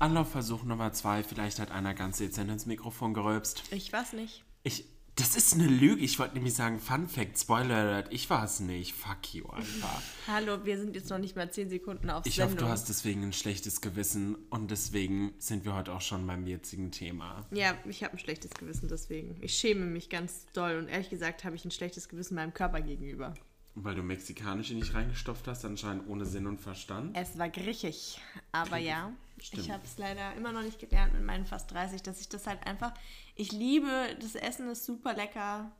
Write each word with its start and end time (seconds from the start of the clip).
Anlaufversuch 0.00 0.64
Nummer 0.64 0.92
zwei. 0.92 1.22
Vielleicht 1.22 1.58
hat 1.60 1.70
einer 1.70 1.92
ganz 1.94 2.18
dezent 2.18 2.50
ins 2.50 2.64
Mikrofon 2.66 3.12
gerülpst. 3.12 3.62
Ich 3.70 3.92
weiß 3.92 4.14
nicht. 4.14 4.42
Ich, 4.62 4.86
das 5.14 5.36
ist 5.36 5.52
eine 5.52 5.66
Lüge. 5.66 6.02
Ich 6.02 6.18
wollte 6.18 6.34
nämlich 6.34 6.54
sagen, 6.54 6.78
Fun 6.80 7.06
Fact, 7.06 7.38
Spoiler 7.38 7.74
Alert, 7.76 8.08
ich 8.10 8.30
war 8.30 8.42
es 8.42 8.60
nicht. 8.60 8.94
Fuck 8.94 9.34
you 9.34 9.46
einfach. 9.50 10.00
Hallo, 10.26 10.64
wir 10.64 10.78
sind 10.78 10.94
jetzt 10.96 11.10
noch 11.10 11.18
nicht 11.18 11.36
mal 11.36 11.50
10 11.52 11.68
Sekunden 11.68 12.08
auf 12.08 12.24
Ich 12.24 12.36
Sendung. 12.36 12.54
hoffe, 12.54 12.64
du 12.64 12.70
hast 12.70 12.88
deswegen 12.88 13.24
ein 13.24 13.34
schlechtes 13.34 13.82
Gewissen 13.82 14.36
und 14.48 14.70
deswegen 14.70 15.34
sind 15.38 15.66
wir 15.66 15.74
heute 15.74 15.92
auch 15.92 16.00
schon 16.00 16.26
beim 16.26 16.46
jetzigen 16.46 16.90
Thema. 16.90 17.44
Ja, 17.50 17.74
ich 17.84 18.02
habe 18.02 18.14
ein 18.14 18.18
schlechtes 18.18 18.52
Gewissen 18.52 18.88
deswegen. 18.88 19.36
Ich 19.42 19.52
schäme 19.52 19.84
mich 19.84 20.08
ganz 20.08 20.46
doll 20.54 20.78
und 20.78 20.88
ehrlich 20.88 21.10
gesagt 21.10 21.44
habe 21.44 21.56
ich 21.56 21.64
ein 21.66 21.70
schlechtes 21.70 22.08
Gewissen 22.08 22.36
meinem 22.36 22.54
Körper 22.54 22.80
gegenüber. 22.80 23.34
Weil 23.74 23.94
du 23.94 24.02
mexikanische 24.02 24.74
nicht 24.74 24.94
reingestopft 24.94 25.46
hast, 25.46 25.64
anscheinend 25.64 26.08
ohne 26.08 26.26
Sinn 26.26 26.46
und 26.46 26.60
Verstand. 26.60 27.16
Es 27.16 27.38
war 27.38 27.48
griechisch, 27.48 28.18
aber 28.52 28.78
ja, 28.78 29.12
Stimmt. 29.38 29.62
ich 29.62 29.70
habe 29.70 29.84
es 29.84 29.96
leider 29.96 30.34
immer 30.34 30.52
noch 30.52 30.62
nicht 30.62 30.80
gelernt 30.80 31.14
mit 31.14 31.24
meinen 31.24 31.46
fast 31.46 31.70
30, 31.70 32.02
dass 32.02 32.20
ich 32.20 32.28
das 32.28 32.46
halt 32.46 32.66
einfach, 32.66 32.92
ich 33.36 33.52
liebe, 33.52 34.16
das 34.20 34.34
Essen 34.34 34.68
ist 34.68 34.84
super 34.84 35.14
lecker. 35.14 35.70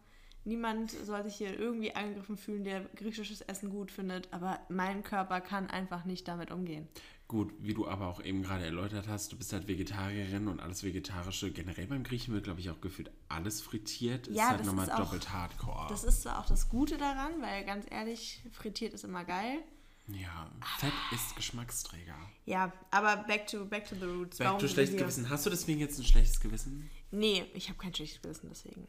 Niemand 0.44 0.90
soll 0.90 1.22
sich 1.24 1.36
hier 1.36 1.58
irgendwie 1.58 1.94
angegriffen 1.94 2.38
fühlen, 2.38 2.64
der 2.64 2.80
griechisches 2.96 3.42
Essen 3.42 3.70
gut 3.70 3.90
findet, 3.90 4.32
aber 4.32 4.58
mein 4.68 5.02
Körper 5.02 5.40
kann 5.40 5.68
einfach 5.68 6.04
nicht 6.04 6.26
damit 6.28 6.50
umgehen. 6.50 6.88
Gut, 7.30 7.52
wie 7.60 7.74
du 7.74 7.86
aber 7.86 8.08
auch 8.08 8.20
eben 8.24 8.42
gerade 8.42 8.64
erläutert 8.64 9.06
hast, 9.06 9.30
du 9.30 9.36
bist 9.36 9.52
halt 9.52 9.68
Vegetarierin 9.68 10.48
und 10.48 10.58
alles 10.58 10.82
Vegetarische, 10.82 11.52
generell 11.52 11.86
beim 11.86 12.02
Griechen 12.02 12.34
wird, 12.34 12.42
glaube 12.42 12.58
ich, 12.58 12.70
auch 12.70 12.80
gefühlt 12.80 13.08
alles 13.28 13.62
frittiert. 13.62 14.26
Ja, 14.26 14.46
ist 14.46 14.50
halt 14.50 14.64
nochmal 14.64 14.88
doppelt 14.88 15.32
hardcore. 15.32 15.86
Das 15.90 16.02
ist 16.02 16.22
zwar 16.22 16.40
auch 16.40 16.46
das 16.46 16.68
Gute 16.68 16.98
daran, 16.98 17.40
weil 17.40 17.64
ganz 17.64 17.86
ehrlich, 17.88 18.42
frittiert 18.50 18.94
ist 18.94 19.04
immer 19.04 19.24
geil. 19.24 19.60
ja, 20.08 20.50
Fett 20.78 20.92
ist 21.12 21.36
Geschmacksträger. 21.36 22.16
Ja, 22.46 22.72
aber 22.90 23.18
back 23.18 23.46
to, 23.46 23.64
back 23.64 23.88
to 23.88 23.94
the 23.94 24.06
roots. 24.06 24.38
Back 24.38 24.48
Warum 24.48 24.60
to 24.60 24.66
schlechtes 24.66 24.98
Gewissen. 24.98 25.30
Hast 25.30 25.46
du 25.46 25.50
deswegen 25.50 25.78
jetzt 25.78 26.00
ein 26.00 26.04
schlechtes 26.04 26.40
Gewissen? 26.40 26.90
Nee, 27.12 27.44
ich 27.54 27.68
habe 27.68 27.78
kein 27.78 27.94
schlechtes 27.94 28.22
Gewissen 28.22 28.48
deswegen. 28.48 28.88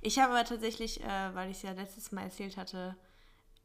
Ich 0.00 0.20
habe 0.20 0.32
aber 0.32 0.44
tatsächlich, 0.44 1.02
äh, 1.02 1.34
weil 1.34 1.50
ich 1.50 1.56
es 1.56 1.62
ja 1.64 1.72
letztes 1.72 2.12
Mal 2.12 2.22
erzählt 2.22 2.56
hatte, 2.56 2.94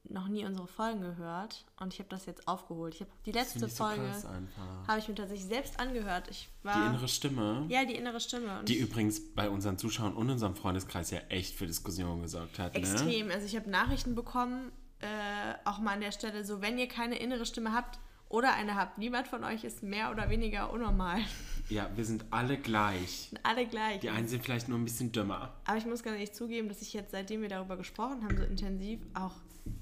noch 0.03 0.27
nie 0.27 0.45
unsere 0.45 0.67
Folgen 0.67 1.01
gehört 1.01 1.65
und 1.79 1.93
ich 1.93 1.99
habe 1.99 2.09
das 2.09 2.25
jetzt 2.25 2.47
aufgeholt. 2.47 2.95
Ich 2.95 3.01
habe 3.01 3.11
die 3.25 3.31
Das 3.31 3.53
letzte 3.53 3.59
finde 3.59 3.67
ich 3.67 3.77
Folge 3.77 4.47
habe 4.87 4.99
ich 4.99 5.07
mir 5.07 5.15
tatsächlich 5.15 5.47
selbst 5.47 5.79
angehört. 5.79 6.27
Ich 6.29 6.49
war 6.63 6.75
Die 6.75 6.87
innere 6.95 7.07
Stimme, 7.07 7.65
ja 7.69 7.85
die 7.85 7.95
innere 7.95 8.19
Stimme 8.19 8.59
und 8.59 8.69
die 8.69 8.77
übrigens 8.77 9.33
bei 9.33 9.49
unseren 9.49 9.77
Zuschauern 9.77 10.13
und 10.13 10.29
unserem 10.29 10.55
Freundeskreis 10.55 11.11
ja 11.11 11.19
echt 11.29 11.55
für 11.55 11.67
Diskussionen 11.67 12.21
gesorgt 12.21 12.59
hat. 12.59 12.73
Ne? 12.73 12.79
extrem. 12.79 13.29
Also 13.29 13.45
ich 13.45 13.55
habe 13.55 13.69
Nachrichten 13.69 14.15
bekommen, 14.15 14.71
äh, 14.99 15.05
auch 15.65 15.79
mal 15.79 15.93
an 15.93 16.01
der 16.01 16.11
Stelle 16.11 16.43
so, 16.43 16.61
wenn 16.61 16.77
ihr 16.77 16.87
keine 16.87 17.19
innere 17.19 17.45
Stimme 17.45 17.73
habt 17.73 17.99
oder 18.29 18.53
eine 18.53 18.75
habt, 18.75 18.99
niemand 18.99 19.27
von 19.27 19.43
euch 19.43 19.63
ist 19.63 19.83
mehr 19.83 20.11
oder 20.11 20.29
weniger 20.29 20.71
unnormal. 20.71 21.19
Ja, 21.67 21.89
wir 21.95 22.05
sind 22.05 22.25
alle 22.31 22.57
gleich. 22.57 23.09
Sind 23.29 23.45
Alle 23.45 23.67
gleich. 23.67 23.99
Die 23.99 24.09
einen 24.09 24.27
sind 24.27 24.43
vielleicht 24.43 24.69
nur 24.69 24.77
ein 24.77 24.85
bisschen 24.85 25.11
dümmer. 25.11 25.53
Aber 25.65 25.77
ich 25.77 25.85
muss 25.85 26.03
ganz 26.03 26.15
ehrlich 26.15 26.33
zugeben, 26.33 26.67
dass 26.67 26.81
ich 26.81 26.93
jetzt, 26.93 27.11
seitdem 27.11 27.41
wir 27.41 27.49
darüber 27.49 27.77
gesprochen 27.77 28.23
haben, 28.23 28.37
so 28.37 28.43
intensiv 28.43 28.99
auch 29.13 29.33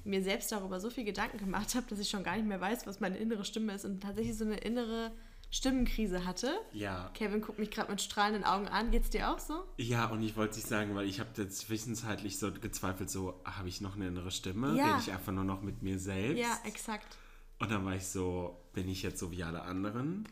mir 0.04 0.22
selbst 0.22 0.52
darüber 0.52 0.80
so 0.80 0.90
viel 0.90 1.06
Gedanken 1.06 1.38
gemacht 1.38 1.76
habe, 1.76 1.86
dass 1.90 2.00
ich 2.00 2.10
schon 2.10 2.24
gar 2.24 2.36
nicht 2.36 2.48
mehr 2.48 2.60
weiß, 2.60 2.88
was 2.88 3.00
meine 3.00 3.18
innere 3.18 3.46
Stimme 3.46 3.74
ist 3.74 3.86
und 3.86 4.02
tatsächlich 4.02 4.38
so 4.38 4.44
eine 4.44 4.58
innere 4.58 5.12
Stimmenkrise 5.50 6.26
hatte. 6.26 6.52
Ja. 6.74 7.10
Kevin 7.14 7.42
guckt 7.42 7.60
mich 7.60 7.72
gerade 7.72 7.90
mit 7.90 8.02
strahlenden 8.02 8.44
Augen 8.44 8.68
an. 8.68 8.92
Geht's 8.92 9.10
dir 9.10 9.32
auch 9.32 9.40
so? 9.40 9.64
Ja, 9.78 10.08
und 10.08 10.22
ich 10.24 10.36
wollte 10.36 10.56
nicht 10.56 10.68
sagen, 10.68 10.94
weil 10.96 11.08
ich 11.08 11.20
habe 11.20 11.30
jetzt 11.38 11.60
zwischenzeitlich 11.60 12.38
so 12.38 12.52
gezweifelt, 12.52 13.10
so, 13.10 13.42
habe 13.46 13.70
ich 13.70 13.80
noch 13.80 13.96
eine 13.96 14.08
innere 14.08 14.32
Stimme? 14.32 14.76
Ja. 14.76 14.88
Rede 14.88 15.00
ich 15.00 15.12
einfach 15.12 15.32
nur 15.32 15.46
noch 15.46 15.62
mit 15.62 15.84
mir 15.84 16.00
selbst? 16.00 16.40
Ja, 16.40 16.60
exakt. 16.66 17.18
Und 17.60 17.72
dann 17.72 17.86
war 17.86 17.96
ich 17.96 18.06
so, 18.06 18.62
bin 18.74 18.88
ich 18.88 19.02
jetzt 19.04 19.20
so 19.20 19.32
wie 19.32 19.44
alle 19.44 19.64
anderen? 19.64 20.28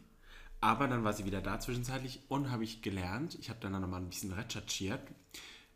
Aber 0.62 0.88
dann 0.88 1.04
war 1.04 1.14
sie 1.14 1.26
wieder 1.26 1.42
da 1.42 1.60
zwischenzeitlich 1.60 2.22
und 2.28 2.52
habe 2.52 2.64
ich 2.64 2.82
gelernt, 2.82 3.38
ich 3.40 3.50
habe 3.50 3.60
dann 3.60 3.74
nochmal 3.74 4.02
ein 4.02 4.10
bisschen 4.10 4.32
recherchiert, 4.32 5.02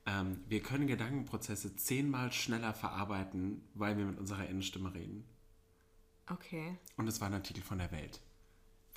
ähm, 0.05 0.43
wir 0.47 0.61
können 0.61 0.87
Gedankenprozesse 0.87 1.75
zehnmal 1.75 2.31
schneller 2.31 2.73
verarbeiten, 2.73 3.61
weil 3.73 3.97
wir 3.97 4.05
mit 4.05 4.17
unserer 4.17 4.47
Innenstimme 4.47 4.93
reden. 4.93 5.25
Okay. 6.27 6.77
Und 6.97 7.05
das 7.05 7.21
war 7.21 7.27
ein 7.27 7.33
Artikel 7.33 7.61
von 7.61 7.79
der 7.79 7.91
Welt. 7.91 8.19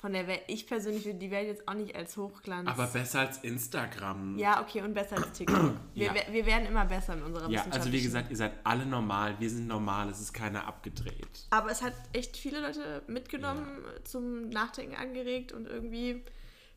Von 0.03 0.11
der 0.11 0.27
Welt. 0.27 0.41
Ich 0.47 0.67
persönlich 0.67 1.05
würde 1.05 1.17
die 1.17 1.31
Welt 1.31 1.47
jetzt 1.47 1.65
auch 1.65 1.75
nicht 1.75 1.95
als 1.95 2.17
Hochglanz. 2.17 2.67
Aber 2.67 2.87
besser 2.87 3.21
als 3.21 3.37
Instagram. 3.37 4.37
ja, 4.37 4.61
okay, 4.61 4.81
und 4.81 4.93
besser 4.93 5.15
als 5.15 5.31
TikTok. 5.31 5.75
Wir, 5.93 6.07
Ja. 6.07 6.13
wir 6.29 6.45
werden 6.45 6.67
immer 6.67 6.83
besser 6.83 7.13
in 7.13 7.23
unserer 7.23 7.49
Ja, 7.49 7.65
also 7.71 7.89
wie 7.89 8.01
gesagt, 8.01 8.29
ihr 8.29 8.35
seid 8.35 8.51
alle 8.65 8.85
normal, 8.85 9.39
wir 9.39 9.49
sind 9.49 9.65
normal, 9.65 10.09
es 10.09 10.19
ist 10.19 10.33
keiner 10.33 10.67
abgedreht. 10.67 11.47
Aber 11.51 11.71
es 11.71 11.81
hat 11.81 11.93
echt 12.11 12.35
viele 12.35 12.59
Leute 12.59 13.01
mitgenommen, 13.07 13.65
zum 14.03 14.49
Nachdenken 14.49 14.95
angeregt 14.95 15.53
und 15.53 15.67
irgendwie 15.67 16.21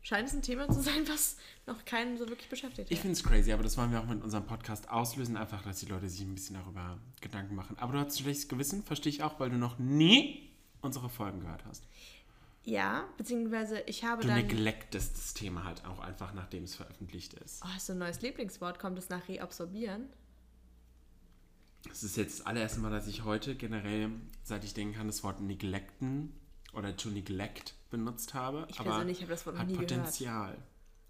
scheint 0.03 0.29
es 0.29 0.33
ein 0.33 0.41
Thema 0.41 0.69
zu 0.69 0.79
sein, 0.81 1.05
was 1.09 1.35
noch 1.65 1.83
keinen 1.83 2.17
so 2.17 2.29
wirklich 2.29 2.47
beschäftigt 2.47 2.89
Ich 2.89 2.99
hat. 2.99 3.01
finde 3.01 3.17
es 3.17 3.23
crazy, 3.25 3.51
aber 3.51 3.63
das 3.63 3.77
wollen 3.77 3.91
wir 3.91 3.99
auch 3.99 4.05
mit 4.07 4.23
unserem 4.23 4.45
Podcast 4.45 4.89
auslösen, 4.89 5.35
einfach, 5.35 5.61
dass 5.63 5.81
die 5.81 5.87
Leute 5.87 6.07
sich 6.07 6.21
ein 6.21 6.33
bisschen 6.33 6.55
darüber 6.55 6.97
Gedanken 7.19 7.55
machen. 7.55 7.75
Aber 7.77 7.91
du 7.91 7.99
hast 7.99 8.17
ein 8.17 8.23
schlechtes 8.23 8.47
Gewissen, 8.47 8.83
verstehe 8.83 9.09
ich 9.11 9.21
auch, 9.21 9.37
weil 9.41 9.49
du 9.49 9.57
noch 9.57 9.77
nie 9.79 10.49
unsere 10.79 11.09
Folgen 11.09 11.41
gehört 11.41 11.65
hast. 11.67 11.83
Ja, 12.67 13.05
beziehungsweise 13.15 13.79
ich 13.85 14.03
habe 14.03 14.23
Du 14.23 14.27
dann. 14.27 14.37
neglectest 14.37 15.15
das 15.15 15.33
Thema 15.33 15.63
halt 15.63 15.85
auch 15.85 15.99
einfach, 15.99 16.33
nachdem 16.33 16.65
es 16.65 16.75
veröffentlicht 16.75 17.33
ist. 17.35 17.61
Oh, 17.63 17.69
hast 17.73 17.87
du 17.87 17.93
ein 17.93 17.99
neues 17.99 18.21
Lieblingswort? 18.21 18.77
Kommt 18.77 18.99
es 18.99 19.07
nach 19.07 19.25
reabsorbieren? 19.29 20.09
Es 21.89 22.03
ist 22.03 22.17
jetzt 22.17 22.39
das 22.39 22.45
allererste 22.45 22.81
Mal, 22.81 22.91
dass 22.91 23.07
ich 23.07 23.23
heute 23.23 23.55
generell, 23.55 24.11
seit 24.43 24.65
ich 24.65 24.73
denken 24.73 24.95
kann, 24.95 25.07
das 25.07 25.23
Wort 25.23 25.39
neglecten 25.39 26.33
oder 26.73 26.93
to 26.97 27.07
neglect 27.07 27.73
benutzt 27.89 28.33
habe. 28.33 28.67
Ich 28.69 28.75
persönlich 28.75 29.21
habe 29.21 29.29
das 29.31 29.45
Wort 29.45 29.55
noch 29.55 29.61
hat 29.61 29.67
nie 29.69 29.73
gehört. 29.75 29.91
Potenzial. 29.91 30.57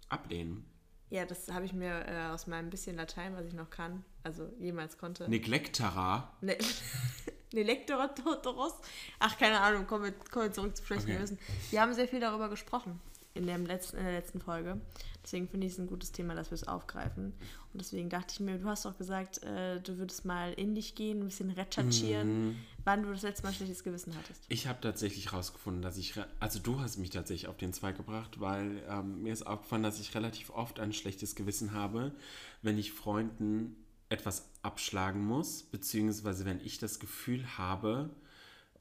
Ablehnen. 0.08 0.64
Ja, 1.10 1.24
das 1.26 1.50
habe 1.50 1.64
ich 1.64 1.72
mir 1.72 2.06
äh, 2.06 2.26
aus 2.28 2.46
meinem 2.46 2.70
bisschen 2.70 2.94
Latein, 2.94 3.34
was 3.34 3.46
ich 3.46 3.54
noch 3.54 3.70
kann, 3.70 4.04
also 4.22 4.48
jemals 4.60 4.96
konnte. 4.96 5.28
Neglectera. 5.28 6.36
Ne 6.40 6.56
Nelektoros. 7.52 8.72
Ach, 9.18 9.38
keine 9.38 9.60
Ahnung, 9.60 9.86
kommen 9.86 10.04
wir, 10.04 10.12
kommen 10.30 10.46
wir 10.46 10.52
zurück 10.52 10.76
zu 10.76 10.84
schlechten 10.84 11.10
Okay. 11.10 11.18
Gewissen. 11.18 11.38
Wir 11.70 11.80
haben 11.80 11.94
sehr 11.94 12.08
viel 12.08 12.20
darüber 12.20 12.48
gesprochen 12.48 13.00
in, 13.34 13.46
dem 13.46 13.66
letzten, 13.66 13.98
in 13.98 14.04
der 14.04 14.12
letzten 14.12 14.40
Folge. 14.40 14.80
Deswegen 15.22 15.48
finde 15.48 15.66
ich 15.66 15.74
es 15.74 15.78
ein 15.78 15.86
gutes 15.86 16.12
Thema, 16.12 16.34
dass 16.34 16.50
wir 16.50 16.54
es 16.54 16.66
aufgreifen. 16.66 17.34
Und 17.72 17.82
deswegen 17.82 18.08
dachte 18.08 18.32
ich 18.32 18.40
mir, 18.40 18.58
du 18.58 18.66
hast 18.66 18.84
doch 18.86 18.96
gesagt, 18.96 19.42
äh, 19.42 19.78
du 19.80 19.98
würdest 19.98 20.24
mal 20.24 20.54
in 20.54 20.74
dich 20.74 20.94
gehen, 20.94 21.20
ein 21.20 21.26
bisschen 21.26 21.50
recherchieren, 21.50 22.56
wann 22.84 23.02
du 23.02 23.12
das 23.12 23.22
letzte 23.22 23.44
Mal 23.44 23.52
schlechtes 23.52 23.84
Gewissen 23.84 24.16
hattest. 24.16 24.42
Ich 24.48 24.66
habe 24.66 24.80
tatsächlich 24.80 25.32
rausgefunden, 25.32 25.82
dass 25.82 25.98
ich, 25.98 26.14
also 26.40 26.58
du 26.58 26.80
hast 26.80 26.96
mich 26.96 27.10
tatsächlich 27.10 27.46
auf 27.48 27.58
den 27.58 27.74
Zweig 27.74 27.96
gebracht, 27.96 28.40
weil 28.40 28.82
ähm, 28.88 29.22
mir 29.22 29.32
ist 29.32 29.46
aufgefallen, 29.46 29.82
dass 29.82 30.00
ich 30.00 30.14
relativ 30.14 30.50
oft 30.50 30.80
ein 30.80 30.94
schlechtes 30.94 31.34
Gewissen 31.34 31.72
habe, 31.72 32.12
wenn 32.62 32.78
ich 32.78 32.92
Freunden 32.92 33.76
etwas 34.08 34.48
abschlagen 34.62 35.24
muss, 35.24 35.62
beziehungsweise 35.62 36.44
wenn 36.44 36.60
ich 36.64 36.78
das 36.78 36.98
Gefühl 36.98 37.44
habe, 37.58 38.10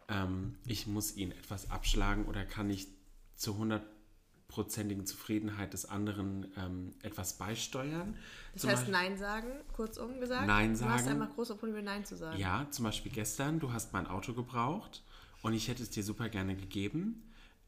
ähm, 0.07 0.55
ich 0.65 0.87
muss 0.87 1.15
ihnen 1.17 1.31
etwas 1.33 1.69
abschlagen 1.69 2.25
oder 2.25 2.45
kann 2.45 2.67
nicht 2.67 2.89
zur 3.35 3.57
hundertprozentigen 3.57 5.05
Zufriedenheit 5.05 5.73
des 5.73 5.85
anderen 5.85 6.51
ähm, 6.57 6.93
etwas 7.03 7.33
beisteuern. 7.37 8.15
Das 8.53 8.61
Zum 8.61 8.69
heißt, 8.71 8.79
Beispiel- 8.87 8.93
Nein 8.93 9.17
sagen, 9.17 9.47
kurzum 9.73 10.19
gesagt. 10.19 10.47
Nein 10.47 10.77
Du 10.77 10.85
hast 10.85 11.05
sagen. 11.05 11.21
einfach 11.21 11.35
große 11.35 11.55
Probleme, 11.55 11.83
Nein 11.83 12.05
zu 12.05 12.15
sagen. 12.15 12.39
Ja, 12.39 12.67
zum 12.71 12.85
Beispiel 12.85 13.11
gestern, 13.11 13.59
du 13.59 13.73
hast 13.73 13.93
mein 13.93 14.07
Auto 14.07 14.33
gebraucht 14.33 15.03
und 15.41 15.53
ich 15.53 15.67
hätte 15.67 15.83
es 15.83 15.89
dir 15.89 16.03
super 16.03 16.29
gerne 16.29 16.55
gegeben. 16.55 17.23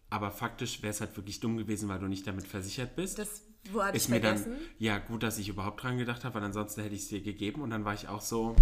Aber 0.09 0.31
faktisch 0.31 0.81
wäre 0.81 0.89
es 0.91 1.01
halt 1.01 1.15
wirklich 1.17 1.39
dumm 1.39 1.57
gewesen, 1.57 1.87
weil 1.87 1.99
du 1.99 2.07
nicht 2.07 2.25
damit 2.25 2.47
versichert 2.47 2.95
bist. 2.95 3.19
Das 3.19 3.43
wo 3.71 3.83
hatte 3.83 3.97
ich 3.97 4.03
ist 4.03 4.09
mir 4.09 4.19
dann, 4.21 4.37
vergessen. 4.37 4.65
ja 4.79 4.97
gut, 4.99 5.23
dass 5.23 5.37
ich 5.37 5.49
überhaupt 5.49 5.83
dran 5.83 5.97
gedacht 5.97 6.23
habe, 6.25 6.35
weil 6.35 6.43
ansonsten 6.43 6.81
hätte 6.81 6.95
ich 6.95 7.01
es 7.01 7.07
dir 7.09 7.21
gegeben. 7.21 7.61
Und 7.61 7.69
dann 7.69 7.85
war 7.85 7.93
ich 7.93 8.07
auch 8.07 8.21
so, 8.21 8.55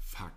fuck, 0.00 0.32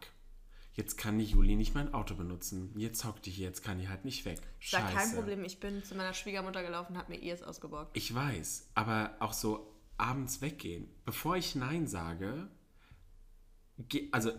jetzt 0.74 0.98
kann 0.98 1.18
die 1.20 1.26
Juli 1.26 1.56
nicht 1.56 1.74
mein 1.76 1.94
Auto 1.94 2.16
benutzen. 2.16 2.74
Jetzt 2.78 3.06
hockt 3.06 3.26
die 3.26 3.32
hier, 3.32 3.48
jetzt 3.48 3.64
kann 3.64 3.80
die 3.80 3.88
halt 3.90 4.06
nicht 4.06 4.26
weg. 4.26 4.40
Scheiße. 4.60 4.94
kein 4.96 5.12
Problem. 5.16 5.44
Ich 5.46 5.60
bin 5.60 5.84
zu 5.84 5.96
meiner 5.96 6.14
Schwiegermutter 6.14 6.64
gelaufen 6.64 6.94
und 6.94 6.98
habe 7.00 7.12
mir 7.12 7.20
ihr 7.20 7.34
es 7.34 7.44
ausgeborgt. 7.44 7.96
Ich 7.98 8.14
weiß, 8.14 8.70
aber 8.76 9.16
auch 9.20 9.34
so 9.34 9.74
abends 9.98 10.42
weggehen. 10.42 10.88
Bevor 11.06 11.36
ich 11.38 11.56
Nein 11.56 11.88
sage, 11.88 12.48
ge- 13.78 14.10
also 14.12 14.32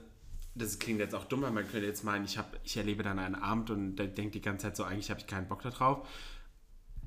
das 0.56 0.78
klingt 0.78 1.00
jetzt 1.00 1.14
auch 1.14 1.24
dumm, 1.24 1.42
weil 1.42 1.50
man 1.50 1.64
könnte 1.68 1.86
jetzt 1.86 2.04
meinen, 2.04 2.24
ich, 2.24 2.38
hab, 2.38 2.58
ich 2.64 2.76
erlebe 2.76 3.02
dann 3.02 3.18
einen 3.18 3.34
Abend 3.34 3.70
und 3.70 3.96
der 3.96 4.06
denkt 4.06 4.34
die 4.36 4.40
ganze 4.40 4.66
Zeit 4.66 4.76
so, 4.76 4.84
eigentlich 4.84 5.10
habe 5.10 5.18
ich 5.20 5.26
keinen 5.26 5.48
Bock 5.48 5.62
darauf. 5.62 6.06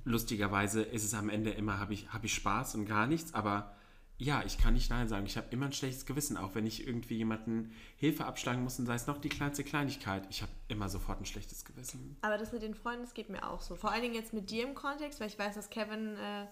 Lustigerweise 0.08 0.82
ist 0.82 1.04
es 1.04 1.14
am 1.14 1.30
Ende 1.30 1.52
immer, 1.52 1.80
habe 1.80 1.94
ich, 1.94 2.08
hab 2.10 2.24
ich 2.24 2.34
Spaß 2.34 2.76
und 2.76 2.86
gar 2.86 3.08
nichts, 3.08 3.34
aber 3.34 3.76
ja, 4.20 4.42
ich 4.46 4.58
kann 4.58 4.74
nicht 4.74 4.90
Nein 4.90 5.08
sagen. 5.08 5.28
Ich 5.28 5.38
habe 5.38 5.48
immer 5.52 5.68
ein 5.68 5.74
schlechtes 5.74 6.06
Gewissen, 6.08 6.38
auch 6.38 6.56
wenn 6.56 6.66
ich 6.66 6.88
irgendwie 6.88 7.18
jemanden 7.18 7.72
Hilfe 7.98 8.26
abschlagen 8.26 8.64
muss 8.64 8.80
und 8.80 8.88
sei 8.88 8.96
es 8.96 9.06
noch 9.06 9.20
die 9.20 9.30
kleinste 9.30 9.64
Kleinigkeit. 9.64 10.26
Ich 10.32 10.42
habe 10.42 10.52
immer 10.70 10.90
sofort 10.90 11.20
ein 11.22 11.26
schlechtes 11.26 11.66
Gewissen. 11.66 12.18
Aber 12.22 12.38
das 12.40 12.52
mit 12.52 12.64
den 12.64 12.74
Freunden, 12.74 13.04
das 13.04 13.14
geht 13.14 13.30
mir 13.30 13.48
auch 13.48 13.62
so. 13.62 13.76
Vor 13.76 13.92
allen 13.92 14.02
Dingen 14.02 14.16
jetzt 14.16 14.34
mit 14.34 14.50
dir 14.50 14.64
im 14.68 14.74
Kontext, 14.74 15.20
weil 15.20 15.28
ich 15.28 15.38
weiß, 15.38 15.54
dass 15.54 15.70
Kevin, 15.70 16.16
äh, 16.16 16.48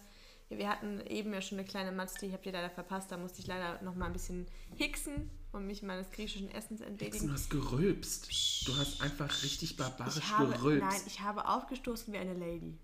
wir 0.49 0.69
hatten 0.69 0.99
eben 1.07 1.33
ja 1.33 1.41
schon 1.41 1.57
eine 1.57 1.65
kleine 1.67 1.91
Matz, 1.91 2.13
die 2.15 2.31
habt 2.31 2.45
ihr 2.45 2.51
leider 2.51 2.69
verpasst. 2.69 3.11
Da 3.11 3.17
musste 3.17 3.39
ich 3.39 3.47
leider 3.47 3.81
noch 3.81 3.95
mal 3.95 4.05
ein 4.05 4.13
bisschen 4.13 4.45
hicksen 4.75 5.31
und 5.51 5.65
mich 5.65 5.81
meines 5.81 6.11
griechischen 6.11 6.51
Essens 6.51 6.81
Du 6.81 6.85
entledigen. 6.85 7.31
hast 7.33 7.49
gerülpst. 7.49 8.67
Du 8.67 8.77
hast 8.77 9.01
einfach 9.01 9.41
richtig 9.41 9.75
barbarisch 9.75 10.17
Ich 10.17 10.31
habe, 10.37 10.51
gerülpst. 10.53 10.87
nein, 10.87 11.01
ich 11.07 11.21
habe 11.21 11.47
aufgestoßen 11.47 12.13
wie 12.13 12.17
eine 12.19 12.35
Lady. 12.35 12.77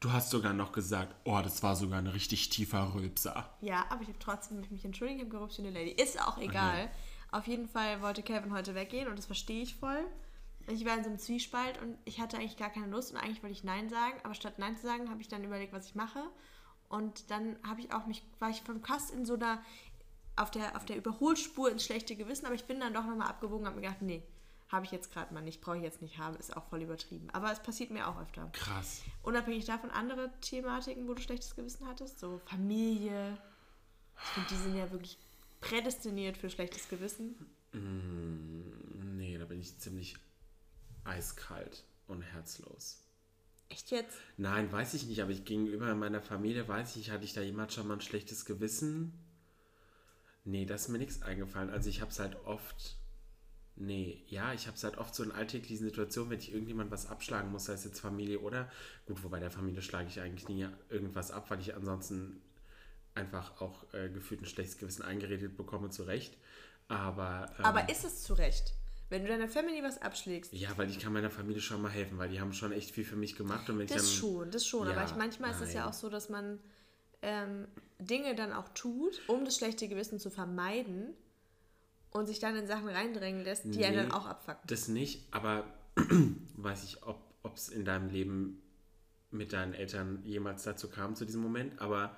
Du 0.00 0.10
hast 0.10 0.30
sogar 0.30 0.54
noch 0.54 0.72
gesagt, 0.72 1.14
oh, 1.24 1.40
das 1.42 1.62
war 1.62 1.76
sogar 1.76 1.98
ein 1.98 2.06
richtig 2.06 2.48
tiefer 2.48 2.94
Rülpser. 2.94 3.50
Ja, 3.60 3.84
aber 3.90 4.00
ich 4.00 4.08
habe 4.08 4.18
trotzdem 4.18 4.64
mich 4.70 4.82
entschuldigt, 4.82 5.18
ich 5.18 5.24
habe 5.26 5.30
gerülpst 5.30 5.58
wie 5.58 5.66
eine 5.66 5.78
Lady. 5.78 5.90
Ist 5.90 6.18
auch 6.26 6.38
egal. 6.38 6.84
Okay. 6.84 6.90
Auf 7.32 7.46
jeden 7.46 7.68
Fall 7.68 8.00
wollte 8.00 8.22
Kevin 8.22 8.54
heute 8.54 8.74
weggehen 8.74 9.08
und 9.08 9.18
das 9.18 9.26
verstehe 9.26 9.62
ich 9.62 9.76
voll. 9.76 10.02
Ich 10.68 10.86
war 10.86 10.96
in 10.96 11.04
so 11.04 11.10
einem 11.10 11.18
Zwiespalt 11.18 11.80
und 11.82 11.98
ich 12.06 12.18
hatte 12.18 12.38
eigentlich 12.38 12.56
gar 12.56 12.70
keine 12.70 12.86
Lust 12.86 13.12
und 13.12 13.18
eigentlich 13.18 13.42
wollte 13.42 13.52
ich 13.52 13.62
Nein 13.62 13.90
sagen, 13.90 14.18
aber 14.22 14.34
statt 14.34 14.58
Nein 14.58 14.74
zu 14.76 14.86
sagen, 14.86 15.10
habe 15.10 15.20
ich 15.20 15.28
dann 15.28 15.44
überlegt, 15.44 15.74
was 15.74 15.86
ich 15.86 15.94
mache. 15.94 16.22
Und 16.88 17.30
dann 17.30 17.56
habe 17.62 17.82
ich 17.82 17.92
auch 17.92 18.06
mich, 18.06 18.22
war 18.38 18.48
ich 18.48 18.62
von 18.62 18.82
Kast 18.82 19.10
in 19.10 19.26
so 19.26 19.34
einer, 19.34 19.60
auf 20.34 20.50
der, 20.50 20.76
auf 20.76 20.86
der 20.86 20.96
Überholspur 20.96 21.70
ins 21.70 21.84
schlechte 21.84 22.16
Gewissen, 22.16 22.46
aber 22.46 22.54
ich 22.54 22.64
bin 22.64 22.80
dann 22.80 22.94
doch 22.94 23.04
nochmal 23.04 23.28
abgewogen 23.28 23.60
und 23.60 23.66
habe 23.66 23.76
mir 23.76 23.82
gedacht, 23.82 24.00
nee, 24.02 24.22
habe 24.70 24.84
ich 24.84 24.92
jetzt 24.92 25.12
gerade 25.12 25.34
mal 25.34 25.40
nicht, 25.40 25.60
brauche 25.60 25.76
ich 25.76 25.82
jetzt 25.82 26.00
nicht 26.00 26.18
haben, 26.18 26.36
ist 26.36 26.56
auch 26.56 26.64
voll 26.64 26.82
übertrieben. 26.82 27.28
Aber 27.30 27.50
es 27.52 27.60
passiert 27.60 27.90
mir 27.90 28.06
auch 28.08 28.20
öfter. 28.20 28.48
Krass. 28.52 29.02
Unabhängig 29.22 29.64
davon 29.64 29.90
andere 29.90 30.30
Thematiken, 30.40 31.08
wo 31.08 31.14
du 31.14 31.22
schlechtes 31.22 31.56
Gewissen 31.56 31.86
hattest, 31.86 32.20
so 32.20 32.40
Familie. 32.46 33.36
Ich 34.22 34.28
finde, 34.28 34.48
die 34.50 34.56
sind 34.56 34.76
ja 34.76 34.90
wirklich 34.90 35.18
prädestiniert 35.60 36.36
für 36.36 36.50
schlechtes 36.50 36.88
Gewissen. 36.88 37.34
Nee, 37.72 39.38
da 39.38 39.44
bin 39.44 39.60
ich 39.60 39.78
ziemlich 39.78 40.16
eiskalt 41.04 41.84
und 42.06 42.22
herzlos. 42.22 43.02
Echt 43.68 43.90
jetzt? 43.90 44.18
Nein, 44.36 44.70
weiß 44.70 44.94
ich 44.94 45.06
nicht, 45.06 45.22
aber 45.22 45.30
ich 45.30 45.44
gegenüber 45.44 45.94
meiner 45.94 46.20
Familie 46.20 46.66
weiß 46.66 46.90
ich 46.90 46.96
nicht, 46.96 47.10
hatte 47.10 47.24
ich 47.24 47.32
da 47.32 47.40
jemand 47.40 47.72
schon 47.72 47.86
mal 47.86 47.94
ein 47.94 48.00
schlechtes 48.00 48.44
Gewissen? 48.44 49.12
Nee, 50.44 50.64
da 50.64 50.74
ist 50.74 50.88
mir 50.88 50.98
nichts 50.98 51.22
eingefallen. 51.22 51.70
Also 51.70 51.88
ich 51.88 52.00
habe 52.00 52.10
es 52.10 52.18
halt 52.18 52.36
oft. 52.44 52.99
Nee, 53.80 54.22
ja, 54.28 54.52
ich 54.52 54.66
habe 54.66 54.76
es 54.76 54.84
halt 54.84 54.98
oft 54.98 55.14
so 55.14 55.22
in 55.22 55.32
alltäglichen 55.32 55.86
Situationen, 55.86 56.30
wenn 56.30 56.38
ich 56.38 56.52
irgendjemand 56.52 56.90
was 56.90 57.06
abschlagen 57.06 57.50
muss, 57.50 57.64
sei 57.64 57.72
es 57.72 57.84
jetzt 57.84 57.98
Familie 57.98 58.40
oder. 58.40 58.70
Gut, 59.06 59.24
wobei 59.24 59.40
der 59.40 59.50
Familie 59.50 59.80
schlage 59.80 60.08
ich 60.08 60.20
eigentlich 60.20 60.48
nie 60.48 60.68
irgendwas 60.90 61.30
ab, 61.30 61.50
weil 61.50 61.60
ich 61.60 61.74
ansonsten 61.74 62.42
einfach 63.14 63.58
auch 63.62 63.92
äh, 63.94 64.10
gefühlt 64.10 64.42
ein 64.42 64.46
schlechtes 64.46 64.76
Gewissen 64.76 65.02
eingeredet 65.02 65.56
bekomme, 65.56 65.88
zu 65.88 66.02
Recht. 66.02 66.36
Aber. 66.88 67.54
Ähm, 67.58 67.64
Aber 67.64 67.88
ist 67.88 68.04
es 68.04 68.22
zu 68.22 68.34
Recht? 68.34 68.74
Wenn 69.08 69.22
du 69.22 69.28
deiner 69.28 69.48
Family 69.48 69.82
was 69.82 70.00
abschlägst, 70.02 70.52
ja, 70.52 70.76
weil 70.76 70.90
ich 70.90 70.98
kann 70.98 71.14
meiner 71.14 71.30
Familie 71.30 71.62
schon 71.62 71.80
mal 71.80 71.90
helfen, 71.90 72.18
weil 72.18 72.28
die 72.28 72.38
haben 72.38 72.52
schon 72.52 72.72
echt 72.72 72.90
viel 72.90 73.04
für 73.04 73.16
mich 73.16 73.34
gemacht. 73.34 73.68
Und 73.70 73.78
wenn 73.78 73.86
ich 73.86 73.92
das 73.92 74.02
dann, 74.02 74.12
schon, 74.12 74.50
das 74.50 74.66
schon. 74.66 74.86
Ja, 74.86 74.94
Aber 74.94 75.04
ich, 75.04 75.16
manchmal 75.16 75.52
ist 75.52 75.62
es 75.62 75.72
ja 75.72 75.80
nein. 75.80 75.88
auch 75.88 75.94
so, 75.94 76.10
dass 76.10 76.28
man 76.28 76.60
ähm, 77.22 77.66
Dinge 77.98 78.34
dann 78.34 78.52
auch 78.52 78.68
tut, 78.68 79.22
um 79.26 79.46
das 79.46 79.56
schlechte 79.56 79.88
Gewissen 79.88 80.20
zu 80.20 80.28
vermeiden 80.28 81.14
und 82.10 82.26
sich 82.26 82.38
dann 82.38 82.56
in 82.56 82.66
Sachen 82.66 82.88
reindrängen 82.88 83.44
lässt, 83.44 83.64
die 83.64 83.84
einen 83.84 83.96
dann 83.96 84.08
Nee, 84.08 84.12
auch 84.12 84.26
abfucken. 84.26 84.60
Das 84.66 84.88
nicht, 84.88 85.26
aber 85.30 85.64
weiß 86.56 86.84
ich, 86.84 87.02
ob 87.02 87.20
es 87.54 87.68
in 87.68 87.84
deinem 87.84 88.08
Leben 88.10 88.62
mit 89.30 89.52
deinen 89.52 89.74
Eltern 89.74 90.22
jemals 90.24 90.64
dazu 90.64 90.88
kam, 90.88 91.14
zu 91.14 91.24
diesem 91.24 91.42
Moment. 91.42 91.80
Aber 91.80 92.16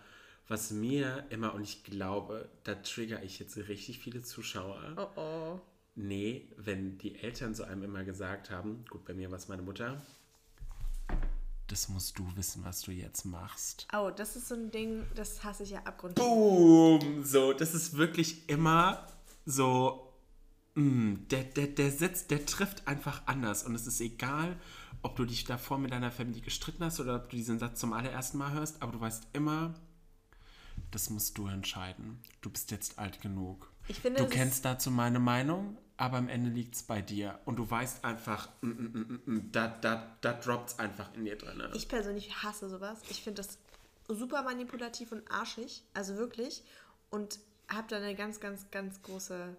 was 0.49 0.71
mir 0.71 1.25
immer, 1.31 1.55
und 1.55 1.63
ich 1.63 1.85
glaube, 1.85 2.49
da 2.65 2.75
trigger 2.75 3.23
ich 3.23 3.39
jetzt 3.39 3.57
richtig 3.57 3.99
viele 3.99 4.23
Zuschauer. 4.23 4.81
Oh 4.97 5.21
oh. 5.21 5.61
Nee, 5.95 6.49
wenn 6.57 6.97
die 6.99 7.17
Eltern 7.17 7.55
so 7.55 7.65
einem 7.65 7.83
immer 7.83 8.03
gesagt 8.03 8.51
haben, 8.51 8.85
gut, 8.89 9.05
bei 9.05 9.13
mir 9.13 9.31
war 9.31 9.37
es 9.37 9.49
meine 9.49 9.63
Mutter, 9.63 10.01
das 11.69 11.89
musst 11.89 12.19
du 12.19 12.27
wissen, 12.37 12.65
was 12.65 12.83
du 12.83 12.93
jetzt 12.93 13.25
machst. 13.25 13.87
Oh, 13.95 14.11
das 14.15 14.37
ist 14.37 14.49
so 14.49 14.55
ein 14.55 14.71
Ding, 14.71 15.05
das 15.15 15.45
hasse 15.45 15.63
ich 15.63 15.71
ja 15.71 15.81
abgrundtief. 15.85 16.25
Boom! 16.25 17.25
So, 17.25 17.53
das 17.53 17.75
ist 17.75 17.97
wirklich 17.97 18.49
immer 18.49 19.07
so, 19.45 20.13
mm, 20.75 21.15
der, 21.31 21.45
der, 21.45 21.69
der 21.69 21.91
Sitz, 21.91 22.27
der 22.27 22.47
trifft 22.47 22.87
einfach 22.87 23.23
anders. 23.27 23.65
Und 23.65 23.75
es 23.75 23.87
ist 23.87 24.01
egal, 24.01 24.57
ob 25.03 25.17
du 25.17 25.25
dich 25.25 25.45
davor 25.45 25.79
mit 25.79 25.91
deiner 25.93 26.11
Familie 26.11 26.43
gestritten 26.43 26.85
hast 26.85 27.01
oder 27.01 27.17
ob 27.17 27.31
du 27.31 27.37
diesen 27.37 27.59
Satz 27.59 27.81
zum 27.81 27.93
allerersten 27.93 28.39
Mal 28.39 28.53
hörst, 28.53 28.81
aber 28.83 28.93
du 28.93 29.01
weißt 29.01 29.29
immer, 29.33 29.75
das 30.91 31.11
musst 31.11 31.37
du 31.39 31.47
entscheiden. 31.47 32.21
Du 32.41 32.51
bist 32.51 32.71
jetzt 32.71 32.99
alt 32.99 33.21
genug. 33.21 33.71
Finde, 33.83 34.23
du 34.23 34.29
kennst 34.29 34.65
dazu 34.65 34.91
meine 34.91 35.19
Meinung, 35.19 35.77
aber 35.97 36.19
am 36.19 36.29
Ende 36.29 36.51
liegt 36.51 36.77
es 36.77 36.83
bei 36.83 37.03
dir. 37.03 37.41
Und 37.45 37.57
du 37.57 37.69
weißt 37.69 38.05
einfach, 38.05 38.49
mm, 38.61 38.69
mm, 38.69 39.21
mm, 39.27 39.33
mm, 39.33 39.53
da, 39.53 39.69
da, 39.69 40.17
da 40.21 40.33
droppt 40.35 40.71
es 40.71 40.79
einfach 40.79 41.13
in 41.15 41.25
dir 41.25 41.37
drin. 41.37 41.63
Ich 41.75 41.89
persönlich 41.89 42.43
hasse 42.43 42.69
sowas. 42.69 43.01
Ich 43.09 43.23
finde 43.23 43.43
das 43.43 43.59
super 44.09 44.43
manipulativ 44.43 45.13
und 45.13 45.29
arschig, 45.31 45.85
also 45.95 46.17
wirklich. 46.17 46.65
Und 47.11 47.39
habe 47.73 47.89
da 47.89 47.97
eine 47.97 48.15
ganz, 48.15 48.41
ganz, 48.41 48.71
ganz 48.71 49.03
große 49.03 49.57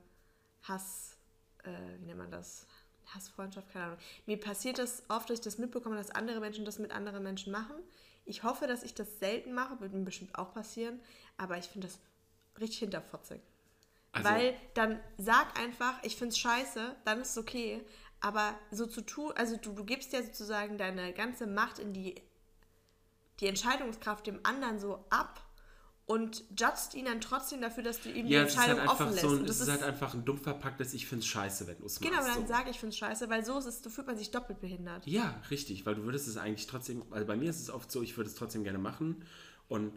Hass, 0.63 1.17
äh, 1.63 1.69
wie 1.99 2.05
nennt 2.05 2.19
man 2.19 2.31
das? 2.31 2.67
Hassfreundschaft, 3.13 3.71
keine 3.71 3.85
Ahnung. 3.85 3.97
Mir 4.25 4.39
passiert 4.39 4.79
das 4.79 5.03
oft, 5.09 5.29
dass 5.29 5.39
ich 5.39 5.43
das 5.43 5.57
mitbekomme, 5.57 5.95
dass 5.95 6.09
andere 6.11 6.39
Menschen 6.39 6.65
das 6.65 6.79
mit 6.79 6.91
anderen 6.91 7.21
Menschen 7.23 7.51
machen. 7.51 7.75
Ich 8.25 8.43
hoffe, 8.43 8.65
dass 8.67 8.83
ich 8.83 8.93
das 8.93 9.19
selten 9.19 9.53
mache, 9.53 9.79
wird 9.81 9.93
mir 9.93 10.03
bestimmt 10.05 10.35
auch 10.35 10.53
passieren, 10.53 10.99
aber 11.37 11.57
ich 11.57 11.65
finde 11.65 11.87
das 11.87 11.99
richtig 12.59 12.79
hinterfotzig. 12.79 13.41
Also- 14.13 14.29
Weil 14.29 14.55
dann 14.73 14.99
sag 15.17 15.59
einfach, 15.59 16.01
ich 16.03 16.15
finde 16.15 16.29
es 16.29 16.37
scheiße, 16.37 16.95
dann 17.03 17.21
ist 17.21 17.31
es 17.31 17.37
okay. 17.37 17.81
Aber 18.21 18.55
so 18.71 18.85
zu 18.85 19.01
tun, 19.01 19.33
also 19.35 19.57
du, 19.57 19.73
du 19.73 19.83
gibst 19.83 20.13
ja 20.13 20.23
sozusagen 20.23 20.77
deine 20.77 21.11
ganze 21.13 21.45
Macht 21.45 21.79
in 21.79 21.91
die, 21.93 22.15
die 23.41 23.47
Entscheidungskraft 23.47 24.25
dem 24.27 24.39
anderen 24.45 24.79
so 24.79 25.03
ab 25.09 25.41
und 26.05 26.43
judgst 26.59 26.95
ihn 26.95 27.05
dann 27.05 27.21
trotzdem 27.21 27.61
dafür, 27.61 27.83
dass 27.83 28.01
du 28.01 28.09
ihm 28.11 28.27
Ja, 28.27 28.43
die 28.43 28.47
ist 28.47 28.57
halt 28.57 28.71
Entscheidung 28.71 28.87
offen 28.87 29.07
einfach 29.07 29.11
lässt. 29.11 29.21
so 29.21 29.29
ein, 29.29 29.39
Und 29.39 29.49
es 29.49 29.57
das 29.59 29.67
ist 29.67 29.69
halt 29.71 29.83
einfach 29.83 30.13
ein 30.13 30.25
dumm 30.25 30.37
verpacktes, 30.37 30.93
ich 30.93 31.07
finde 31.07 31.21
es 31.23 31.27
scheiße, 31.27 31.65
wenn 31.67 31.77
du 31.79 31.85
es 31.85 31.99
genau, 31.99 32.15
machst. 32.17 32.27
aber 32.29 32.39
dann 32.39 32.47
so. 32.47 32.53
sage 32.53 32.69
ich, 32.71 32.79
finde 32.79 32.91
es 32.93 32.97
scheiße, 32.97 33.29
weil 33.29 33.45
so 33.45 33.57
ist 33.57 33.65
es, 33.65 33.81
so 33.81 33.89
fühlt 33.89 34.07
man 34.07 34.17
sich 34.17 34.31
doppelt 34.31 34.59
behindert. 34.59 35.05
Ja, 35.07 35.41
richtig, 35.49 35.85
weil 35.85 35.95
du 35.95 36.03
würdest 36.03 36.27
es 36.27 36.37
eigentlich 36.37 36.67
trotzdem, 36.67 37.03
also 37.11 37.25
bei 37.25 37.37
mir 37.37 37.49
ist 37.49 37.59
es 37.61 37.69
oft 37.69 37.91
so, 37.91 38.01
ich 38.01 38.17
würde 38.17 38.29
es 38.29 38.35
trotzdem 38.35 38.63
gerne 38.63 38.79
machen 38.79 39.23
und 39.69 39.93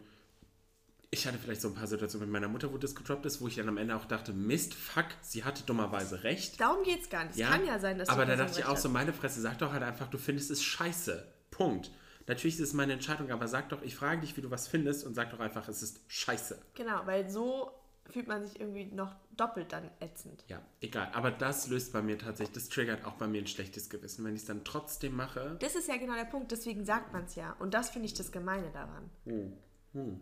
ich 1.09 1.25
hatte 1.25 1.37
vielleicht 1.37 1.61
so 1.61 1.69
ein 1.69 1.73
paar 1.73 1.87
Situationen 1.87 2.27
mit 2.27 2.33
meiner 2.33 2.49
Mutter, 2.51 2.71
wo 2.73 2.77
das 2.77 2.93
gedroppt 2.93 3.25
ist, 3.25 3.39
wo 3.39 3.47
ich 3.47 3.55
dann 3.55 3.69
am 3.69 3.77
Ende 3.77 3.95
auch 3.95 4.05
dachte, 4.05 4.33
Mist, 4.33 4.73
fuck, 4.73 5.05
sie 5.21 5.43
hatte 5.45 5.63
dummerweise 5.63 6.23
recht. 6.23 6.59
Darum 6.59 6.83
geht 6.83 7.01
es 7.01 7.09
gar 7.09 7.23
nicht. 7.23 7.31
Es 7.33 7.37
Ja, 7.37 7.49
kann 7.49 7.65
ja 7.65 7.79
sein, 7.79 7.97
dass 7.97 8.09
Aber 8.09 8.25
da 8.25 8.35
dachte 8.35 8.59
ich 8.59 8.65
auch 8.65 8.75
so, 8.77 8.85
hat. 8.89 8.93
meine 8.93 9.13
Fresse, 9.13 9.39
sag 9.39 9.57
doch 9.59 9.71
halt 9.71 9.83
einfach, 9.83 10.07
du 10.09 10.17
findest 10.17 10.51
es 10.51 10.61
scheiße. 10.63 11.25
Punkt. 11.49 11.91
Natürlich 12.27 12.55
ist 12.55 12.67
es 12.67 12.73
meine 12.73 12.93
Entscheidung, 12.93 13.31
aber 13.31 13.47
sag 13.47 13.69
doch, 13.69 13.81
ich 13.81 13.95
frage 13.95 14.21
dich, 14.21 14.35
wie 14.35 14.41
du 14.41 14.51
was 14.51 14.67
findest 14.67 15.05
und 15.05 15.13
sag 15.13 15.31
doch 15.31 15.39
einfach, 15.39 15.67
es 15.69 15.81
ist 15.81 16.01
scheiße. 16.07 16.61
Genau, 16.75 17.05
weil 17.05 17.29
so 17.29 17.71
fühlt 18.09 18.27
man 18.27 18.45
sich 18.45 18.59
irgendwie 18.59 18.85
noch 18.85 19.15
doppelt 19.35 19.71
dann 19.71 19.89
ätzend. 19.99 20.43
Ja, 20.47 20.61
egal. 20.81 21.09
Aber 21.13 21.31
das 21.31 21.67
löst 21.67 21.93
bei 21.93 22.01
mir 22.01 22.17
tatsächlich, 22.17 22.53
das 22.53 22.69
triggert 22.69 23.05
auch 23.05 23.13
bei 23.13 23.27
mir 23.27 23.41
ein 23.41 23.47
schlechtes 23.47 23.89
Gewissen. 23.89 24.25
Wenn 24.25 24.35
ich 24.35 24.41
es 24.41 24.47
dann 24.47 24.63
trotzdem 24.63 25.15
mache, 25.15 25.57
Das 25.59 25.75
ist 25.75 25.87
ja 25.87 25.97
genau 25.97 26.15
der 26.15 26.25
Punkt, 26.25 26.51
deswegen 26.51 26.85
sagt 26.85 27.13
man 27.13 27.25
es 27.25 27.35
ja. 27.35 27.55
Und 27.59 27.73
das 27.73 27.89
finde 27.89 28.07
ich 28.07 28.13
das 28.13 28.31
Gemeine 28.31 28.71
daran. 28.71 29.09
Hm. 29.25 29.53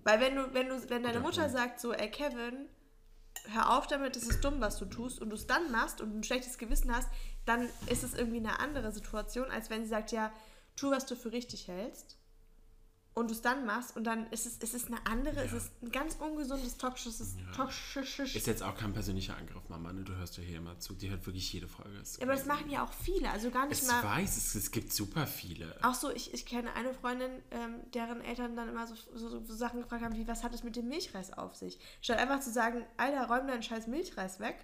Weil 0.03 0.19
wenn 0.19 0.35
du, 0.35 0.53
wenn 0.53 0.69
du, 0.69 0.89
wenn 0.89 1.03
deine 1.03 1.19
Mutter 1.19 1.49
sagt 1.49 1.79
so, 1.79 1.91
ey 1.91 2.09
Kevin, 2.09 2.67
hör 3.51 3.77
auf 3.77 3.87
damit, 3.87 4.15
es 4.15 4.27
ist 4.27 4.43
dumm, 4.43 4.61
was 4.61 4.77
du 4.77 4.85
tust, 4.85 5.19
und 5.19 5.29
du 5.29 5.35
es 5.35 5.47
dann 5.47 5.71
machst 5.71 6.01
und 6.01 6.15
ein 6.15 6.23
schlechtes 6.23 6.57
Gewissen 6.57 6.95
hast, 6.95 7.09
dann 7.45 7.67
ist 7.87 8.03
es 8.03 8.13
irgendwie 8.13 8.37
eine 8.37 8.59
andere 8.59 8.91
Situation, 8.91 9.49
als 9.51 9.69
wenn 9.69 9.83
sie 9.83 9.89
sagt, 9.89 10.11
ja, 10.11 10.31
tu, 10.75 10.91
was 10.91 11.05
du 11.05 11.15
für 11.15 11.31
richtig 11.31 11.67
hältst. 11.67 12.17
Und 13.17 13.29
du 13.29 13.33
es 13.33 13.41
dann 13.41 13.65
machst 13.65 13.95
und 13.95 14.03
dann 14.03 14.29
ist 14.31 14.45
es, 14.45 14.57
ist 14.57 14.73
es 14.73 14.87
eine 14.87 14.97
andere, 15.05 15.41
es 15.41 15.53
ist 15.53 15.71
ein 15.81 15.89
ganz 15.89 16.15
ungesundes, 16.15 16.75
toxisches, 16.75 17.37
toxisches. 17.55 18.35
ist 18.35 18.45
jetzt 18.45 18.61
auch 18.61 18.75
kein 18.75 18.91
persönlicher 18.91 19.37
Angriff, 19.37 19.69
Mama, 19.69 19.93
ne? 19.93 20.03
Du 20.03 20.13
hörst 20.17 20.35
ja 20.35 20.43
hier 20.43 20.57
immer 20.57 20.77
zu. 20.79 20.93
Die 20.95 21.09
hört 21.09 21.25
wirklich 21.25 21.53
jede 21.53 21.69
Folge. 21.69 21.97
Ist 21.97 22.21
Aber 22.21 22.33
das 22.33 22.45
machen 22.45 22.69
ja 22.69 22.83
auch 22.83 22.91
viele, 22.91 23.29
also 23.29 23.51
gar 23.51 23.67
nicht 23.67 23.81
ich 23.81 23.87
mal. 23.87 24.03
weiß, 24.03 24.35
es, 24.35 24.55
es 24.55 24.69
gibt 24.69 24.91
super 24.91 25.27
viele. 25.27 25.77
Auch 25.81 25.93
so, 25.93 26.11
ich, 26.11 26.33
ich 26.33 26.45
kenne 26.45 26.73
eine 26.73 26.93
Freundin, 26.93 27.31
ähm, 27.51 27.89
deren 27.93 28.19
Eltern 28.19 28.57
dann 28.57 28.67
immer 28.67 28.85
so, 28.85 28.95
so, 29.13 29.41
so 29.45 29.55
Sachen 29.55 29.81
gefragt 29.81 30.03
haben, 30.03 30.17
wie, 30.17 30.27
was 30.27 30.43
hat 30.43 30.53
es 30.53 30.63
mit 30.63 30.75
dem 30.75 30.89
Milchreis 30.89 31.31
auf 31.31 31.55
sich? 31.55 31.79
Statt 32.01 32.19
einfach 32.19 32.41
zu 32.41 32.51
sagen, 32.51 32.83
Alter, 32.97 33.27
räum 33.27 33.47
deinen 33.47 33.63
scheiß 33.63 33.87
Milchreis 33.87 34.41
weg. 34.41 34.57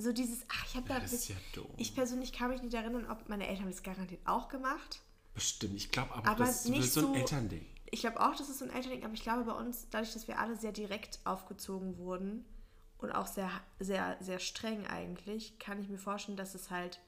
So 0.00 0.12
dieses, 0.12 0.44
ach, 0.48 0.64
ich 0.66 0.76
habe 0.76 0.88
da... 0.88 1.00
das 1.00 1.12
ist 1.12 1.28
ja 1.28 1.34
dumm. 1.54 1.66
Ich 1.76 1.94
persönlich 1.94 2.32
kann 2.32 2.50
mich 2.50 2.62
nicht 2.62 2.74
erinnern, 2.74 3.06
ob 3.10 3.28
meine 3.28 3.48
Eltern 3.48 3.66
das 3.66 3.82
garantiert 3.82 4.20
auch 4.26 4.48
gemacht. 4.48 5.00
Bestimmt, 5.34 5.74
ich 5.76 5.90
glaube 5.90 6.14
aber, 6.14 6.28
Aber 6.28 6.44
das 6.44 6.64
ist 6.66 6.94
so 6.94 7.00
ein 7.00 7.06
so- 7.06 7.14
Elternding. 7.14 7.66
Ich 7.90 8.00
glaube 8.00 8.20
auch, 8.20 8.36
das 8.36 8.48
ist 8.48 8.58
so 8.58 8.64
ein 8.66 8.70
Elternding, 8.70 9.04
aber 9.04 9.14
ich 9.14 9.22
glaube 9.22 9.44
bei 9.44 9.52
uns, 9.52 9.88
dadurch, 9.90 10.12
dass 10.12 10.28
wir 10.28 10.38
alle 10.38 10.56
sehr 10.56 10.72
direkt 10.72 11.18
aufgezogen 11.24 11.96
wurden 11.98 12.44
und 12.98 13.10
auch 13.12 13.26
sehr, 13.26 13.50
sehr, 13.80 14.16
sehr 14.20 14.38
streng 14.38 14.86
eigentlich, 14.86 15.58
kann 15.58 15.80
ich 15.80 15.88
mir 15.88 15.98
vorstellen, 15.98 16.36
dass 16.36 16.54
es 16.54 16.70
halt, 16.70 17.00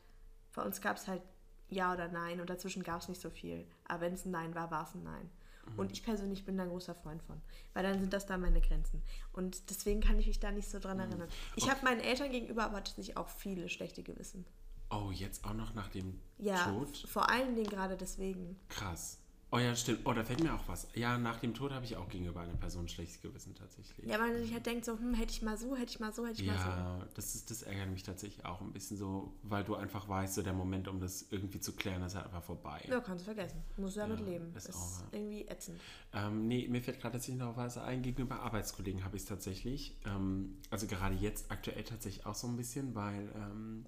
bei 0.54 0.62
uns 0.62 0.80
gab 0.80 0.96
es 0.96 1.06
halt 1.06 1.22
Ja 1.68 1.92
oder 1.92 2.08
Nein 2.08 2.40
und 2.40 2.50
dazwischen 2.50 2.82
gab 2.82 3.02
es 3.02 3.08
nicht 3.08 3.20
so 3.20 3.30
viel. 3.30 3.66
Aber 3.86 4.00
wenn 4.02 4.14
es 4.14 4.24
ein 4.24 4.30
Nein 4.32 4.54
war, 4.54 4.70
war 4.70 4.84
es 4.84 4.94
ein 4.94 5.02
Nein. 5.04 5.30
Und 5.76 5.92
ich 5.92 6.02
persönlich 6.02 6.44
bin 6.44 6.56
da 6.56 6.64
ein 6.64 6.68
großer 6.70 6.94
Freund 6.94 7.22
von, 7.22 7.40
weil 7.74 7.82
dann 7.82 7.98
sind 8.00 8.12
das 8.12 8.26
da 8.26 8.36
meine 8.38 8.60
Grenzen. 8.60 9.02
Und 9.32 9.70
deswegen 9.70 10.00
kann 10.00 10.18
ich 10.18 10.26
mich 10.26 10.40
da 10.40 10.50
nicht 10.50 10.68
so 10.68 10.78
dran 10.78 10.98
erinnern. 10.98 11.28
Ich 11.56 11.70
habe 11.70 11.84
meinen 11.84 12.00
Eltern 12.00 12.30
gegenüber 12.30 12.64
aber 12.64 12.82
tatsächlich 12.84 13.16
auch 13.16 13.28
viele 13.28 13.68
schlechte 13.68 14.02
Gewissen. 14.02 14.44
Oh, 14.90 15.10
jetzt 15.12 15.44
auch 15.44 15.54
noch 15.54 15.72
nach 15.74 15.88
dem 15.88 16.20
Ja, 16.38 16.64
Tod? 16.72 16.96
vor 17.08 17.30
allen 17.30 17.54
Dingen 17.54 17.68
gerade 17.70 17.96
deswegen. 17.96 18.58
Krass. 18.68 19.18
Oh 19.52 19.58
ja, 19.58 19.74
stimmt. 19.74 20.00
Oh, 20.04 20.12
da 20.12 20.22
fällt 20.22 20.44
mir 20.44 20.54
auch 20.54 20.62
was. 20.68 20.86
Ja, 20.94 21.18
nach 21.18 21.40
dem 21.40 21.54
Tod 21.54 21.72
habe 21.72 21.84
ich 21.84 21.96
auch 21.96 22.08
gegenüber 22.08 22.40
einer 22.40 22.54
Person 22.54 22.88
schlechtes 22.88 23.20
Gewissen 23.20 23.52
tatsächlich. 23.56 24.06
Ja, 24.06 24.20
weil 24.20 24.32
man 24.32 24.42
sich 24.42 24.52
halt 24.52 24.64
denkt 24.64 24.84
so, 24.84 24.96
hm, 24.96 25.12
hätte 25.14 25.32
ich 25.32 25.42
mal 25.42 25.58
so, 25.58 25.74
hätte 25.74 25.90
ich 25.90 25.98
mal 25.98 26.12
so, 26.12 26.24
hätte 26.24 26.40
ich 26.40 26.46
mal 26.46 26.56
so. 26.56 26.68
Ja, 26.68 27.08
das, 27.14 27.34
ist, 27.34 27.50
das 27.50 27.62
ärgert 27.62 27.90
mich 27.90 28.04
tatsächlich 28.04 28.44
auch 28.44 28.60
ein 28.60 28.72
bisschen 28.72 28.96
so, 28.96 29.34
weil 29.42 29.64
du 29.64 29.74
einfach 29.74 30.08
weißt, 30.08 30.34
so 30.34 30.42
der 30.42 30.52
Moment, 30.52 30.86
um 30.86 31.00
das 31.00 31.26
irgendwie 31.30 31.58
zu 31.58 31.72
klären, 31.72 32.00
ist 32.02 32.14
halt 32.14 32.26
einfach 32.26 32.44
vorbei. 32.44 32.80
Ja, 32.88 33.00
kannst 33.00 33.22
du 33.26 33.34
vergessen. 33.34 33.60
Musst 33.76 33.96
du 33.96 34.00
damit 34.00 34.20
Ja, 34.20 34.26
leben. 34.26 34.54
ist 34.54 34.68
Ist, 34.68 35.00
ja. 35.02 35.18
irgendwie 35.18 35.48
ätzend. 35.48 35.80
Ähm, 36.12 36.46
nee, 36.46 36.68
mir 36.68 36.80
fällt 36.80 37.00
gerade 37.00 37.14
tatsächlich 37.14 37.40
noch 37.40 37.56
was 37.56 37.76
ein. 37.76 38.02
Gegenüber 38.02 38.40
Arbeitskollegen 38.42 39.04
habe 39.04 39.16
ich 39.16 39.22
es 39.22 39.28
tatsächlich. 39.28 39.96
Ähm, 40.06 40.58
also 40.70 40.86
gerade 40.86 41.16
jetzt 41.16 41.50
aktuell 41.50 41.82
tatsächlich 41.82 42.24
auch 42.24 42.36
so 42.36 42.46
ein 42.46 42.56
bisschen, 42.56 42.94
weil 42.94 43.32
ähm, 43.34 43.84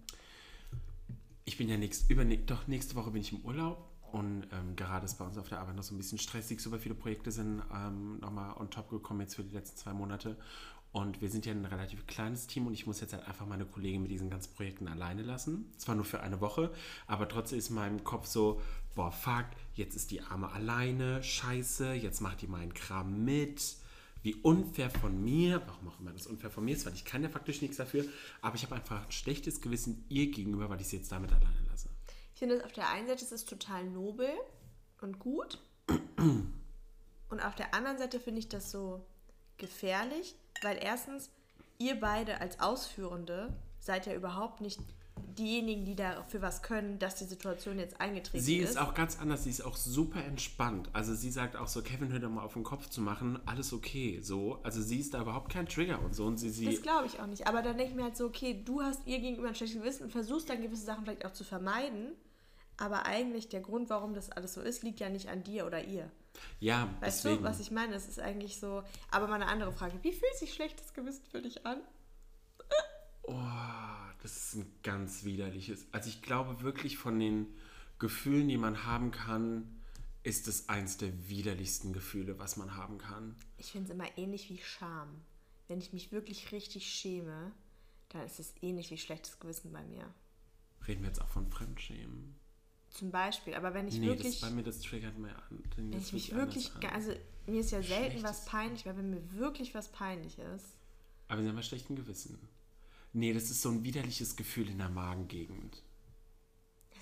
ich 1.45 1.57
bin 1.57 1.69
ja 1.69 1.77
nächst, 1.77 2.11
über, 2.11 2.25
doch 2.25 2.67
nächste 2.67 2.97
Woche 2.97 3.13
bin 3.13 3.21
ich 3.21 3.33
im 3.33 3.41
Urlaub 3.45 3.92
und 4.13 4.47
ähm, 4.53 4.77
gerade 4.77 5.07
ist 5.07 5.15
bei 5.15 5.25
uns 5.25 5.39
auf 5.39 5.49
der 5.49 5.61
Arbeit 5.61 5.75
noch 5.75 5.83
so 5.83 5.95
ein 5.95 5.99
bisschen 5.99 6.19
stressig. 6.19 6.61
Super 6.61 6.79
viele 6.79 6.95
Projekte 6.95 7.33
sind 7.33 7.63
ähm, 7.75 8.21
nochmal 8.21 8.55
on 8.59 8.71
top 8.71 8.91
gekommen 8.91 9.21
jetzt 9.21 9.37
für 9.37 9.43
die 9.43 9.55
letzten 9.55 9.79
zwei 9.79 9.95
Monate. 9.95 10.37
Und 10.93 11.23
wir 11.23 11.31
sind 11.31 11.47
ja 11.47 11.53
ein 11.53 11.65
relativ 11.65 12.07
kleines 12.07 12.47
Team 12.47 12.67
und 12.67 12.75
ich 12.75 12.87
muss 12.87 13.01
jetzt 13.01 13.15
halt 13.15 13.27
einfach 13.27 13.47
meine 13.47 13.65
Kollegen 13.65 14.03
mit 14.03 14.11
diesen 14.11 14.29
ganzen 14.29 14.53
Projekten 14.53 14.89
alleine 14.89 15.23
lassen. 15.23 15.73
Zwar 15.79 15.95
nur 15.95 16.05
für 16.05 16.21
eine 16.21 16.43
Woche, 16.43 16.71
aber 17.07 17.27
trotzdem 17.27 17.59
ist 17.59 17.71
in 17.71 17.77
meinem 17.77 18.05
Kopf 18.05 18.27
so, 18.27 18.61
boah, 18.95 19.11
fuck, 19.11 19.47
jetzt 19.75 19.97
ist 19.97 20.11
die 20.11 20.21
Arme 20.21 20.53
alleine, 20.53 21.23
scheiße, 21.23 21.95
jetzt 21.95 22.21
macht 22.21 22.43
die 22.43 22.49
meinen 22.49 22.75
Kram 22.75 23.25
mit. 23.25 23.77
Wie 24.23 24.35
unfair 24.35 24.91
von 24.91 25.25
mir, 25.25 25.63
warum 25.67 25.89
auch 25.89 25.99
immer 25.99 26.13
das 26.13 26.27
unfair 26.27 26.51
von 26.51 26.65
mir 26.65 26.77
ist, 26.77 26.85
weil 26.85 26.95
ich 26.95 27.07
kann 27.07 27.23
ja 27.23 27.31
faktisch 27.31 27.63
nichts 27.63 27.79
dafür, 27.79 28.05
aber 28.43 28.55
ich 28.55 28.63
habe 28.63 28.75
einfach 28.75 29.07
ein 29.07 29.11
schlechtes 29.11 29.63
Gewissen 29.63 30.05
ihr 30.11 30.31
gegenüber, 30.31 30.69
weil 30.69 30.81
ich 30.81 30.89
sie 30.89 30.99
jetzt 30.99 31.11
damit 31.11 31.33
alleine 31.33 31.67
lasse. 31.71 31.89
Ich 32.35 32.39
finde, 32.39 32.57
es 32.57 32.65
auf 32.65 32.73
der 32.73 32.89
einen 32.91 33.07
Seite 33.07 33.25
ist 33.25 33.33
es 33.33 33.45
total 33.45 33.85
nobel 33.85 34.31
und 35.01 35.19
gut. 35.19 35.59
Und 37.29 37.41
auf 37.41 37.55
der 37.55 37.75
anderen 37.75 37.99
Seite 37.99 38.21
finde 38.21 38.41
ich 38.41 38.49
das 38.49 38.71
so 38.71 39.05
gefährlich, 39.57 40.35
weil 40.63 40.79
erstens, 40.83 41.31
ihr 41.79 41.99
beide 41.99 42.41
als 42.41 42.61
Ausführende 42.61 43.53
seid 43.81 44.07
ja 44.07 44.15
überhaupt 44.15 44.61
nicht 44.61 44.81
diejenigen, 45.39 45.85
die 45.85 45.97
dafür 45.97 46.43
was 46.43 46.63
können, 46.63 46.99
dass 46.99 47.17
die 47.17 47.25
Situation 47.25 47.79
jetzt 47.79 48.01
eingetreten 48.01 48.43
Sie 48.43 48.59
ist. 48.59 48.71
ist 48.71 48.77
auch 48.79 48.95
ganz 48.95 49.19
anders, 49.19 49.45
sie 49.45 49.51
ist 49.51 49.63
auch 49.65 49.77
super 49.77 50.23
entspannt. 50.25 50.89
Also 50.93 51.15
sie 51.15 51.31
sagt 51.31 51.57
auch 51.57 51.69
so, 51.69 51.83
Kevin, 51.83 52.13
hör 52.13 52.19
doch 52.21 52.31
mal 52.31 52.43
auf 52.45 52.53
den 52.55 52.65
Kopf 52.65 52.89
zu 52.89 53.01
machen, 53.01 53.39
alles 53.47 53.73
okay, 53.73 54.21
so. 54.23 54.61
Also 54.63 54.83
sie 54.83 54.99
ist 55.01 55.15
da 55.15 55.23
überhaupt 55.23 55.51
kein 55.53 55.67
Trigger 55.67 56.01
und 56.03 56.15
so 56.15 56.27
und 56.27 56.37
sie, 56.39 56.51
sie 56.51 56.67
Das 56.67 56.83
glaube 56.83 57.07
ich 57.07 57.21
auch 57.21 57.27
nicht. 57.27 57.47
Aber 57.47 57.63
dann 57.63 57.77
denke 57.79 57.93
ich 57.93 57.97
mir 57.97 58.05
halt 58.05 58.17
so, 58.17 58.27
okay, 58.27 58.63
du 58.65 58.83
hast 58.83 59.07
ihr 59.07 59.19
gegenüber 59.21 59.49
ein 59.49 59.55
schlechtes 59.55 59.81
Gewissen 59.81 60.05
und 60.05 60.11
versuchst 60.11 60.49
dann 60.51 60.61
gewisse 60.63 60.85
Sachen 60.85 61.05
vielleicht 61.05 61.25
auch 61.25 61.33
zu 61.33 61.45
vermeiden. 61.45 62.13
Aber 62.79 63.07
eigentlich 63.07 63.49
der 63.49 63.61
Grund, 63.61 63.91
warum 63.91 64.15
das 64.15 64.31
alles 64.31 64.55
so 64.55 64.61
ist, 64.61 64.83
liegt 64.83 64.99
ja 65.01 65.09
nicht 65.09 65.29
an 65.29 65.43
dir 65.45 65.67
oder 65.67 65.85
ihr. 65.85 66.11
ja, 66.59 66.89
Weißt 67.01 67.25
deswegen. 67.25 67.43
du, 67.43 67.49
was 67.49 67.61
ich 67.61 67.71
meine? 67.71 67.95
Es 67.95 68.09
ist 68.09 68.19
eigentlich 68.19 68.59
so. 68.59 68.83
Aber 69.11 69.29
mal 69.29 69.35
eine 69.35 69.47
andere 69.47 69.73
Frage. 69.73 69.95
Wie 70.03 70.13
fühlt 70.13 70.35
sich 70.37 70.53
schlechtes 70.55 70.93
Gewissen 70.95 71.25
für 71.31 71.43
dich 71.43 71.65
an? 71.67 71.81
Oh, 73.25 73.35
das 74.23 74.37
ist 74.37 74.55
ein 74.55 74.73
ganz 74.85 75.25
widerliches. 75.25 75.85
Also 75.91 76.09
ich 76.09 76.23
glaube 76.23 76.63
wirklich 76.63 76.97
von 76.97 77.19
den 77.19 77.47
Gefühlen, 77.99 78.49
die 78.49 78.57
man 78.57 78.85
haben 78.87 79.11
kann, 79.11 79.81
ist 80.23 80.47
es 80.47 80.69
eins 80.69 80.97
der 80.97 81.29
widerlichsten 81.29 81.93
Gefühle, 81.93 82.39
was 82.39 82.57
man 82.57 82.77
haben 82.77 82.99
kann. 82.99 83.35
Ich 83.59 83.73
finde 83.73 83.89
es 83.89 83.95
immer 83.95 84.07
ähnlich 84.17 84.49
wie 84.49 84.59
Scham. 84.59 85.09
Wenn 85.67 85.81
ich 85.81 85.93
mich 85.93 86.13
wirklich 86.13 86.53
richtig 86.53 86.87
schäme, 86.89 87.51
dann 88.11 88.25
ist 88.25 88.39
es 88.39 88.55
ähnlich 88.63 88.91
wie 88.93 88.99
schlechtes 88.99 89.41
Gewissen 89.41 89.73
bei 89.73 89.83
mir. 89.85 90.05
Reden 90.87 91.03
wir 91.03 91.09
jetzt 91.09 91.21
auch 91.21 91.29
von 91.29 91.51
Fremdschämen? 91.51 92.37
Zum 92.91 93.11
Beispiel. 93.11 93.55
Aber 93.55 93.75
wenn 93.75 93.89
ich 93.89 93.99
nee, 93.99 94.07
das 94.07 94.19
wirklich. 94.19 94.41
bei 94.41 94.51
mir, 94.51 94.63
das 94.63 94.81
triggert 94.81 95.19
mehr 95.19 95.37
an. 95.37 95.63
wenn 95.77 95.93
ich 95.93 96.13
mich 96.13 96.33
wirklich. 96.33 96.71
Also, 96.93 97.13
mir 97.47 97.61
ist 97.61 97.73
ja 97.73 97.83
selten 97.83 98.23
was 98.23 98.37
Schlechtes- 98.37 98.45
peinlich, 98.45 98.87
weil 98.87 98.97
wenn 98.99 99.11
mir 99.11 99.33
wirklich 99.33 99.75
was 99.75 99.91
peinlich 99.91 100.39
ist. 100.39 100.77
Aber 101.29 101.43
sie 101.43 101.49
haben 101.49 101.57
ja 101.57 101.63
schlechten 101.63 101.97
Gewissen. 101.97 102.39
Nee, 103.13 103.33
das 103.33 103.51
ist 103.51 103.63
so 103.63 103.71
ein 103.71 103.85
widerliches 103.85 104.37
Gefühl 104.37 104.69
in 104.69 104.79
der 104.79 104.89
Magengegend. 104.89 105.83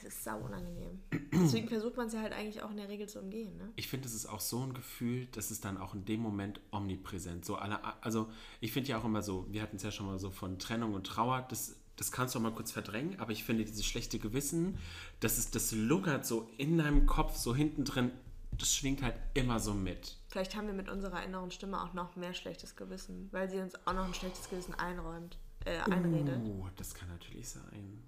Es 0.03 0.05
ist 0.05 0.25
sau 0.25 0.39
unangenehm. 0.39 1.01
Deswegen 1.33 1.69
versucht 1.69 1.97
man 1.97 2.07
es 2.07 2.15
ja 2.15 2.23
halt 2.23 2.33
eigentlich 2.33 2.63
auch 2.63 2.71
in 2.71 2.79
der 2.79 2.89
Regel 2.89 3.07
zu 3.07 3.21
umgehen, 3.21 3.57
ne? 3.59 3.71
Ich 3.77 3.89
finde, 3.89 4.09
es 4.09 4.15
ist 4.15 4.27
auch 4.27 4.41
so 4.41 4.65
ein 4.65 4.73
Gefühl, 4.73 5.27
das 5.33 5.51
ist 5.51 5.65
dann 5.65 5.77
auch 5.77 5.95
in 5.95 6.07
dem 6.07 6.21
Moment 6.21 6.61
omnipräsent. 6.71 7.45
So 7.45 7.57
alle, 7.57 7.79
also 8.03 8.31
ich 8.61 8.73
finde 8.73 8.89
ja 8.89 8.99
auch 8.99 9.05
immer 9.05 9.23
so, 9.23 9.47
wir 9.51 9.61
hatten 9.61 9.77
es 9.77 9.83
ja 9.83 9.91
schon 9.91 10.07
mal 10.07 10.19
so 10.19 10.31
von 10.31 10.59
Trennung 10.59 10.95
und 10.95 11.07
Trauer, 11.07 11.47
das, 11.51 11.77
das 11.97 12.11
kannst 12.13 12.35
du 12.35 12.39
auch 12.39 12.43
mal 12.43 12.55
kurz 12.55 12.73
verdrängen, 12.73 13.21
aber 13.21 13.33
ich 13.33 13.45
finde 13.45 13.65
dieses 13.65 13.85
schlechte 13.85 14.19
Gewissen, 14.19 14.79
das 15.21 15.37
ist, 15.37 15.55
das 15.55 15.73
lungert 15.73 16.25
so 16.25 16.49
in 16.57 16.79
deinem 16.79 17.05
Kopf, 17.05 17.37
so 17.37 17.55
hinten 17.55 17.85
drin, 17.85 18.11
das 18.53 18.75
schwingt 18.75 19.03
halt 19.03 19.17
immer 19.35 19.61
so 19.61 19.75
mit. 19.75 20.17
Vielleicht 20.29 20.57
haben 20.57 20.67
wir 20.67 20.75
mit 20.75 20.89
unserer 20.89 21.23
inneren 21.23 21.51
Stimme 21.51 21.83
auch 21.83 21.93
noch 21.93 22.17
mehr 22.17 22.33
schlechtes 22.33 22.75
Gewissen, 22.75 23.29
weil 23.33 23.51
sie 23.51 23.59
uns 23.59 23.75
auch 23.87 23.93
noch 23.93 24.07
ein 24.07 24.15
schlechtes 24.15 24.49
Gewissen 24.49 24.75
einräumt, 24.75 25.39
äh. 25.65 25.81
Oh, 25.87 26.69
das 26.77 26.95
kann 26.95 27.09
natürlich 27.09 27.49
sein. 27.49 28.03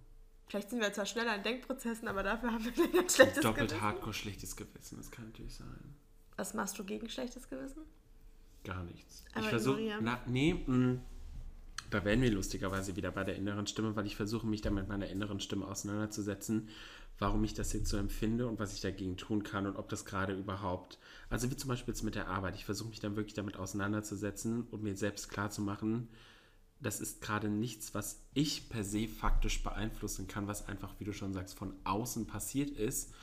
Vielleicht 0.49 0.71
sind 0.71 0.80
wir 0.80 0.92
zwar 0.92 1.06
schneller 1.06 1.35
in 1.37 1.42
Denkprozessen, 1.42 2.09
aber 2.09 2.23
dafür 2.23 2.52
haben 2.52 2.64
wir 2.64 3.00
ein 3.00 3.09
schlechtes 3.09 3.42
Doppelt 3.42 3.68
Gewissen. 3.71 3.80
hardcore 3.80 4.12
schlechtes 4.12 4.54
Gewissen, 4.56 4.99
das 4.99 5.11
kann 5.11 5.25
natürlich 5.26 5.54
sein. 5.54 5.94
Was 6.37 6.52
machst 6.54 6.78
du 6.78 6.85
gegen 6.85 7.09
schlechtes 7.09 7.49
Gewissen? 7.49 7.82
Gar 8.64 8.85
nichts. 8.85 9.25
Aber 9.32 9.44
ich 9.44 9.49
versuche, 9.49 9.80
nee, 10.26 10.54
mh, 10.66 11.00
da 11.90 12.04
werden 12.04 12.23
wir 12.23 12.30
lustigerweise 12.30 12.97
wieder 12.97 13.11
bei 13.11 13.25
der 13.25 13.37
inneren 13.37 13.66
Stimme, 13.66 13.97
weil 13.97 14.06
ich 14.06 14.16
versuche, 14.16 14.47
mich 14.47 14.61
da 14.61 14.71
mit 14.71 14.88
meiner 14.88 15.09
inneren 15.09 15.40
Stimme 15.40 15.66
auseinanderzusetzen, 15.66 16.68
warum 17.18 17.44
ich 17.44 17.54
das 17.54 17.73
jetzt 17.73 17.88
so 17.88 17.97
empfinde 17.97 18.47
und 18.47 18.59
was 18.59 18.75
ich 18.75 18.80
dagegen 18.80 19.16
tun 19.16 19.42
kann 19.42 19.66
und 19.66 19.76
ob 19.76 19.88
das 19.88 20.04
gerade 20.04 20.35
überhaupt, 20.35 20.99
also 21.30 21.50
wie 21.50 21.56
zum 21.56 21.68
Beispiel 21.68 21.92
jetzt 21.92 22.02
mit 22.02 22.14
der 22.14 22.28
Arbeit, 22.28 22.56
ich 22.56 22.64
versuche 22.64 22.88
mich 22.90 23.00
dann 23.00 23.16
wirklich 23.16 23.35
damit 23.35 23.56
auseinanderzusetzen 23.56 24.66
und 24.71 24.82
mir 24.82 24.97
selbst 24.97 25.28
klarzumachen, 25.30 26.09
das 26.83 27.01
ist 27.01 27.21
gerade 27.21 27.49
nichts, 27.49 27.95
was 27.95 28.21
ich 28.35 28.69
per 28.69 28.85
se 28.85 29.07
faktisch 29.07 29.62
beeinflussen 29.62 30.27
kann, 30.27 30.49
was 30.49 30.69
einfach, 30.69 30.95
wie 30.99 31.05
du 31.05 31.12
schon 31.12 31.33
sagst, 31.33 31.55
von 31.55 31.75
außen 31.85 32.27
passiert 32.27 32.71
ist, 32.71 33.15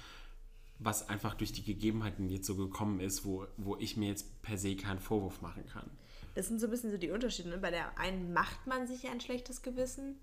was 0.79 1.09
einfach 1.09 1.35
durch 1.35 1.51
die 1.51 1.63
Gegebenheiten 1.63 2.29
jetzt 2.29 2.47
so 2.47 2.55
gekommen 2.55 3.01
ist, 3.01 3.25
wo, 3.25 3.45
wo 3.57 3.75
ich 3.75 3.97
mir 3.97 4.07
jetzt 4.07 4.41
per 4.41 4.57
se 4.57 4.77
keinen 4.77 4.99
Vorwurf 4.99 5.41
machen 5.41 5.65
kann. 5.65 5.89
Das 6.35 6.47
sind 6.47 6.59
so 6.59 6.67
ein 6.67 6.69
bisschen 6.69 6.91
so 6.91 6.97
die 6.97 7.11
Unterschiede. 7.11 7.49
Ne? 7.49 7.57
Bei 7.57 7.69
der 7.69 7.97
einen 7.99 8.31
macht 8.31 8.65
man 8.65 8.87
sich 8.87 9.07
ein 9.07 9.19
schlechtes 9.19 9.61
Gewissen, 9.61 10.15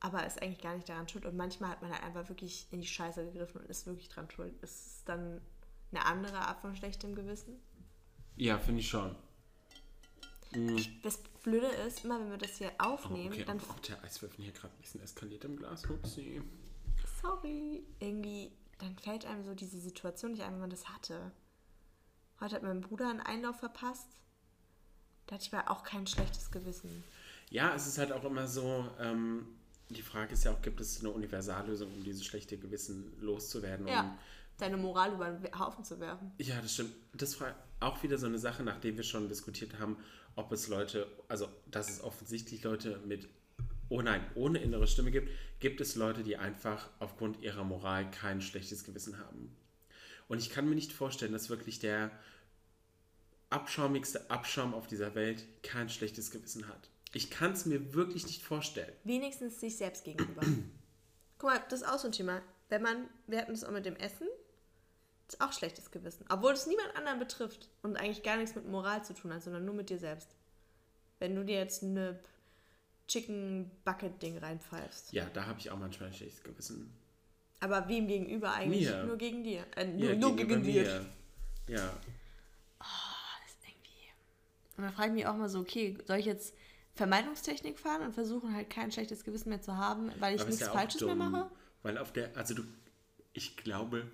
aber 0.00 0.26
ist 0.26 0.40
eigentlich 0.40 0.62
gar 0.62 0.74
nicht 0.74 0.88
daran 0.88 1.06
schuld. 1.06 1.26
Und 1.26 1.36
manchmal 1.36 1.70
hat 1.70 1.82
man 1.82 1.92
halt 1.92 2.02
einfach 2.02 2.30
wirklich 2.30 2.66
in 2.70 2.80
die 2.80 2.86
Scheiße 2.86 3.26
gegriffen 3.26 3.60
und 3.60 3.68
ist 3.68 3.86
wirklich 3.86 4.08
dran 4.08 4.30
schuld. 4.30 4.54
Ist 4.62 4.86
es 4.86 5.04
dann 5.04 5.42
eine 5.92 6.06
andere 6.06 6.38
Art 6.38 6.60
von 6.60 6.74
schlechtem 6.74 7.14
Gewissen? 7.14 7.56
Ja, 8.36 8.58
finde 8.58 8.80
ich 8.80 8.88
schon. 8.88 9.14
Das 11.02 11.18
Blöde 11.42 11.66
ist, 11.66 12.04
immer 12.04 12.18
wenn 12.20 12.30
wir 12.30 12.38
das 12.38 12.56
hier 12.56 12.72
Oh, 12.80 12.84
aufnehmen, 12.84 13.32
okay, 13.32 13.44
dann 13.44 13.60
auch 13.60 13.78
der 13.80 14.02
Eiswürfel 14.02 14.44
hier 14.44 14.52
gerade 14.52 14.72
ein 14.74 14.80
bisschen 14.80 15.02
eskaliert 15.02 15.44
im 15.44 15.56
Glas. 15.56 15.84
Upsi. 15.88 16.40
sorry, 17.20 17.82
irgendwie, 18.00 18.52
dann 18.78 18.96
fällt 18.98 19.26
einem 19.26 19.44
so 19.44 19.54
diese 19.54 19.78
Situation 19.78 20.32
nicht 20.32 20.42
ein, 20.42 20.52
wenn 20.54 20.60
man 20.60 20.70
das 20.70 20.88
hatte. 20.88 21.32
Heute 22.40 22.54
hat 22.56 22.62
mein 22.62 22.80
Bruder 22.80 23.10
einen 23.10 23.20
Einlauf 23.20 23.58
verpasst. 23.58 24.08
Da 25.26 25.34
hatte 25.34 25.44
ich 25.46 25.52
aber 25.54 25.70
auch 25.70 25.82
kein 25.82 26.06
schlechtes 26.06 26.50
Gewissen. 26.50 27.04
Ja, 27.50 27.74
es 27.74 27.86
ist 27.86 27.98
halt 27.98 28.12
auch 28.12 28.24
immer 28.24 28.46
so, 28.46 28.88
ähm, 29.00 29.46
die 29.90 30.02
Frage 30.02 30.32
ist 30.32 30.44
ja 30.44 30.52
auch, 30.52 30.62
gibt 30.62 30.80
es 30.80 31.00
eine 31.00 31.10
Universallösung, 31.10 31.92
um 31.92 32.04
dieses 32.04 32.24
schlechte 32.24 32.56
Gewissen 32.56 33.12
loszuwerden? 33.20 33.86
Und 33.86 33.92
Ja, 33.92 34.16
deine 34.58 34.76
Moral 34.76 35.12
über 35.14 35.30
den 35.30 35.58
Haufen 35.58 35.84
zu 35.84 35.98
werfen. 36.00 36.32
Ja, 36.38 36.60
das 36.60 36.72
stimmt. 36.74 36.92
Das 37.14 37.38
war 37.40 37.54
auch 37.80 38.02
wieder 38.02 38.18
so 38.18 38.26
eine 38.26 38.38
Sache, 38.38 38.62
nachdem 38.62 38.96
wir 38.96 39.04
schon 39.04 39.28
diskutiert 39.28 39.78
haben, 39.78 39.96
ob 40.38 40.52
es 40.52 40.68
Leute, 40.68 41.08
also 41.26 41.48
dass 41.66 41.90
es 41.90 42.00
offensichtlich 42.00 42.62
Leute 42.62 43.00
mit, 43.04 43.28
oh 43.88 44.00
nein, 44.00 44.24
ohne 44.36 44.60
innere 44.60 44.86
Stimme 44.86 45.10
gibt, 45.10 45.30
gibt 45.58 45.80
es 45.80 45.96
Leute, 45.96 46.22
die 46.22 46.36
einfach 46.36 46.88
aufgrund 47.00 47.42
ihrer 47.42 47.64
Moral 47.64 48.08
kein 48.12 48.40
schlechtes 48.40 48.84
Gewissen 48.84 49.18
haben. 49.18 49.56
Und 50.28 50.38
ich 50.38 50.50
kann 50.50 50.68
mir 50.68 50.76
nicht 50.76 50.92
vorstellen, 50.92 51.32
dass 51.32 51.50
wirklich 51.50 51.80
der 51.80 52.12
abschaumigste 53.50 54.30
Abschaum 54.30 54.74
auf 54.74 54.86
dieser 54.86 55.16
Welt 55.16 55.44
kein 55.64 55.88
schlechtes 55.88 56.30
Gewissen 56.30 56.68
hat. 56.68 56.88
Ich 57.14 57.30
kann 57.30 57.52
es 57.52 57.66
mir 57.66 57.94
wirklich 57.94 58.24
nicht 58.26 58.42
vorstellen. 58.42 58.92
Wenigstens 59.02 59.58
sich 59.58 59.76
selbst 59.76 60.04
gegenüber. 60.04 60.42
Guck 61.38 61.50
mal, 61.50 61.60
das 61.68 61.80
ist 61.80 61.88
auch 61.88 61.98
so 61.98 62.06
ein 62.06 62.12
Thema. 62.12 62.42
Wenn 62.68 62.82
man, 62.82 63.08
wir 63.26 63.40
hatten 63.40 63.52
es 63.52 63.64
auch 63.64 63.72
mit 63.72 63.86
dem 63.86 63.96
Essen, 63.96 64.28
ist 65.28 65.40
auch 65.40 65.52
schlechtes 65.52 65.90
Gewissen. 65.90 66.24
Obwohl 66.28 66.52
es 66.52 66.66
niemand 66.66 66.96
anderen 66.96 67.18
betrifft 67.18 67.68
und 67.82 67.96
eigentlich 67.96 68.22
gar 68.22 68.36
nichts 68.36 68.54
mit 68.54 68.66
Moral 68.68 69.04
zu 69.04 69.14
tun 69.14 69.32
hat, 69.32 69.42
sondern 69.42 69.64
nur 69.64 69.74
mit 69.74 69.90
dir 69.90 69.98
selbst. 69.98 70.28
Wenn 71.18 71.34
du 71.34 71.44
dir 71.44 71.58
jetzt 71.58 71.82
eine 71.82 72.18
Chicken 73.08 73.70
Bucket 73.84 74.22
Ding 74.22 74.38
reinpfeifst. 74.38 75.12
Ja, 75.12 75.26
da 75.32 75.46
habe 75.46 75.58
ich 75.58 75.70
auch 75.70 75.78
manchmal 75.78 76.08
ein 76.10 76.14
schlechtes 76.14 76.42
Gewissen. 76.42 76.92
Aber 77.60 77.88
wem 77.88 78.06
gegenüber 78.06 78.52
eigentlich? 78.52 78.88
Mir. 78.88 79.04
Nur 79.04 79.16
gegen 79.16 79.42
dir. 79.42 79.64
Äh, 79.76 79.86
nur, 79.86 80.10
Ja, 80.10 80.16
nur 80.16 80.36
gegen 80.36 80.62
dir. 80.62 80.82
mir. 80.82 81.06
Ja. 81.66 81.92
Das 82.78 83.50
ist 83.50 83.58
irgendwie. 83.64 84.12
Und 84.76 84.84
dann 84.84 84.92
frage 84.92 85.08
ich 85.08 85.14
mich 85.14 85.26
auch 85.26 85.34
mal 85.36 85.48
so, 85.48 85.60
okay, 85.60 85.98
soll 86.06 86.18
ich 86.18 86.26
jetzt 86.26 86.54
Vermeidungstechnik 86.94 87.78
fahren 87.78 88.02
und 88.02 88.12
versuchen 88.12 88.54
halt 88.54 88.70
kein 88.70 88.92
schlechtes 88.92 89.24
Gewissen 89.24 89.48
mehr 89.48 89.62
zu 89.62 89.76
haben, 89.76 90.10
weil 90.20 90.34
ich 90.34 90.40
Aber 90.40 90.50
nichts 90.50 90.64
ja 90.64 90.72
Falsches 90.72 91.00
mehr 91.00 91.14
dumm, 91.14 91.30
mache? 91.30 91.50
Weil 91.82 91.98
auf 91.98 92.12
der, 92.12 92.36
also 92.36 92.54
du, 92.54 92.62
ich 93.32 93.56
glaube, 93.56 94.06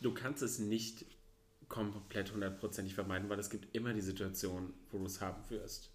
du 0.00 0.12
kannst 0.12 0.42
es 0.42 0.58
nicht 0.58 1.04
komplett 1.68 2.32
hundertprozentig 2.32 2.94
vermeiden, 2.94 3.28
weil 3.28 3.38
es 3.38 3.50
gibt 3.50 3.74
immer 3.74 3.92
die 3.92 4.00
Situation, 4.00 4.72
wo 4.90 4.98
du 4.98 5.06
es 5.06 5.20
haben 5.20 5.48
wirst. 5.50 5.90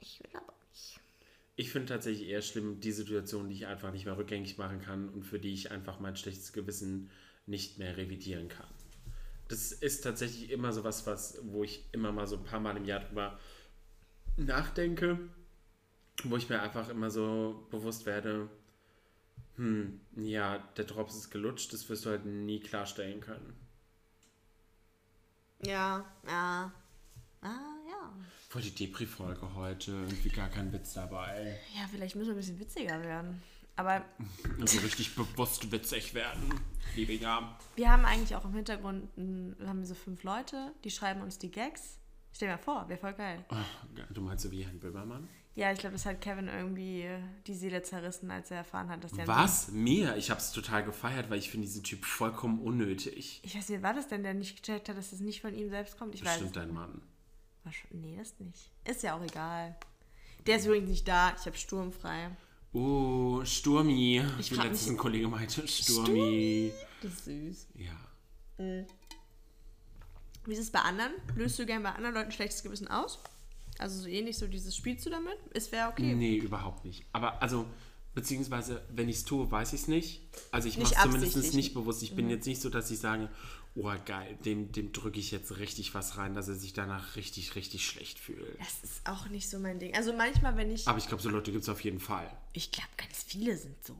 Ich 0.00 0.20
will 0.20 0.30
aber 0.34 0.54
nicht. 0.70 1.00
Ich 1.56 1.70
finde 1.70 1.88
tatsächlich 1.88 2.28
eher 2.28 2.42
schlimm 2.42 2.80
die 2.80 2.92
Situation, 2.92 3.48
die 3.48 3.54
ich 3.54 3.66
einfach 3.66 3.92
nicht 3.92 4.04
mehr 4.04 4.16
rückgängig 4.16 4.58
machen 4.58 4.80
kann 4.80 5.08
und 5.08 5.24
für 5.24 5.38
die 5.38 5.52
ich 5.52 5.70
einfach 5.70 6.00
mein 6.00 6.16
schlechtes 6.16 6.52
Gewissen 6.52 7.10
nicht 7.46 7.78
mehr 7.78 7.96
revidieren 7.96 8.48
kann. 8.48 8.68
Das 9.48 9.72
ist 9.72 10.02
tatsächlich 10.02 10.50
immer 10.50 10.72
so 10.72 10.84
was, 10.84 11.06
was, 11.06 11.38
wo 11.42 11.64
ich 11.64 11.84
immer 11.92 12.12
mal 12.12 12.26
so 12.26 12.36
ein 12.36 12.44
paar 12.44 12.60
Mal 12.60 12.76
im 12.76 12.84
Jahr 12.84 13.00
drüber 13.00 13.38
nachdenke, 14.36 15.18
wo 16.24 16.36
ich 16.36 16.48
mir 16.48 16.62
einfach 16.62 16.88
immer 16.88 17.10
so 17.10 17.66
bewusst 17.70 18.06
werde, 18.06 18.48
hm, 19.56 20.00
ja, 20.16 20.58
der 20.76 20.84
Drops 20.84 21.16
ist 21.16 21.30
gelutscht, 21.30 21.72
das 21.72 21.88
wirst 21.88 22.04
du 22.04 22.10
halt 22.10 22.24
nie 22.24 22.60
klarstellen 22.60 23.20
können. 23.20 23.54
Ja, 25.64 26.04
ja. 26.26 26.72
Ah, 27.40 27.76
ja. 27.88 28.12
Voll 28.48 28.62
die 28.62 28.74
Depri-Folge 28.74 29.54
heute, 29.54 29.92
irgendwie 29.92 30.28
gar 30.28 30.48
kein 30.48 30.72
Witz 30.72 30.94
dabei. 30.94 31.58
Ja, 31.76 31.86
vielleicht 31.90 32.16
müssen 32.16 32.28
wir 32.28 32.34
ein 32.34 32.38
bisschen 32.38 32.60
witziger 32.60 33.02
werden. 33.02 33.42
Aber 33.76 34.04
Also 34.60 34.80
richtig 34.80 35.14
bewusst 35.14 35.72
witzig 35.72 36.12
werden, 36.12 36.60
liebe 36.94 37.14
ja. 37.14 37.58
wir 37.74 37.90
haben 37.90 38.04
eigentlich 38.04 38.36
auch 38.36 38.44
im 38.44 38.52
Hintergrund, 38.52 39.08
wir 39.16 39.66
haben 39.66 39.84
so 39.86 39.94
fünf 39.94 40.22
Leute, 40.24 40.72
die 40.84 40.90
schreiben 40.90 41.22
uns 41.22 41.38
die 41.38 41.50
Gags. 41.50 41.98
Stell 42.34 42.48
dir 42.48 42.56
mal 42.56 42.62
vor, 42.62 42.88
wäre 42.88 43.00
voll 43.00 43.14
geil. 43.14 43.44
Oh, 43.50 43.56
du 44.12 44.20
meinst 44.20 44.44
so 44.44 44.50
wie 44.50 44.64
Herrn 44.64 44.78
Böhmermann? 44.78 45.28
Ja, 45.54 45.70
ich 45.70 45.78
glaube, 45.78 45.92
das 45.92 46.06
hat 46.06 46.22
Kevin 46.22 46.48
irgendwie 46.48 47.08
die 47.46 47.54
Seele 47.54 47.82
zerrissen, 47.82 48.30
als 48.30 48.50
er 48.50 48.58
erfahren 48.58 48.88
hat, 48.88 49.04
dass 49.04 49.12
der... 49.12 49.26
Was? 49.26 49.68
Mir? 49.68 50.16
Ich 50.16 50.30
hab's 50.30 50.50
total 50.52 50.82
gefeiert, 50.82 51.28
weil 51.28 51.38
ich 51.38 51.50
finde 51.50 51.66
diesen 51.66 51.82
Typ 51.82 52.06
vollkommen 52.06 52.58
unnötig. 52.58 53.40
Ich 53.42 53.54
weiß 53.54 53.68
nicht, 53.68 53.82
war 53.82 53.92
das 53.92 54.08
denn, 54.08 54.22
der 54.22 54.32
nicht 54.32 54.56
gecheckt 54.56 54.88
hat, 54.88 54.96
dass 54.96 55.12
es 55.12 55.20
nicht 55.20 55.42
von 55.42 55.54
ihm 55.54 55.68
selbst 55.68 55.98
kommt? 55.98 56.14
Ich 56.14 56.24
weiß 56.24 56.38
Bestimmt 56.38 56.56
es 56.56 56.62
dein 56.62 56.72
Mann. 56.72 57.02
Nee, 57.90 58.16
das 58.18 58.34
nicht. 58.40 58.70
Ist 58.88 59.02
ja 59.02 59.16
auch 59.16 59.22
egal. 59.22 59.76
Der 60.46 60.56
ist 60.56 60.64
übrigens 60.64 60.88
nicht 60.88 61.06
da. 61.06 61.34
Ich 61.38 61.46
habe 61.46 61.56
sturmfrei. 61.56 62.30
Oh, 62.72 63.44
Sturmi. 63.44 64.24
Ich 64.38 64.50
Wie 64.50 64.54
frag 64.54 64.68
letztens 64.68 64.90
ein 64.90 64.96
Kollege 64.96 65.28
meinte, 65.28 65.68
Sturmi. 65.68 66.72
Das 67.02 67.12
ist 67.12 67.24
süß. 67.26 67.66
Ja. 67.74 68.86
Wie 70.46 70.52
ist 70.52 70.58
es 70.58 70.70
bei 70.70 70.80
anderen? 70.80 71.12
Löst 71.36 71.58
du 71.58 71.66
gern 71.66 71.82
bei 71.82 71.90
anderen 71.90 72.14
Leuten 72.14 72.32
schlechtes 72.32 72.62
Gewissen 72.62 72.88
aus? 72.88 73.22
Also 73.82 74.02
so 74.02 74.06
ähnlich, 74.06 74.38
so 74.38 74.46
dieses 74.46 74.76
spielst 74.76 75.04
du 75.06 75.10
damit? 75.10 75.36
Ist 75.54 75.72
wäre 75.72 75.88
okay. 75.88 76.14
Nee, 76.14 76.36
überhaupt 76.36 76.84
nicht. 76.84 77.04
Aber 77.12 77.42
also, 77.42 77.66
beziehungsweise, 78.14 78.80
wenn 78.90 79.08
ich 79.08 79.16
es 79.16 79.24
tue, 79.24 79.50
weiß 79.50 79.72
ich 79.72 79.82
es 79.82 79.88
nicht. 79.88 80.20
Also 80.52 80.68
ich 80.68 80.78
mache 80.78 80.94
es 80.94 81.02
zumindest 81.02 81.54
nicht 81.54 81.74
bewusst. 81.74 82.02
Ich 82.04 82.14
bin 82.14 82.30
jetzt 82.30 82.46
nicht 82.46 82.60
so, 82.60 82.70
dass 82.70 82.90
ich 82.92 83.00
sage, 83.00 83.28
oh 83.74 83.92
geil, 84.06 84.38
dem, 84.44 84.70
dem 84.70 84.92
drücke 84.92 85.18
ich 85.18 85.32
jetzt 85.32 85.58
richtig 85.58 85.94
was 85.94 86.16
rein, 86.16 86.32
dass 86.34 86.46
er 86.46 86.54
sich 86.54 86.72
danach 86.72 87.16
richtig, 87.16 87.56
richtig 87.56 87.84
schlecht 87.84 88.20
fühlt. 88.20 88.56
Das 88.60 88.84
ist 88.84 89.04
auch 89.04 89.28
nicht 89.28 89.50
so 89.50 89.58
mein 89.58 89.80
Ding. 89.80 89.96
Also 89.96 90.12
manchmal, 90.12 90.56
wenn 90.56 90.70
ich. 90.70 90.86
Aber 90.86 90.98
ich 90.98 91.08
glaube, 91.08 91.22
so 91.22 91.28
Leute 91.28 91.50
gibt 91.50 91.64
es 91.64 91.68
auf 91.68 91.82
jeden 91.82 92.00
Fall. 92.00 92.30
Ich 92.52 92.70
glaube, 92.70 92.90
ganz 92.96 93.24
viele 93.24 93.56
sind 93.56 93.84
so. 93.84 93.96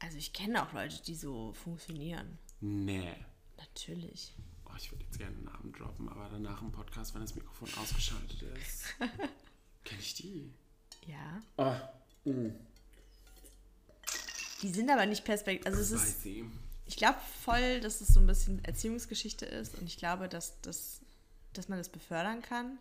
Also 0.00 0.18
ich 0.18 0.34
kenne 0.34 0.62
auch 0.62 0.74
Leute, 0.74 1.02
die 1.02 1.14
so 1.14 1.54
funktionieren. 1.54 2.38
Nee. 2.60 3.14
Natürlich. 3.56 4.34
Ich 4.80 4.92
würde 4.92 5.04
jetzt 5.04 5.18
gerne 5.18 5.34
einen 5.36 5.44
Namen 5.44 5.72
droppen, 5.72 6.08
aber 6.08 6.28
danach 6.30 6.62
im 6.62 6.70
Podcast, 6.70 7.14
wenn 7.14 7.20
das 7.22 7.34
Mikrofon 7.34 7.68
ausgeschaltet 7.82 8.42
ist. 8.42 8.84
Kenne 9.84 10.00
ich 10.00 10.14
die? 10.14 10.52
Ja. 11.06 11.40
Oh, 11.56 11.74
Die 14.62 14.68
sind 14.72 14.88
aber 14.90 15.06
nicht 15.06 15.24
perspektiv. 15.24 15.66
Also 15.66 15.80
es 15.80 15.90
ist. 15.90 16.22
sie. 16.22 16.44
Ich 16.86 16.96
glaube 16.96 17.18
voll, 17.44 17.80
dass 17.80 18.00
es 18.00 18.08
so 18.08 18.20
ein 18.20 18.26
bisschen 18.26 18.64
Erziehungsgeschichte 18.64 19.44
ist 19.44 19.74
und 19.74 19.86
ich 19.86 19.98
glaube, 19.98 20.28
dass, 20.28 20.60
dass, 20.62 21.00
dass 21.52 21.68
man 21.68 21.78
das 21.78 21.88
befördern 21.88 22.40
kann. 22.40 22.78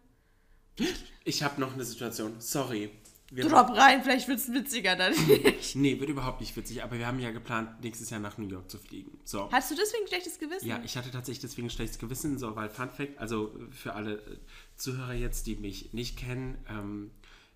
Ich 1.25 1.43
habe 1.43 1.59
noch 1.59 1.73
eine 1.73 1.83
Situation. 1.83 2.39
Sorry. 2.39 2.91
Wir 3.29 3.43
Drop 3.45 3.69
rein, 3.75 4.03
vielleicht 4.03 4.27
wird 4.29 4.39
es 4.39 4.53
witziger 4.53 4.95
dann. 4.95 5.13
Nee, 5.75 5.99
wird 5.99 6.09
überhaupt 6.09 6.39
nicht 6.39 6.55
witzig, 6.55 6.81
aber 6.81 6.97
wir 6.97 7.05
haben 7.05 7.19
ja 7.19 7.31
geplant, 7.31 7.83
nächstes 7.83 8.09
Jahr 8.09 8.21
nach 8.21 8.37
New 8.37 8.47
York 8.47 8.71
zu 8.71 8.77
fliegen. 8.77 9.19
So. 9.25 9.51
Hast 9.51 9.69
du 9.69 9.75
deswegen 9.75 10.07
schlechtes 10.07 10.39
Gewissen? 10.39 10.67
Ja, 10.67 10.79
ich 10.83 10.95
hatte 10.95 11.11
tatsächlich 11.11 11.41
deswegen 11.41 11.69
schlechtes 11.69 11.99
Gewissen, 11.99 12.37
so, 12.37 12.55
weil 12.55 12.69
Fun 12.69 12.89
Fact, 12.89 13.17
also 13.17 13.53
für 13.71 13.93
alle 13.93 14.15
äh, 14.15 14.37
Zuhörer 14.77 15.13
jetzt, 15.13 15.45
die 15.45 15.57
mich 15.57 15.93
nicht 15.93 16.17
kennen, 16.17 16.57
ähm, 16.69 17.11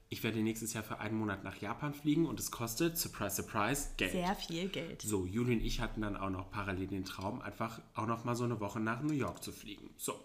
ich 0.10 0.24
werde 0.24 0.40
nächstes 0.40 0.74
Jahr 0.74 0.84
für 0.84 1.00
einen 1.00 1.18
Monat 1.18 1.46
nach 1.46 1.56
Japan 1.62 1.94
fliegen 1.94 2.26
und 2.26 2.38
es 2.38 2.52
kostet, 2.52 2.98
surprise, 2.98 3.38
surprise, 3.38 3.92
Geld. 3.96 4.12
Sehr 4.12 4.36
viel 4.36 4.68
Geld. 4.68 5.02
So, 5.02 5.26
Juli 5.26 5.54
und 5.54 5.62
ich 5.62 5.80
hatten 5.80 6.02
dann 6.02 6.18
auch 6.18 6.30
noch 6.30 6.52
parallel 6.52 6.88
den 6.88 7.06
Traum, 7.06 7.42
einfach 7.42 7.82
auch 7.96 8.08
noch 8.08 8.26
mal 8.26 8.36
so 8.36 8.44
eine 8.44 8.60
Woche 8.60 8.82
nach 8.82 9.02
New 9.02 9.14
York 9.14 9.42
zu 9.42 9.54
fliegen. 9.54 9.90
So, 9.96 10.20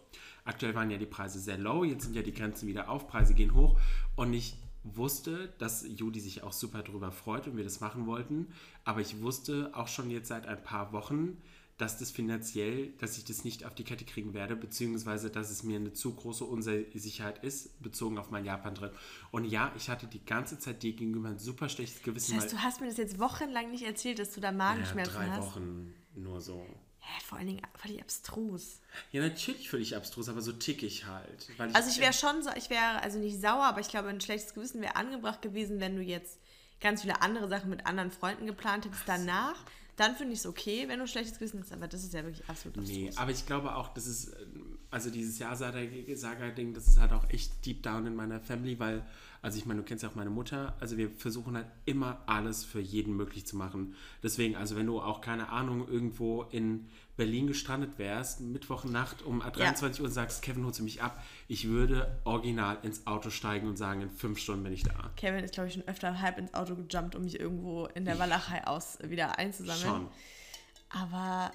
aktuell 0.45 0.75
waren 0.75 0.91
ja 0.91 0.99
die 0.99 1.07
Preise 1.07 1.39
sehr 1.39 1.57
low, 1.57 1.85
jetzt 1.85 2.03
sind 2.03 2.17
ja 2.17 2.23
die 2.23 2.33
Grenzen 2.35 2.67
wieder 2.67 2.91
auf, 2.91 3.07
Preise 3.07 3.35
gehen 3.35 3.55
hoch 3.55 3.79
und 4.17 4.35
ich 4.35 4.57
wusste, 4.95 5.53
dass 5.59 5.85
Juli 5.87 6.21
sich 6.21 6.43
auch 6.43 6.53
super 6.53 6.83
drüber 6.83 7.11
freut 7.11 7.47
und 7.47 7.57
wir 7.57 7.65
das 7.65 7.81
machen 7.81 8.07
wollten, 8.07 8.49
aber 8.85 9.01
ich 9.01 9.21
wusste 9.21 9.71
auch 9.75 9.89
schon 9.89 10.11
jetzt 10.11 10.29
seit 10.29 10.47
ein 10.47 10.63
paar 10.63 10.93
Wochen, 10.93 11.37
dass 11.79 11.99
das 11.99 12.11
finanziell, 12.11 12.93
dass 12.99 13.19
ich 13.19 13.25
das 13.25 13.45
nicht 13.45 13.67
auf 13.67 13.75
die 13.75 13.85
Kette 13.85 14.05
kriegen 14.05 14.33
werde, 14.33 14.57
beziehungsweise 14.57 15.31
dass 15.31 15.51
es 15.51 15.63
mir 15.63 15.77
eine 15.77 15.93
zu 15.93 16.15
große 16.15 16.45
Unsicherheit 16.45 17.45
ist, 17.45 17.83
bezogen 17.83 18.17
auf 18.17 18.31
mein 18.31 18.47
Japan-Trip. 18.47 18.93
Und 19.31 19.45
ja, 19.45 19.73
ich 19.77 19.91
hatte 19.91 20.07
die 20.07 20.25
ganze 20.25 20.59
Zeit 20.59 20.83
dir 20.83 20.95
gegenüber 20.95 21.29
ein 21.29 21.39
super 21.39 21.69
schlechtes 21.69 22.03
Gewissen. 22.03 22.35
Das 22.35 22.45
heißt, 22.45 22.55
du 22.55 22.59
hast 22.59 22.81
mir 22.81 22.87
das 22.87 22.97
jetzt 22.97 23.19
wochenlang 23.19 23.71
nicht 23.71 23.85
erzählt, 23.85 24.19
dass 24.19 24.33
du 24.33 24.41
da 24.41 24.53
Magenschmerzen 24.53 25.15
ja, 25.15 25.19
drei 25.19 25.29
hast. 25.29 25.41
Wochen 25.41 25.95
nur 26.15 26.41
so. 26.41 26.67
Hä, 27.09 27.21
vor 27.25 27.39
allen 27.39 27.47
Dingen 27.47 27.63
völlig 27.77 28.01
abstrus. 28.01 28.81
Ja, 29.13 29.23
natürlich 29.23 29.71
völlig 29.71 29.95
abstrus, 29.95 30.29
aber 30.29 30.43
so 30.43 30.53
tick 30.53 30.83
ich 30.83 31.07
halt. 31.07 31.49
Weil 31.57 31.71
Also 31.73 31.89
ich 31.89 32.01
wäre 32.01 32.13
schon 32.13 32.43
so, 32.43 32.51
ich 32.57 32.69
wäre 32.69 33.01
also 33.01 33.21
nicht 33.21 33.41
sauer, 33.41 33.65
aber 33.65 33.81
ich 33.81 33.89
glaube, 33.89 34.09
ein 34.09 34.21
schlechtes 34.21 34.55
Gewissen 34.55 34.81
wäre 34.81 34.97
angebracht 34.97 35.41
gewesen, 35.41 35.79
wenn 35.79 35.95
du 35.95 36.03
jetzt 36.03 36.41
ganz 36.81 37.03
viele 37.03 37.23
andere 37.23 37.49
Sachen 37.49 37.71
mit 37.71 37.87
anderen 37.87 38.11
Freunden 38.11 38.47
geplant 38.47 38.87
hättest 38.87 39.05
danach. 39.07 39.65
Dann 39.97 40.15
finde 40.15 40.35
ich 40.35 40.41
es 40.41 40.47
okay, 40.47 40.89
wenn 40.89 40.99
du 40.99 41.05
ein 41.05 41.09
schlechtes 41.09 41.39
Gewissen 41.39 41.61
hast, 41.61 41.73
aber 41.73 41.89
das 41.89 42.03
ist 42.05 42.13
ja 42.13 42.23
wirklich 42.23 42.47
absolut 42.49 42.77
abstrus. 42.77 42.97
Nee, 42.97 43.11
aber 43.17 43.31
ich 43.31 43.47
glaube 43.47 43.75
auch, 43.75 43.95
das 43.95 44.07
ist, 44.07 44.29
ähm, 44.29 44.79
also 44.91 45.09
dieses 45.09 45.39
Ja-Saga-Ding, 45.39 46.75
das 46.75 46.87
ist 46.89 46.99
halt 46.99 47.13
auch 47.13 47.31
echt 47.31 47.65
deep 47.65 47.83
down 47.83 48.07
in 48.07 48.15
meiner 48.15 48.41
Family, 48.41 48.79
weil, 48.79 49.07
also 49.47 49.59
ich 49.59 49.65
meine, 49.65 49.79
du 49.81 49.87
kennst 49.87 50.03
ja 50.03 50.11
auch 50.11 50.17
meine 50.17 50.29
Mutter, 50.29 50.75
also 50.81 50.97
wir 50.97 51.09
versuchen 51.09 51.55
halt 51.55 51.69
immer 51.85 52.21
alles 52.27 52.65
für 52.65 52.81
jeden 52.81 53.17
möglich 53.17 53.47
zu 53.47 53.57
machen. 53.57 53.95
Deswegen, 54.21 54.57
also 54.57 54.75
wenn 54.75 54.87
du 54.87 55.01
auch, 55.01 55.21
keine 55.21 55.51
Ahnung, 55.51 55.87
irgendwo 55.87 56.43
in 56.43 56.89
Berlin 57.17 57.47
gestrandet 57.47 57.97
wärst, 57.97 58.41
Mittwochnacht 58.41 59.23
um 59.23 59.39
23 59.39 60.03
Uhr 60.03 60.11
sagst, 60.11 60.43
Kevin, 60.43 60.65
holst 60.65 60.81
du 60.81 60.83
mich 60.83 61.01
ab, 61.01 61.23
ich 61.47 61.69
würde 61.69 62.21
original 62.25 62.79
ins 62.83 63.07
Auto 63.07 63.31
steigen 63.31 63.69
und 63.69 63.77
sagen, 63.77 64.01
in 64.01 64.11
fünf 64.11 64.41
Stunden 64.41 64.65
bin 64.65 64.73
ich 64.73 64.83
da. 64.83 65.13
Kevin 65.15 65.45
ist, 65.45 65.55
glaube 65.55 65.69
ich, 65.69 65.75
schon 65.75 65.87
öfter 65.87 66.21
halb 66.21 66.39
ins 66.39 66.53
Auto 66.53 66.75
gejumpt, 66.75 67.15
um 67.15 67.23
mich 67.23 67.39
irgendwo 67.39 67.87
in 67.87 68.05
der 68.05 68.19
Walachei 68.19 68.67
aus 68.67 68.99
wieder 69.01 69.39
einzusammeln. 69.39 69.87
Schon. 69.87 70.09
Aber, 70.89 71.53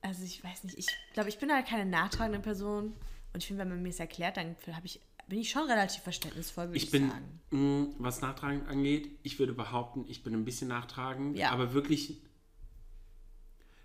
also 0.00 0.22
ich 0.22 0.44
weiß 0.44 0.62
nicht, 0.62 0.78
ich 0.78 0.86
glaube, 1.12 1.28
ich 1.28 1.38
bin 1.38 1.52
halt 1.52 1.66
keine 1.66 1.90
nachtragende 1.90 2.38
Person. 2.38 2.94
Und 3.32 3.42
ich 3.42 3.46
finde, 3.46 3.62
wenn 3.62 3.70
man 3.70 3.82
mir 3.82 3.88
es 3.88 3.98
erklärt, 3.98 4.36
dann 4.36 4.54
hab 4.72 4.84
ich, 4.84 5.00
bin 5.32 5.40
ich 5.40 5.48
schon 5.48 5.66
relativ 5.66 6.02
verständnisvoll, 6.02 6.66
würde 6.66 6.76
ich, 6.76 6.84
Ich 6.84 6.90
bin, 6.90 7.08
sagen. 7.08 7.40
mh, 7.52 7.94
was 7.96 8.20
Nachtragen 8.20 8.66
angeht, 8.66 9.08
ich 9.22 9.38
würde 9.38 9.54
behaupten, 9.54 10.04
ich 10.06 10.22
bin 10.22 10.34
ein 10.34 10.44
bisschen 10.44 10.68
nachtragend, 10.68 11.38
Ja. 11.38 11.52
aber 11.52 11.72
wirklich. 11.72 12.20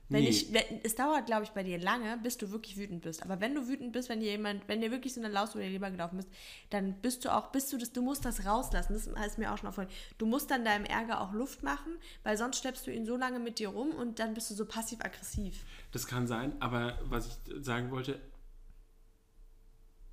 Wenn 0.10 0.24
nee. 0.24 0.30
ich, 0.30 0.52
wenn, 0.52 0.64
es 0.84 0.96
dauert, 0.96 1.26
glaube 1.26 1.44
ich, 1.46 1.52
bei 1.52 1.64
dir 1.64 1.78
lange, 1.80 2.18
bis 2.18 2.38
du 2.38 2.52
wirklich 2.52 2.76
wütend 2.76 3.02
bist. 3.02 3.24
Aber 3.24 3.40
wenn 3.40 3.56
du 3.56 3.66
wütend 3.70 3.94
bist, 3.94 4.10
wenn 4.10 4.20
dir 4.20 4.32
jemand, 4.32 4.68
wenn 4.68 4.82
dir 4.82 4.92
wirklich 4.92 5.14
so 5.14 5.22
eine 5.22 5.30
Laus 5.30 5.56
über 5.56 5.64
die 5.64 5.70
Leber 5.70 5.90
gelaufen 5.90 6.20
ist, 6.20 6.28
dann 6.70 6.96
bist 6.96 7.24
du 7.24 7.34
auch, 7.34 7.54
bist 7.54 7.72
du 7.72 7.78
das, 7.78 7.94
du 7.94 8.02
musst 8.02 8.26
das 8.26 8.46
rauslassen. 8.46 8.92
Das 8.94 9.08
ist 9.08 9.38
mir 9.38 9.54
auch 9.54 9.58
schon 9.58 9.70
aufgefallen. 9.70 9.94
Du 10.18 10.26
musst 10.26 10.52
dann 10.52 10.66
deinem 10.66 10.84
Ärger 10.84 11.22
auch 11.22 11.32
Luft 11.32 11.64
machen, 11.64 11.94
weil 12.24 12.38
sonst 12.38 12.60
schleppst 12.60 12.86
du 12.88 12.92
ihn 12.92 13.06
so 13.06 13.16
lange 13.16 13.40
mit 13.40 13.60
dir 13.60 13.70
rum 13.70 13.92
und 13.92 14.20
dann 14.20 14.34
bist 14.34 14.50
du 14.52 14.54
so 14.54 14.66
passiv-aggressiv. 14.66 15.64
Das 15.94 16.08
kann 16.08 16.28
sein, 16.28 16.62
aber 16.62 16.98
was 17.06 17.28
ich 17.28 17.64
sagen 17.64 17.90
wollte, 17.92 18.20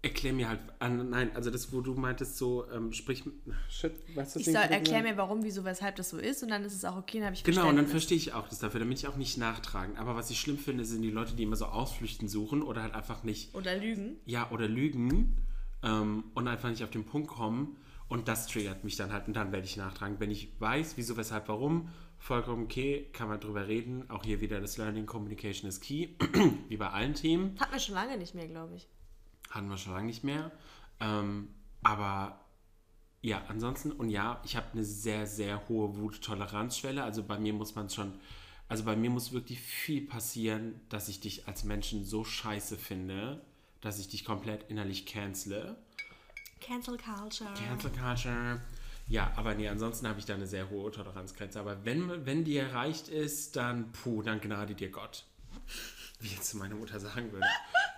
erklär 0.04 0.32
mir 0.32 0.48
halt, 0.48 0.60
ah, 0.78 0.88
nein, 0.88 1.30
also 1.34 1.50
das, 1.50 1.72
wo 1.72 1.80
du 1.80 1.94
meintest, 1.94 2.36
so, 2.36 2.70
ähm, 2.70 2.92
sprich, 2.92 3.24
shit, 3.68 3.92
was 4.14 4.36
Ich 4.36 4.44
soll, 4.44 4.54
erklär 4.56 5.02
mir, 5.02 5.16
warum, 5.16 5.42
wieso, 5.42 5.64
weshalb 5.64 5.96
das 5.96 6.10
so 6.10 6.18
ist 6.18 6.42
und 6.42 6.50
dann 6.50 6.62
ist 6.64 6.74
es 6.74 6.84
auch 6.84 6.96
okay, 6.96 7.18
dann 7.18 7.26
habe 7.26 7.34
ich 7.34 7.42
Genau, 7.44 7.68
und 7.68 7.76
dann 7.76 7.86
verstehe 7.86 8.16
ich 8.16 8.32
auch 8.32 8.48
das 8.48 8.58
dafür, 8.60 8.80
damit 8.80 8.98
ich 8.98 9.08
auch 9.08 9.16
nicht 9.16 9.38
nachtragen. 9.38 9.96
Aber 9.96 10.14
was 10.14 10.30
ich 10.30 10.40
schlimm 10.40 10.58
finde, 10.58 10.84
sind 10.84 11.02
die 11.02 11.10
Leute, 11.10 11.34
die 11.34 11.42
immer 11.42 11.56
so 11.56 11.66
Ausflüchten 11.66 12.28
suchen 12.28 12.62
oder 12.62 12.82
halt 12.82 12.94
einfach 12.94 13.24
nicht, 13.24 13.54
Oder 13.54 13.76
lügen. 13.76 14.16
ja, 14.26 14.50
oder 14.50 14.68
lügen 14.68 15.36
ähm, 15.82 16.24
und 16.34 16.46
einfach 16.46 16.68
nicht 16.70 16.84
auf 16.84 16.90
den 16.90 17.04
Punkt 17.04 17.28
kommen. 17.28 17.76
Und 18.06 18.28
das 18.28 18.46
triggert 18.46 18.84
mich 18.84 18.96
dann 18.96 19.12
halt 19.12 19.26
und 19.26 19.34
dann 19.34 19.50
werde 19.50 19.64
ich 19.66 19.76
nachtragen. 19.78 20.20
Wenn 20.20 20.30
ich 20.30 20.52
weiß, 20.60 20.96
wieso, 20.96 21.16
weshalb, 21.16 21.48
warum, 21.48 21.88
vollkommen 22.18 22.64
okay, 22.64 23.08
kann 23.12 23.28
man 23.28 23.40
drüber 23.40 23.66
reden. 23.66 24.08
Auch 24.10 24.24
hier 24.24 24.40
wieder 24.42 24.60
das 24.60 24.76
Learning 24.76 25.06
Communication 25.06 25.68
is 25.68 25.80
key, 25.80 26.08
wie 26.68 26.76
bei 26.76 26.90
allen 26.90 27.14
Themen. 27.14 27.58
Hat 27.58 27.70
man 27.70 27.80
schon 27.80 27.94
lange 27.94 28.18
nicht 28.18 28.34
mehr, 28.34 28.46
glaube 28.46 28.76
ich. 28.76 28.86
Hatten 29.50 29.68
wir 29.68 29.76
schon 29.76 29.92
lange 29.94 30.06
nicht 30.06 30.24
mehr. 30.24 30.50
Ähm, 31.00 31.48
aber 31.82 32.40
ja, 33.22 33.42
ansonsten, 33.48 33.92
und 33.92 34.10
ja, 34.10 34.40
ich 34.44 34.56
habe 34.56 34.66
eine 34.72 34.84
sehr, 34.84 35.26
sehr 35.26 35.68
hohe 35.68 35.96
Wuttoleranzschwelle. 35.96 37.02
Also 37.02 37.22
bei 37.22 37.38
mir 37.38 37.52
muss 37.52 37.74
man 37.74 37.88
schon 37.88 38.18
Also 38.68 38.84
bei 38.84 38.96
mir 38.96 39.10
muss 39.10 39.32
wirklich 39.32 39.60
viel 39.60 40.06
passieren, 40.06 40.80
dass 40.88 41.08
ich 41.08 41.20
dich 41.20 41.46
als 41.46 41.64
Menschen 41.64 42.04
so 42.04 42.24
scheiße 42.24 42.76
finde, 42.76 43.44
dass 43.80 43.98
ich 43.98 44.08
dich 44.08 44.24
komplett 44.24 44.70
innerlich 44.70 45.04
cancele. 45.06 45.76
Cancel 46.60 46.96
Culture. 46.96 47.52
Cancel 47.54 47.90
Culture. 47.90 48.60
Ja, 49.06 49.30
aber 49.36 49.54
nee, 49.54 49.68
ansonsten 49.68 50.08
habe 50.08 50.18
ich 50.18 50.24
da 50.24 50.34
eine 50.34 50.46
sehr 50.46 50.70
hohe 50.70 50.90
Toleranzgrenze. 50.90 51.60
Aber 51.60 51.84
wenn, 51.84 52.24
wenn 52.24 52.44
die 52.44 52.56
erreicht 52.56 53.08
ist, 53.08 53.56
dann, 53.56 53.92
puh, 53.92 54.22
dann 54.22 54.40
gnade 54.40 54.74
dir 54.74 54.90
Gott. 54.90 55.24
Wie 56.24 56.28
jetzt 56.34 56.54
meine 56.54 56.74
Mutter 56.74 56.98
sagen 56.98 57.30
würde. 57.32 57.46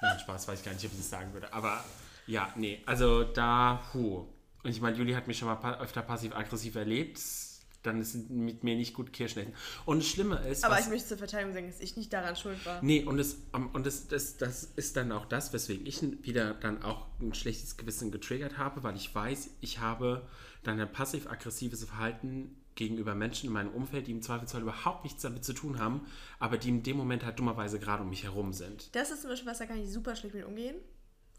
Nein, 0.02 0.18
Spaß, 0.18 0.48
weiß 0.48 0.58
ich 0.58 0.64
gar 0.64 0.72
nicht, 0.72 0.84
ob 0.84 0.90
sie 0.90 0.98
es 0.98 1.08
sagen 1.10 1.32
würde. 1.32 1.52
Aber 1.52 1.84
ja, 2.26 2.52
nee, 2.56 2.82
also 2.84 3.22
da, 3.22 3.80
puh. 3.92 4.26
Und 4.64 4.70
ich 4.70 4.80
meine, 4.80 4.96
Juli 4.96 5.12
hat 5.12 5.28
mich 5.28 5.38
schon 5.38 5.46
mal 5.46 5.54
pa 5.54 5.78
öfter 5.78 6.02
passiv-aggressiv 6.02 6.74
erlebt. 6.74 7.20
Dann 7.84 8.00
ist 8.00 8.16
mit 8.28 8.64
mir 8.64 8.74
nicht 8.74 8.94
gut 8.94 9.12
Kirschen 9.12 9.42
essen. 9.42 9.54
Und 9.84 9.98
das 10.02 10.08
Schlimme 10.08 10.38
ist. 10.38 10.64
Aber 10.64 10.74
was- 10.74 10.86
ich 10.86 10.90
möchte 10.90 11.06
zur 11.06 11.18
Verteidigung 11.18 11.54
sagen, 11.54 11.68
dass 11.68 11.78
ich 11.78 11.96
nicht 11.96 12.12
daran 12.12 12.34
schuld 12.34 12.66
war. 12.66 12.82
Nee, 12.82 13.04
und, 13.04 13.20
es, 13.20 13.36
und 13.52 13.86
das, 13.86 14.08
das, 14.08 14.36
das 14.38 14.64
ist 14.64 14.96
dann 14.96 15.12
auch 15.12 15.26
das, 15.26 15.52
weswegen 15.52 15.86
ich 15.86 16.02
wieder 16.26 16.54
dann 16.54 16.82
auch 16.82 17.06
ein 17.20 17.32
schlechtes 17.32 17.76
Gewissen 17.76 18.10
getriggert 18.10 18.58
habe, 18.58 18.82
weil 18.82 18.96
ich 18.96 19.14
weiß, 19.14 19.50
ich 19.60 19.78
habe 19.78 20.26
dann 20.64 20.80
ein 20.80 20.90
passiv-aggressives 20.90 21.84
Verhalten 21.84 22.56
gegenüber 22.76 23.14
Menschen 23.14 23.46
in 23.48 23.52
meinem 23.52 23.72
Umfeld, 23.72 24.06
die 24.06 24.12
im 24.12 24.22
Zweifelsfall 24.22 24.62
überhaupt 24.62 25.02
nichts 25.04 25.22
damit 25.22 25.44
zu 25.44 25.52
tun 25.52 25.78
haben, 25.80 26.06
aber 26.38 26.56
die 26.58 26.68
in 26.68 26.82
dem 26.82 26.96
Moment 26.96 27.24
halt 27.24 27.38
dummerweise 27.38 27.80
gerade 27.80 28.02
um 28.04 28.10
mich 28.10 28.22
herum 28.22 28.52
sind. 28.52 28.94
Das 28.94 29.10
ist 29.10 29.22
zum 29.22 29.30
Beispiel 29.30 29.50
was, 29.50 29.58
da 29.58 29.66
kann 29.66 29.78
ich 29.78 29.90
super 29.90 30.14
schlecht 30.14 30.34
mit 30.34 30.44
umgehen. 30.44 30.76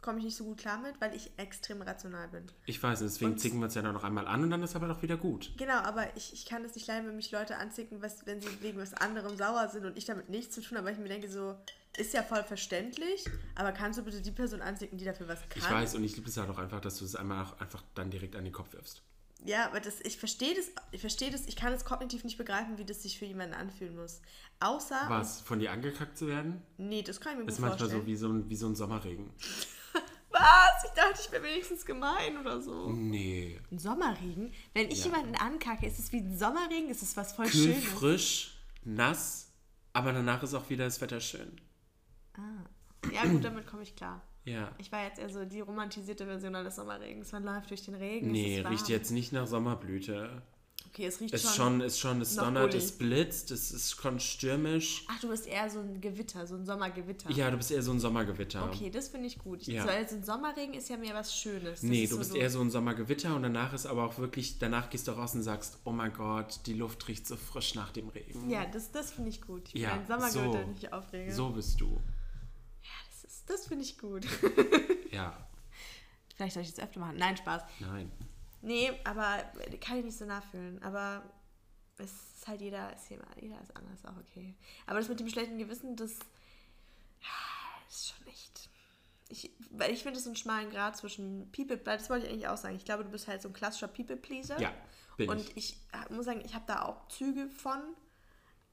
Komme 0.01 0.19
ich 0.19 0.25
nicht 0.25 0.37
so 0.37 0.43
gut 0.43 0.59
klar 0.59 0.79
mit, 0.79 0.99
weil 1.01 1.15
ich 1.15 1.31
extrem 1.37 1.81
rational 1.81 2.27
bin. 2.27 2.43
Ich 2.67 2.81
weiß, 2.81 3.01
und 3.01 3.07
deswegen 3.07 3.31
Und- 3.31 3.39
zicken 3.39 3.59
wir 3.59 3.65
uns 3.65 3.73
ja 3.73 3.81
dann 3.81 3.93
noch 3.93 4.03
einmal 4.03 4.27
an 4.27 4.43
und 4.43 4.51
dann 4.51 4.61
ist 4.61 4.75
aber 4.75 4.87
doch 4.87 5.01
wieder 5.01 5.17
gut. 5.17 5.51
Genau, 5.57 5.73
aber 5.79 6.15
ich, 6.15 6.33
ich 6.33 6.45
kann 6.45 6.63
es 6.63 6.75
nicht 6.75 6.85
leiden, 6.87 7.07
wenn 7.07 7.15
mich 7.15 7.31
Leute 7.31 7.57
anzicken, 7.57 8.01
was, 8.01 8.25
wenn 8.27 8.39
sie 8.39 8.47
wegen 8.61 8.77
was 8.77 8.93
anderem 8.93 9.35
sauer 9.35 9.69
sind 9.69 9.85
und 9.85 9.97
ich 9.97 10.05
damit 10.05 10.29
nichts 10.29 10.53
zu 10.53 10.61
tun 10.61 10.77
habe, 10.77 10.85
weil 10.87 10.93
ich 10.93 10.99
mir 10.99 11.09
denke, 11.09 11.29
so, 11.29 11.55
ist 11.97 12.13
ja 12.13 12.21
voll 12.21 12.43
verständlich, 12.43 13.25
aber 13.55 13.71
kannst 13.71 13.97
du 13.97 14.03
bitte 14.03 14.21
die 14.21 14.31
Person 14.31 14.61
anzicken, 14.61 14.99
die 14.99 15.05
dafür 15.05 15.27
was 15.27 15.39
kann? 15.49 15.63
Ich 15.63 15.69
weiß 15.69 15.95
und 15.95 16.03
ich 16.03 16.15
liebe 16.15 16.29
es 16.29 16.37
halt 16.37 16.49
auch 16.51 16.59
einfach, 16.59 16.79
dass 16.79 16.99
du 16.99 17.05
es 17.05 17.15
einmal 17.15 17.43
auch 17.43 17.59
einfach 17.59 17.83
dann 17.95 18.11
direkt 18.11 18.35
an 18.35 18.43
den 18.43 18.53
Kopf 18.53 18.73
wirfst. 18.73 19.01
Ja, 19.45 19.65
aber 19.67 19.79
das, 19.79 20.01
ich 20.01 20.17
verstehe 20.17 20.53
das, 20.55 20.65
ich 20.91 21.01
verstehe 21.01 21.31
das, 21.31 21.45
ich 21.47 21.55
kann 21.55 21.71
es 21.71 21.85
kognitiv 21.85 22.23
nicht 22.23 22.37
begreifen, 22.37 22.77
wie 22.77 22.85
das 22.85 23.03
sich 23.03 23.19
für 23.19 23.25
jemanden 23.25 23.53
anfühlen 23.55 23.95
muss. 23.95 24.21
Außer, 24.59 24.99
Was, 25.09 25.41
von 25.41 25.59
dir 25.59 25.71
angekackt 25.71 26.17
zu 26.17 26.27
werden? 26.27 26.61
nee, 26.77 27.03
das 27.03 27.21
kann 27.21 27.33
ich 27.33 27.37
mir 27.39 27.43
gut 27.45 27.53
Ist 27.53 27.59
manchmal 27.59 27.77
vorstellen. 27.79 28.01
so 28.01 28.07
wie 28.07 28.15
so, 28.15 28.27
ein, 28.29 28.49
wie 28.49 28.55
so 28.55 28.67
ein 28.67 28.75
Sommerregen. 28.75 29.29
Was? 30.29 30.83
Ich 30.85 30.91
dachte, 30.91 31.19
ich 31.23 31.31
wäre 31.31 31.43
wenigstens 31.43 31.85
gemein 31.85 32.37
oder 32.37 32.61
so. 32.61 32.89
Nee. 32.89 33.59
Ein 33.71 33.79
Sommerregen? 33.79 34.53
Wenn 34.73 34.89
ich 34.91 34.99
Ja. 34.99 35.05
jemanden 35.05 35.35
ankacke, 35.35 35.85
ist 35.87 35.99
es 35.99 36.11
wie 36.11 36.17
ein 36.17 36.37
Sommerregen? 36.37 36.89
Ist 36.89 37.01
es 37.03 37.15
was 37.15 37.33
voll 37.33 37.45
kühl, 37.47 37.73
Schönes? 37.73 37.83
frisch, 37.85 38.57
nass, 38.83 39.51
aber 39.93 40.13
danach 40.13 40.43
ist 40.43 40.53
auch 40.53 40.69
wieder 40.69 40.85
das 40.85 40.99
Wetter 41.01 41.19
schön. 41.21 41.59
Ja, 43.13 43.25
gut, 43.25 43.43
damit 43.43 43.65
komme 43.67 43.83
ich 43.83 43.95
klar. 43.95 44.21
Ja. 44.47 44.71
Ich 44.77 44.91
war 44.91 45.03
jetzt 45.03 45.19
eher 45.19 45.29
so 45.29 45.43
die 45.45 45.59
romantisierte 45.59 46.25
Version 46.25 46.55
eines 46.55 46.77
Sommerregens. 46.77 47.31
Man 47.33 47.43
läuft 47.43 47.69
durch 47.69 47.83
den 47.83 47.95
Regen. 47.95 48.27
es 48.27 48.31
Nee, 48.31 48.59
riecht 48.61 48.87
jetzt 48.87 49.11
nicht 49.11 49.33
nach 49.33 49.45
Sommerblüte. 49.45 50.41
Okay, 50.89 51.05
es 51.05 51.19
riecht 51.19 51.33
Es 51.33 51.41
schon. 51.41 51.51
ist 51.51 51.55
schon, 51.57 51.81
ist 51.81 51.99
schon, 51.99 52.21
es 52.21 52.35
donnert, 52.35 52.73
es 52.73 52.91
blitzt, 52.97 53.51
es 53.51 53.71
ist 53.71 54.01
schon 54.01 54.19
stürmisch. 54.21 55.05
Ach, 55.09 55.19
du 55.19 55.27
bist 55.27 55.45
eher 55.47 55.69
so 55.69 55.79
ein 55.79 55.99
Gewitter, 55.99 56.47
so 56.47 56.55
ein 56.55 56.65
Sommergewitter. 56.65 57.29
Ja, 57.29 57.51
du 57.51 57.57
bist 57.57 57.71
eher 57.71 57.83
so 57.83 57.91
ein 57.91 57.99
Sommergewitter. 57.99 58.63
Okay, 58.65 58.89
das 58.89 59.09
finde 59.09 59.27
ich 59.27 59.37
gut. 59.37 59.63
Ja. 59.67 59.83
so, 59.83 59.89
also 59.89 60.15
ein 60.15 60.23
Sommerregen 60.23 60.73
ist 60.75 60.89
ja 60.89 60.95
mehr 60.97 61.13
was 61.13 61.35
Schönes. 61.35 61.81
Das 61.81 61.83
Nee, 61.83 62.07
du 62.07 62.17
bist 62.17 62.33
eher 62.33 62.49
so 62.49 62.61
ein 62.61 62.71
Sommergewitter 62.71 63.35
und 63.35 63.43
danach 63.43 63.73
ist 63.73 63.85
aber 63.85 64.05
auch 64.05 64.17
wirklich, 64.17 64.59
danach 64.59 64.89
gehst 64.89 65.07
du 65.09 65.11
raus 65.11 65.35
und 65.35 65.43
sagst, 65.43 65.77
oh 65.83 65.91
mein 65.91 66.13
Gott, 66.13 66.61
die 66.65 66.73
Luft 66.73 67.05
riecht 67.09 67.27
so 67.27 67.35
frisch 67.35 67.75
nach 67.75 67.91
dem 67.91 68.07
Regen. 68.09 68.49
Ja, 68.49 68.65
das, 68.65 68.89
das 68.91 69.11
finde 69.11 69.29
ich 69.29 69.41
gut. 69.41 69.63
Ich 69.67 69.73
bin 69.73 69.81
Ja, 69.83 69.93
ein 69.93 70.07
Sommergewitter, 70.07 70.51
so. 70.51 70.57
den 70.57 70.73
ich 70.77 70.93
aufrege. 70.93 71.33
So 71.33 71.49
bist 71.49 71.81
du. 71.81 71.99
Das, 73.47 73.67
finde 73.67 73.83
ich 73.83 73.97
gut. 73.97 74.25
Ja, 75.11 75.47
Vielleicht 76.37 76.53
soll 76.53 76.61
ich 76.61 76.71
das 76.71 76.83
öfter 76.85 76.99
machen. 76.99 77.17
Nein, 77.17 77.35
Spaß. 77.35 77.63
nein. 77.79 78.11
Nee, 78.61 78.91
aber 79.03 79.43
kann 79.81 79.97
ich 79.97 80.05
nicht 80.05 80.17
so 80.17 80.25
nachfühlen. 80.25 80.81
Aber 80.83 81.23
es 81.97 82.11
ist 82.11 82.47
halt 82.47 82.61
jeder, 82.61 82.93
ist 82.93 83.09
jeder, 83.09 83.25
jeder 83.41 83.59
ist 83.59 83.75
anders, 83.75 84.05
auch 84.05 84.17
okay. 84.17 84.53
Aber 84.85 84.99
das 84.99 85.09
mit 85.09 85.19
dem 85.19 85.29
schlechten 85.29 85.57
Gewissen, 85.57 85.95
das 85.95 86.19
ja, 87.21 87.87
ist 87.89 88.09
schon 88.09 88.27
echt. 88.27 88.69
Ich, 89.29 89.51
weil 89.71 89.91
ich 89.91 90.03
finde 90.03 90.17
es 90.19 90.25
so 90.25 90.29
einen 90.29 90.37
schmalen 90.37 90.69
Grad 90.69 90.95
zwischen 90.95 91.51
People, 91.51 91.77
das 91.77 92.09
wollte 92.11 92.27
ich 92.27 92.33
eigentlich 92.33 92.47
auch 92.47 92.57
sagen. 92.57 92.75
Ich 92.75 92.85
glaube, 92.85 93.03
du 93.03 93.09
bist 93.09 93.27
halt 93.27 93.41
so 93.41 93.49
ein 93.49 93.53
klassischer 93.53 93.87
People-Pleaser. 93.87 94.61
Ja, 94.61 94.71
bin 95.17 95.31
Und 95.31 95.39
ich. 95.39 95.57
ich 95.57 95.77
äh, 95.91 96.13
muss 96.13 96.25
sagen, 96.25 96.41
ich 96.45 96.53
habe 96.53 96.65
da 96.67 96.83
auch 96.83 97.07
Züge 97.07 97.49
von, 97.49 97.81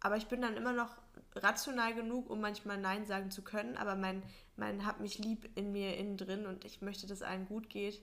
aber 0.01 0.19
ich 0.19 0.27
bin 0.27 0.43
dann 0.43 0.55
immer 0.55 0.73
noch 0.73 0.95
rational 1.35 1.95
genug, 1.95 2.31
um 2.31 2.41
manchmal 2.41 2.79
Nein 2.79 3.07
sagen 3.07 3.31
zu 3.31 3.43
können. 3.43 3.77
Aber 3.77 3.97
mein, 3.97 4.23
mein 4.57 4.87
hab 4.87 5.01
mich 5.01 5.19
lieb 5.19 5.49
in 5.57 5.73
mir 5.73 5.97
innen 5.97 6.17
drin 6.17 6.47
und 6.47 6.65
ich 6.65 6.81
möchte, 6.83 7.07
dass 7.07 7.23
allen 7.23 7.47
gut 7.47 7.69
geht, 7.69 8.03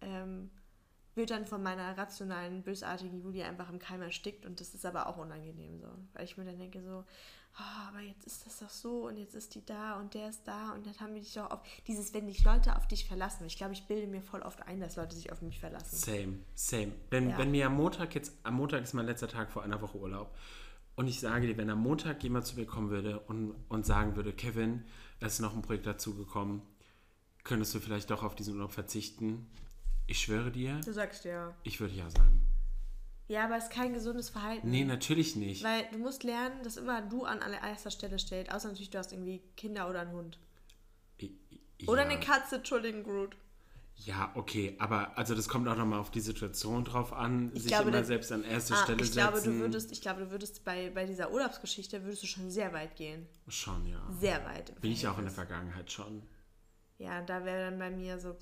ähm, 0.00 0.50
wird 1.14 1.30
dann 1.30 1.46
von 1.46 1.62
meiner 1.62 1.98
rationalen, 1.98 2.62
bösartigen 2.62 3.20
Julia 3.20 3.46
einfach 3.48 3.68
im 3.70 3.78
Keim 3.78 4.02
erstickt 4.02 4.46
und 4.46 4.60
das 4.60 4.74
ist 4.74 4.86
aber 4.86 5.08
auch 5.08 5.16
unangenehm 5.16 5.78
so. 5.80 5.88
Weil 6.14 6.24
ich 6.24 6.36
mir 6.36 6.44
dann 6.44 6.58
denke 6.58 6.80
so, 6.80 7.04
oh, 7.58 7.88
aber 7.88 8.00
jetzt 8.00 8.24
ist 8.24 8.46
das 8.46 8.60
doch 8.60 8.70
so 8.70 9.08
und 9.08 9.16
jetzt 9.16 9.34
ist 9.34 9.54
die 9.56 9.64
da 9.64 9.98
und 9.98 10.14
der 10.14 10.28
ist 10.28 10.46
da 10.46 10.72
und 10.72 10.86
dann 10.86 10.98
haben 11.00 11.14
wir 11.14 11.20
dich 11.20 11.34
doch 11.34 11.50
auf. 11.50 11.60
Dieses, 11.88 12.14
wenn 12.14 12.28
dich 12.28 12.44
Leute 12.44 12.76
auf 12.76 12.86
dich 12.86 13.06
verlassen, 13.06 13.44
ich 13.46 13.56
glaube, 13.56 13.72
ich 13.72 13.86
bilde 13.86 14.06
mir 14.06 14.22
voll 14.22 14.42
oft 14.42 14.62
ein, 14.68 14.80
dass 14.80 14.94
Leute 14.94 15.16
sich 15.16 15.32
auf 15.32 15.42
mich 15.42 15.58
verlassen. 15.58 15.96
Same, 15.96 16.38
same. 16.54 16.92
Wenn, 17.10 17.30
Ja. 17.30 17.38
wenn 17.38 17.50
mir 17.50 17.66
am 17.66 17.74
Montag 17.74 18.14
jetzt, 18.14 18.32
am 18.44 18.54
Montag 18.54 18.82
ist 18.84 18.94
mein 18.94 19.06
letzter 19.06 19.28
Tag 19.28 19.50
vor 19.50 19.64
einer 19.64 19.80
Woche 19.80 19.98
Urlaub 19.98 20.32
und 20.98 21.06
ich 21.08 21.20
sage 21.20 21.46
dir, 21.46 21.56
wenn 21.56 21.70
am 21.70 21.80
Montag 21.80 22.22
jemand 22.22 22.44
zu 22.46 22.56
mir 22.56 22.66
kommen 22.66 22.90
würde 22.90 23.20
und, 23.20 23.54
und 23.68 23.86
sagen 23.86 24.16
würde, 24.16 24.32
Kevin, 24.32 24.84
es 25.20 25.34
ist 25.34 25.40
noch 25.40 25.54
ein 25.54 25.62
Projekt 25.62 25.86
dazugekommen, 25.86 26.60
könntest 27.44 27.74
du 27.74 27.78
vielleicht 27.80 28.10
doch 28.10 28.22
auf 28.22 28.34
diesen 28.34 28.54
Urlaub 28.54 28.72
verzichten? 28.72 29.46
Ich 30.06 30.20
schwöre 30.20 30.50
dir, 30.50 30.80
Du 30.84 30.92
sagst 30.92 31.24
ja. 31.24 31.54
ich 31.62 31.80
würde 31.80 31.94
ja 31.94 32.10
sagen. 32.10 32.42
Ja, 33.28 33.44
aber 33.44 33.58
es 33.58 33.64
ist 33.64 33.72
kein 33.72 33.92
gesundes 33.92 34.30
Verhalten. 34.30 34.70
Nee, 34.70 34.84
natürlich 34.84 35.36
nicht. 35.36 35.62
Weil 35.62 35.86
du 35.92 35.98
musst 35.98 36.24
lernen, 36.24 36.62
dass 36.64 36.78
immer 36.78 37.02
du 37.02 37.24
an 37.24 37.40
allererster 37.42 37.90
Stelle 37.90 38.18
stellst. 38.18 38.50
Außer 38.52 38.68
natürlich, 38.68 38.90
du 38.90 38.98
hast 38.98 39.12
irgendwie 39.12 39.42
Kinder 39.56 39.88
oder 39.90 40.00
einen 40.00 40.12
Hund. 40.12 40.38
I- 41.20 41.36
Oder 41.86 42.04
ja. 42.04 42.08
eine 42.08 42.20
Katze, 42.20 42.56
Entschuldigung, 42.56 43.04
Groot. 43.04 43.36
Ja, 44.04 44.30
okay, 44.36 44.76
aber 44.78 45.18
also 45.18 45.34
das 45.34 45.48
kommt 45.48 45.66
auch 45.68 45.76
nochmal 45.76 45.98
auf 45.98 46.10
die 46.10 46.20
Situation 46.20 46.84
drauf 46.84 47.12
an, 47.12 47.50
Ich 47.54 47.62
sich 47.64 47.72
glaube, 47.72 47.88
immer 47.90 47.98
das- 47.98 48.06
selbst 48.06 48.30
an 48.32 48.44
erste 48.44 48.74
Ah, 48.74 48.82
Stelle 48.84 49.02
ich 49.02 49.12
glaube, 49.12 49.36
setzen. 49.38 49.54
du 49.54 49.58
würdest, 49.60 49.92
ich 49.92 50.00
glaube, 50.00 50.20
du 50.20 50.30
würdest 50.30 50.64
bei, 50.64 50.90
bei 50.90 51.04
dieser 51.04 51.30
Urlaubsgeschichte 51.32 52.02
würdest 52.04 52.22
du 52.22 52.26
schon 52.26 52.50
sehr 52.50 52.72
weit 52.72 52.96
gehen. 52.96 53.26
Schon, 53.48 53.86
ja. 53.86 54.00
Sehr 54.18 54.44
weit. 54.46 54.80
Bin 54.80 54.92
ich 54.92 55.06
auch 55.08 55.18
in 55.18 55.24
der. 55.24 55.32
Vergangenheit 55.34 55.90
schon. 55.90 56.22
Ja, 56.98 57.22
da 57.22 57.44
wäre 57.44 57.70
dann 57.70 57.78
bei 57.78 57.90
mir 57.90 58.18
so. 58.18 58.36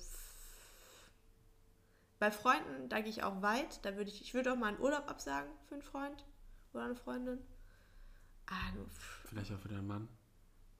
Bei 2.19 2.31
Freunden, 2.31 2.89
da 2.89 3.01
gehe 3.01 3.09
ich 3.09 3.23
auch 3.23 3.41
weit. 3.41 3.83
Da 3.85 3.95
würde 3.95 4.09
ich, 4.09 4.21
ich 4.21 4.33
würde 4.33 4.51
auch 4.53 4.57
mal 4.57 4.67
einen 4.69 4.79
Urlaub 4.79 5.07
absagen 5.09 5.49
für 5.67 5.75
einen 5.75 5.83
Freund 5.83 6.25
oder 6.73 6.85
eine 6.85 6.95
Freundin. 6.95 7.39
Ah, 8.47 8.55
Vielleicht 9.29 9.51
auch 9.51 9.59
für 9.59 9.67
deinen 9.69 9.87
Mann. 9.87 10.07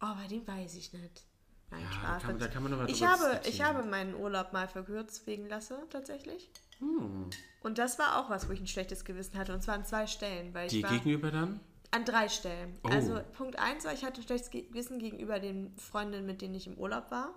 oh, 0.02 0.14
bei 0.16 0.28
dem 0.28 0.48
weiß 0.48 0.76
ich 0.76 0.94
nicht. 0.94 1.26
Nein, 1.70 1.82
Ja, 1.82 1.88
da 1.90 1.96
Spaß. 1.96 2.24
kann, 2.24 2.40
da 2.40 2.48
kann 2.48 2.64
man 2.64 2.72
nochmal 2.72 2.90
Ich 2.90 3.04
habe, 3.04 3.42
ich 3.46 3.62
habe 3.62 3.84
meinen 3.84 4.16
Urlaub 4.16 4.54
mal 4.54 4.68
verkürzt 4.68 5.28
wegen 5.28 5.48
Lasse, 5.48 5.78
tatsächlich. 5.90 6.50
Hm. 6.80 7.30
Und 7.62 7.78
das 7.78 8.00
war 8.00 8.20
auch 8.20 8.30
was, 8.30 8.48
wo 8.48 8.54
ich 8.54 8.60
ein 8.62 8.68
schlechtes 8.68 9.04
Gewissen 9.04 9.38
hatte. 9.38 9.54
Und 9.54 9.62
zwar 9.62 9.76
an 9.76 9.86
zwei 9.86 10.08
Stellen. 10.08 10.54
Weil 10.54 10.68
ich 10.68 10.74
Die 10.74 10.84
gegenüber 10.84 11.32
dann? 11.32 11.60
An 11.92 12.06
drei 12.06 12.30
Stellen. 12.30 12.78
Oh. 12.84 12.90
Also 12.90 13.20
Punkt 13.34 13.60
eins 13.60 13.86
war, 13.86 13.94
ich 13.94 14.04
hatte 14.06 14.22
ein 14.22 14.24
schlechtes 14.24 14.50
Gewissen 14.52 15.00
gegenüber 15.00 15.40
den 15.40 15.76
Freundinnen, 15.78 16.26
mit 16.26 16.42
denen 16.42 16.56
ich 16.56 16.68
im 16.68 16.78
Urlaub 16.78 17.12
war, 17.12 17.34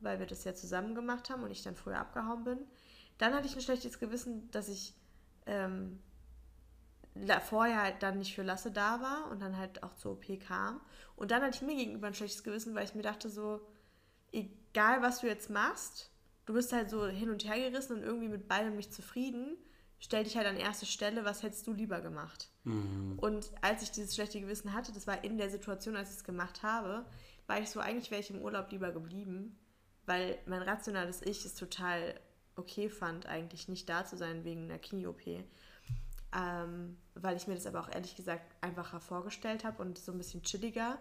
weil 0.00 0.18
wir 0.18 0.26
das 0.26 0.44
ja 0.44 0.54
zusammen 0.54 0.94
gemacht 0.94 1.30
haben 1.30 1.42
und 1.42 1.50
ich 1.50 1.62
dann 1.62 1.76
früher 1.76 1.98
abgehauen 1.98 2.44
bin. 2.44 2.58
Dann 3.18 3.34
hatte 3.34 3.46
ich 3.46 3.54
ein 3.54 3.60
schlechtes 3.60 3.98
Gewissen, 3.98 4.50
dass 4.50 4.68
ich 4.68 4.94
ähm, 5.46 5.98
vorher 7.40 7.82
halt 7.82 8.02
dann 8.02 8.18
nicht 8.18 8.34
für 8.34 8.42
Lasse 8.42 8.70
da 8.70 9.00
war 9.00 9.30
und 9.30 9.40
dann 9.40 9.56
halt 9.56 9.82
auch 9.82 9.94
zur 9.94 10.12
OP 10.12 10.24
kam. 10.40 10.80
Und 11.16 11.30
dann 11.30 11.42
hatte 11.42 11.56
ich 11.56 11.62
mir 11.62 11.76
gegenüber 11.76 12.06
ein 12.06 12.14
schlechtes 12.14 12.42
Gewissen, 12.42 12.74
weil 12.74 12.84
ich 12.84 12.94
mir 12.94 13.02
dachte 13.02 13.28
so, 13.28 13.60
egal 14.32 15.02
was 15.02 15.20
du 15.20 15.26
jetzt 15.26 15.50
machst, 15.50 16.10
du 16.46 16.54
bist 16.54 16.72
halt 16.72 16.90
so 16.90 17.06
hin 17.06 17.30
und 17.30 17.44
her 17.44 17.70
gerissen 17.70 17.96
und 17.98 18.02
irgendwie 18.02 18.28
mit 18.28 18.48
beidem 18.48 18.76
nicht 18.76 18.94
zufrieden. 18.94 19.56
Stell 19.98 20.24
dich 20.24 20.36
halt 20.36 20.48
an 20.48 20.56
erste 20.56 20.86
Stelle, 20.86 21.24
was 21.24 21.44
hättest 21.44 21.66
du 21.66 21.72
lieber 21.72 22.00
gemacht? 22.00 22.50
Und 23.18 23.52
als 23.60 23.82
ich 23.82 23.92
dieses 23.92 24.14
schlechte 24.14 24.40
Gewissen 24.40 24.72
hatte, 24.72 24.92
das 24.92 25.06
war 25.06 25.22
in 25.22 25.38
der 25.38 25.50
Situation, 25.50 25.94
als 25.94 26.10
ich 26.10 26.16
es 26.16 26.24
gemacht 26.24 26.64
habe, 26.64 27.06
war 27.46 27.60
ich 27.60 27.70
so, 27.70 27.78
eigentlich 27.78 28.10
wäre 28.10 28.20
ich 28.20 28.30
im 28.30 28.42
Urlaub 28.42 28.70
lieber 28.72 28.90
geblieben, 28.90 29.58
weil 30.06 30.38
mein 30.46 30.62
rationales 30.62 31.22
Ich 31.22 31.44
es 31.44 31.54
total 31.54 32.18
okay 32.56 32.88
fand, 32.88 33.26
eigentlich 33.26 33.68
nicht 33.68 33.88
da 33.88 34.04
zu 34.04 34.16
sein 34.16 34.44
wegen 34.44 34.64
einer 34.64 34.78
Knie-OP. 34.78 35.22
Ähm, 36.34 36.96
weil 37.14 37.36
ich 37.36 37.46
mir 37.46 37.54
das 37.54 37.66
aber 37.66 37.80
auch 37.80 37.90
ehrlich 37.90 38.16
gesagt 38.16 38.56
einfacher 38.62 39.00
vorgestellt 39.00 39.64
habe 39.64 39.82
und 39.82 39.98
so 39.98 40.12
ein 40.12 40.18
bisschen 40.18 40.42
chilliger. 40.42 40.98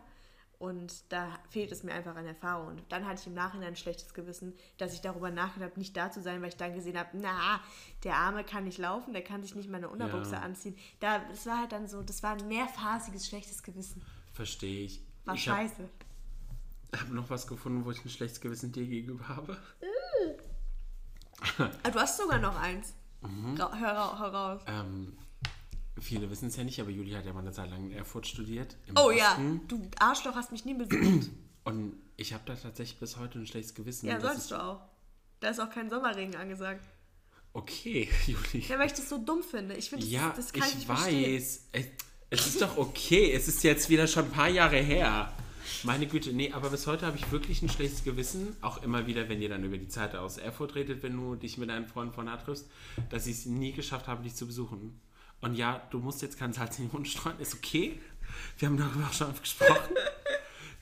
Und 0.59 1.11
da 1.11 1.27
fehlt 1.49 1.71
es 1.71 1.81
mir 1.81 1.91
einfach 1.91 2.15
an 2.15 2.27
Erfahrung. 2.27 2.67
Und 2.67 2.83
dann 2.91 3.07
hatte 3.07 3.21
ich 3.21 3.25
im 3.27 3.33
Nachhinein 3.33 3.69
ein 3.69 3.75
schlechtes 3.75 4.13
Gewissen, 4.13 4.53
dass 4.77 4.93
ich 4.93 5.01
darüber 5.01 5.31
nachgedacht 5.31 5.71
habe, 5.71 5.79
nicht 5.79 5.97
da 5.97 6.11
zu 6.11 6.21
sein, 6.21 6.39
weil 6.41 6.49
ich 6.49 6.57
dann 6.57 6.75
gesehen 6.75 6.99
habe, 6.99 7.09
na, 7.13 7.59
der 8.03 8.15
Arme 8.15 8.43
kann 8.43 8.65
nicht 8.65 8.77
laufen, 8.77 9.11
der 9.13 9.23
kann 9.23 9.41
sich 9.41 9.55
nicht 9.55 9.69
mal 9.71 9.77
eine 9.77 9.89
Unterbuchse 9.89 10.33
Ja. 10.33 10.41
anziehen. 10.41 10.77
Da, 10.99 11.17
das 11.29 11.47
war 11.47 11.57
halt 11.61 11.71
dann 11.71 11.87
so, 11.87 12.03
das 12.03 12.21
war 12.21 12.33
ein 12.37 12.47
mehrphasiges 12.47 13.25
schlechtes 13.27 13.63
Gewissen. 13.63 14.03
Verstehe 14.33 14.85
ich. 14.85 15.01
War 15.25 15.33
ich 15.33 15.49
habe 15.49 15.61
scheiße. 15.67 15.89
hab 16.95 17.09
noch 17.09 17.29
was 17.31 17.47
gefunden, 17.47 17.83
wo 17.83 17.89
ich 17.89 18.05
ein 18.05 18.09
schlechtes 18.09 18.39
Gewissen 18.39 18.71
dir 18.71 18.85
gegenüber 18.85 19.27
habe. 19.29 19.57
Ah, 21.57 21.89
du 21.89 21.99
hast 21.99 22.17
sogar 22.17 22.37
noch 22.37 22.55
eins. 22.55 22.93
Mhm. 23.21 23.57
Hör, 23.57 24.19
hör 24.19 24.27
raus. 24.33 24.61
Ähm, 24.67 25.17
viele 25.99 26.29
wissen 26.29 26.47
es 26.47 26.55
ja 26.55 26.63
nicht, 26.63 26.79
aber 26.81 26.89
Juli 26.89 27.11
hat 27.11 27.25
ja 27.25 27.33
mal 27.33 27.39
eine 27.39 27.51
Zeit 27.51 27.69
lang 27.69 27.85
in 27.85 27.91
Erfurt 27.91 28.27
studiert. 28.27 28.75
Oh 28.97 29.11
ja, 29.11 29.31
Osten. 29.33 29.61
du 29.67 29.81
Arschloch 29.99 30.35
hast 30.35 30.51
mich 30.51 30.65
nie 30.65 30.73
besucht. 30.73 31.29
Und 31.63 31.93
ich 32.17 32.33
habe 32.33 32.43
da 32.45 32.55
tatsächlich 32.55 32.99
bis 32.99 33.17
heute 33.17 33.39
ein 33.39 33.45
schlechtes 33.45 33.75
Gewissen. 33.75 34.07
ja, 34.07 34.17
ich, 34.17 34.47
du 34.47 34.61
auch. 34.61 34.81
Da 35.39 35.49
ist 35.49 35.59
auch 35.59 35.69
kein 35.69 35.89
Sommerregen 35.89 36.35
angesagt. 36.35 36.83
Okay, 37.53 38.09
Juli. 38.25 38.65
Ja, 38.67 38.79
weil 38.79 38.87
ich 38.87 38.93
das 38.93 39.09
so 39.09 39.17
dumm 39.17 39.43
finde. 39.43 39.75
Ich 39.75 39.89
finde, 39.89 40.05
das, 40.05 40.11
Ja, 40.13 40.33
das 40.35 40.53
kann 40.53 40.67
ich, 40.69 40.77
ich 40.79 40.85
verstehen. 40.85 41.35
weiß. 41.35 41.67
Es, 41.73 41.85
es 42.29 42.47
ist 42.47 42.61
doch 42.61 42.77
okay. 42.77 43.31
Es 43.33 43.47
ist 43.47 43.63
jetzt 43.63 43.89
wieder 43.89 44.07
schon 44.07 44.25
ein 44.25 44.31
paar 44.31 44.49
Jahre 44.49 44.77
her. 44.77 45.31
Meine 45.83 46.05
Güte, 46.07 46.31
nee, 46.31 46.51
aber 46.51 46.69
bis 46.69 46.85
heute 46.87 47.05
habe 47.05 47.17
ich 47.17 47.31
wirklich 47.31 47.61
ein 47.61 47.69
schlechtes 47.69 48.03
Gewissen. 48.03 48.55
Auch 48.61 48.83
immer 48.83 49.07
wieder, 49.07 49.29
wenn 49.29 49.41
ihr 49.41 49.49
dann 49.49 49.63
über 49.63 49.77
die 49.77 49.87
Zeit 49.87 50.15
aus 50.15 50.37
Erfurt 50.37 50.75
redet, 50.75 51.01
wenn 51.03 51.15
du 51.15 51.35
dich 51.35 51.57
mit 51.57 51.69
deinen 51.69 51.87
Freunden 51.87 52.13
von 52.13 52.27
da 52.27 52.37
triffst, 52.37 52.69
dass 53.09 53.27
ich 53.27 53.37
es 53.37 53.45
nie 53.45 53.71
geschafft 53.71 54.07
habe, 54.07 54.23
dich 54.23 54.35
zu 54.35 54.45
besuchen. 54.45 54.99
Und 55.41 55.55
ja, 55.55 55.81
du 55.89 55.99
musst 55.99 56.21
jetzt 56.21 56.37
kein 56.37 56.53
Salz 56.53 56.77
in 56.77 56.85
den 56.85 56.93
Mund 56.93 57.07
streuen, 57.07 57.39
ist 57.39 57.55
okay. 57.55 57.99
Wir 58.59 58.67
haben 58.67 58.77
darüber 58.77 59.07
auch 59.07 59.13
schon 59.13 59.33
gesprochen. 59.41 59.95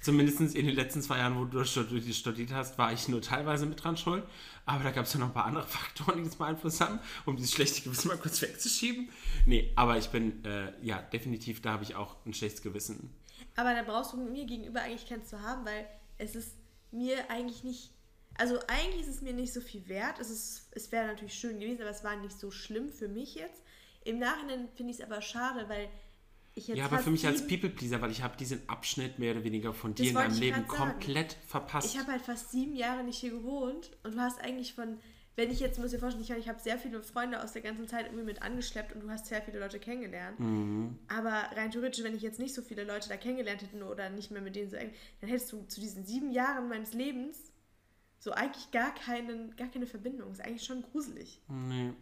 Zumindest 0.02 0.40
in 0.40 0.66
den 0.66 0.76
letzten 0.76 1.02
zwei 1.02 1.18
Jahren, 1.18 1.38
wo 1.38 1.44
du 1.46 1.60
studi- 1.60 2.14
studiert 2.14 2.52
hast, 2.52 2.78
war 2.78 2.94
ich 2.94 3.08
nur 3.10 3.22
teilweise 3.22 3.66
mit 3.66 3.84
dran 3.84 3.98
schuld. 3.98 4.24
Aber 4.66 4.84
da 4.84 4.92
gab 4.92 5.06
es 5.06 5.14
ja 5.14 5.20
noch 5.20 5.28
ein 5.28 5.34
paar 5.34 5.46
andere 5.46 5.66
Faktoren, 5.66 6.20
die 6.20 6.24
das 6.24 6.36
beeinflusst 6.36 6.80
haben, 6.82 7.00
um 7.26 7.36
dieses 7.36 7.52
schlechte 7.54 7.82
Gewissen 7.82 8.08
mal 8.08 8.18
kurz 8.18 8.42
wegzuschieben. 8.42 9.10
Nee, 9.46 9.72
aber 9.76 9.98
ich 9.98 10.08
bin, 10.08 10.44
äh, 10.46 10.72
ja, 10.82 11.02
definitiv, 11.02 11.62
da 11.62 11.72
habe 11.74 11.84
ich 11.84 11.96
auch 11.96 12.16
ein 12.26 12.34
schlechtes 12.34 12.62
Gewissen. 12.62 13.10
Aber 13.60 13.74
da 13.74 13.84
brauchst 13.84 14.14
du 14.14 14.18
mir 14.18 14.46
gegenüber 14.46 14.82
eigentlich 14.82 15.06
keins 15.08 15.28
zu 15.30 15.42
haben, 15.42 15.66
weil 15.66 15.86
es 16.18 16.34
ist 16.36 16.56
mir 16.92 17.30
eigentlich 17.30 17.64
nicht. 17.64 17.92
Also 18.38 18.58
eigentlich 18.68 19.02
ist 19.02 19.10
es 19.16 19.22
mir 19.22 19.34
nicht 19.34 19.52
so 19.52 19.60
viel 19.60 19.86
wert. 19.90 20.18
Es, 20.20 20.30
ist- 20.30 20.68
es 20.72 20.92
wäre 20.94 21.08
natürlich 21.08 21.34
schön 21.34 21.60
gewesen, 21.60 21.82
aber 21.82 21.90
es 21.92 22.04
war 22.06 22.16
nicht 22.16 22.40
so 22.40 22.52
schlimm 22.52 22.90
für 22.90 23.10
mich 23.10 23.36
jetzt. 23.36 23.62
Im 24.06 24.20
Nachhinein 24.20 24.70
finde 24.76 24.94
ich 24.94 25.00
es 25.00 25.06
aber 25.06 25.22
schade, 25.22 25.68
weil 25.68 25.90
ich 26.56 26.68
jetzt. 26.68 26.78
ja, 26.78 26.86
aber 26.86 27.00
für 27.00 27.12
mich 27.12 27.28
als 27.28 27.46
People-Pleaser, 27.48 28.00
weil 28.02 28.12
ich 28.12 28.22
habe 28.24 28.38
diesen 28.38 28.68
Abschnitt 28.70 29.20
mehr 29.20 29.34
oder 29.34 29.44
weniger 29.44 29.74
von 29.74 29.94
dir 29.94 30.04
in 30.10 30.16
deinem 30.16 30.40
Leben 30.40 30.68
komplett 30.68 31.34
verpasst. 31.48 31.94
Ich 31.94 32.00
habe 32.00 32.12
halt 32.14 32.22
fast 32.22 32.52
sieben 32.52 32.76
Jahre 32.78 33.04
nicht 33.04 33.20
hier 33.20 33.32
gewohnt 33.32 33.92
und 34.04 34.16
du 34.16 34.20
hast 34.20 34.40
eigentlich 34.40 34.74
von, 34.74 35.00
wenn 35.40 35.52
ich 35.52 35.62
jetzt, 35.62 35.80
muss 35.80 35.92
dir 35.92 36.00
vorstellen, 36.00 36.24
ich, 36.24 36.32
ich 36.32 36.50
habe 36.50 36.60
sehr 36.60 36.78
viele 36.78 37.02
Freunde 37.02 37.42
aus 37.42 37.54
der 37.54 37.62
ganzen 37.62 37.88
Zeit 37.88 38.08
irgendwie 38.08 38.26
mit 38.26 38.42
angeschleppt 38.42 38.94
und 38.94 39.02
du 39.02 39.10
hast 39.10 39.26
sehr 39.28 39.42
viele 39.42 39.60
Leute 39.60 39.80
kennengelernt. 39.80 40.38
Mhm. 40.38 41.00
Aber 41.08 41.50
rein 41.56 41.72
theoretisch, 41.72 42.04
wenn 42.04 42.14
ich 42.14 42.22
jetzt 42.22 42.40
nicht 42.40 42.54
so 42.54 42.62
viele 42.62 42.84
Leute 42.84 43.08
da 43.08 43.16
kennengelernt 43.16 43.62
hätte 43.62 43.84
oder 43.86 44.10
nicht 44.10 44.32
mehr 44.32 44.42
mit 44.42 44.58
denen 44.58 44.70
so 44.70 44.76
eng, 44.76 44.92
dann 45.22 45.30
hättest 45.30 45.52
du 45.54 45.64
zu 45.64 45.80
diesen 45.80 46.04
sieben 46.04 46.32
Jahren 46.32 46.68
meines 46.68 46.94
Lebens 46.94 47.54
so 48.20 48.32
eigentlich 48.32 48.70
gar, 48.72 48.94
keinen, 48.94 49.56
gar 49.56 49.70
keine 49.70 49.88
Verbindung. 49.88 50.30
Ist 50.32 50.42
eigentlich 50.42 50.66
schon 50.66 50.84
gruselig. 50.84 51.42
nee. 51.48 51.94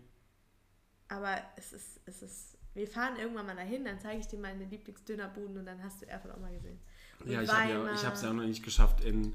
Aber 1.10 1.38
es 1.56 1.71
ist, 1.71 2.02
es 2.06 2.21
ist, 2.21 2.58
wir 2.73 2.86
fahren 2.86 3.15
irgendwann 3.17 3.45
mal 3.45 3.56
dahin, 3.56 3.86
dann 3.86 3.97
zeige 3.97 4.19
ich 4.19 4.28
dir 4.28 4.39
meine 4.39 4.65
Lieblingsdönerbuden 4.65 5.58
und 5.58 5.65
dann 5.65 5.82
hast 5.82 6.02
du 6.02 6.10
Erfurt 6.10 6.34
auch 6.34 6.39
mal 6.39 6.52
gesehen. 6.52 6.80
Und 7.21 7.32
Ja, 7.32 7.41
ich 7.41 7.50
habe 7.50 7.69
ja, 7.69 7.93
ich 7.93 8.04
es 8.04 8.21
ja 8.23 8.30
auch 8.30 8.34
noch 8.34 8.43
nicht 8.43 8.62
geschafft, 8.62 9.06
in, 9.06 9.34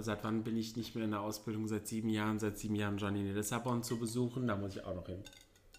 seit 0.00 0.24
wann 0.24 0.44
bin 0.44 0.56
ich 0.56 0.76
nicht 0.76 0.94
mehr 0.94 1.04
in 1.04 1.10
der 1.10 1.20
Ausbildung? 1.20 1.68
Seit 1.68 1.86
sieben 1.86 2.08
Jahren, 2.08 2.38
seit 2.38 2.58
sieben 2.58 2.74
Jahren 2.74 2.98
in 2.98 3.34
Lissabon 3.34 3.82
zu 3.82 3.98
besuchen. 3.98 4.46
Da 4.46 4.56
muss 4.56 4.76
ich 4.76 4.84
auch 4.84 4.94
noch 4.94 5.06
hin. 5.06 5.22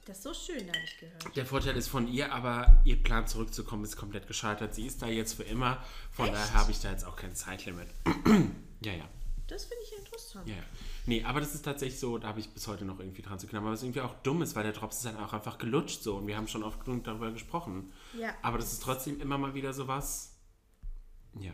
Das 0.06 0.18
ist 0.18 0.24
so 0.24 0.34
schön, 0.34 0.68
da 0.68 0.74
habe 0.74 0.84
ich 0.84 0.98
gehört. 0.98 1.36
Der 1.36 1.46
Vorteil 1.46 1.78
ist 1.78 1.88
von 1.88 2.08
ihr, 2.10 2.34
aber 2.34 2.82
ihr 2.84 3.02
Plan 3.02 3.26
zurückzukommen 3.26 3.86
ist 3.86 3.96
komplett 3.96 4.28
gescheitert. 4.28 4.76
Sie 4.76 4.86
ist 4.86 5.02
da 5.02 5.08
jetzt 5.08 5.34
für 5.34 5.44
immer. 5.44 5.84
Von 6.12 6.26
Echt? 6.26 6.36
daher 6.36 6.54
habe 6.54 6.72
ich 6.72 6.82
da 6.82 6.92
jetzt 6.92 7.06
auch 7.06 7.16
kein 7.16 7.34
Zeitlimit. 7.36 7.88
ja, 8.84 8.94
ja. 8.94 9.08
Das 9.48 9.66
finde 9.66 9.84
ich 9.84 9.98
interessant. 9.98 10.48
Ja, 10.48 10.56
ja. 10.56 10.64
Nee, 11.06 11.24
aber 11.24 11.40
das 11.40 11.54
ist 11.54 11.64
tatsächlich 11.64 12.00
so, 12.00 12.18
da 12.18 12.30
habe 12.30 12.40
ich 12.40 12.50
bis 12.50 12.68
heute 12.68 12.86
noch 12.86 13.00
irgendwie 13.00 13.22
dran 13.22 13.40
zu 13.40 13.48
knabbern. 13.48 13.72
Was 13.72 13.84
irgendwie 13.84 14.02
auch 14.02 14.14
dumm 14.24 14.42
ist, 14.42 14.56
weil 14.56 14.64
der 14.64 14.74
Drops 14.74 14.98
ist 14.98 15.06
dann 15.06 15.18
auch 15.18 15.34
einfach 15.34 15.58
gelutscht 15.58 16.02
so 16.02 16.18
und 16.18 16.28
wir 16.28 16.36
haben 16.38 16.48
schon 16.48 16.64
oft 16.64 16.84
genug 16.84 17.04
darüber 17.04 17.32
gesprochen. 17.32 17.92
Ja. 18.18 18.34
Aber 18.42 18.58
das 18.58 18.74
ist 18.74 18.84
trotzdem 18.84 19.22
immer 19.22 19.38
mal 19.38 19.54
wieder 19.54 19.74
sowas. 19.74 20.36
Ja. 21.40 21.54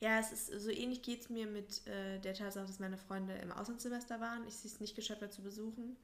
Ja, 0.00 0.18
es 0.18 0.32
ist 0.32 0.62
so 0.62 0.70
ähnlich 0.70 1.02
geht 1.02 1.20
es 1.22 1.28
mir 1.30 1.46
mit 1.46 1.86
äh, 1.86 2.18
der 2.20 2.34
Tatsache, 2.34 2.66
dass 2.66 2.78
meine 2.78 2.96
Freunde 2.96 3.34
im 3.34 3.52
Auslandssemester 3.52 4.18
waren. 4.20 4.46
Ich 4.48 4.56
sie 4.56 4.68
es 4.68 4.80
nicht 4.80 4.96
geschafft 4.96 5.20
habe 5.22 5.30
zu 5.30 5.42
besuchen. 5.42 5.96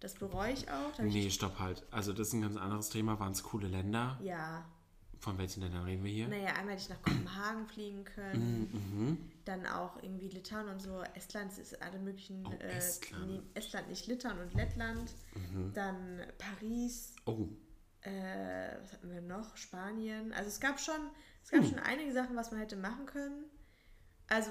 Das 0.00 0.14
bereue 0.14 0.52
ich 0.52 0.70
auch. 0.70 0.92
Hab 0.98 1.04
ich 1.04 1.12
Nee, 1.14 1.30
stopp 1.30 1.58
halt. 1.58 1.82
Also 1.90 2.12
das 2.12 2.28
ist 2.28 2.34
ein 2.34 2.42
ganz 2.42 2.56
anderes 2.56 2.90
Thema. 2.90 3.18
Waren 3.18 3.32
es 3.32 3.42
coole 3.42 3.66
Länder? 3.68 4.18
Ja. 4.22 4.64
Von 5.18 5.38
welchen 5.38 5.62
Ländern 5.62 5.84
reden 5.84 6.04
wir 6.04 6.10
hier? 6.12 6.28
Naja, 6.28 6.52
einmal 6.54 6.74
hätte 6.74 6.82
ich 6.82 6.88
nach 6.90 7.02
Kopenhagen 7.02 7.66
fliegen 7.66 8.04
können. 8.04 8.68
Mhm. 8.72 9.30
Dann 9.46 9.66
auch 9.66 9.96
irgendwie 10.02 10.28
Litauen 10.28 10.68
und 10.68 10.80
so. 10.82 11.02
Estland 11.14 11.56
ist 11.58 11.80
alle 11.82 11.98
möglichen. 11.98 12.46
Oh, 12.46 12.50
äh, 12.60 12.76
Estland. 12.76 13.26
nee, 13.30 13.40
Estland 13.54 13.88
nicht 13.88 14.06
Litauen 14.06 14.38
und 14.38 14.52
Lettland. 14.54 15.10
Dann 15.72 16.20
Paris. 16.38 17.14
Oh, 17.24 17.48
Äh, 18.02 18.76
was 18.82 18.92
hatten 18.92 19.10
wir 19.10 19.22
noch? 19.22 19.56
Spanien. 19.56 20.32
Also 20.34 20.48
es 20.50 20.60
gab 20.60 20.78
schon, 20.78 21.00
es 21.44 21.50
gab 21.50 21.64
schon 21.64 21.78
einige 21.78 22.12
Sachen, 22.12 22.36
was 22.36 22.50
man 22.50 22.60
hätte 22.60 22.76
machen 22.76 23.06
können. 23.06 23.44
Also 24.28 24.50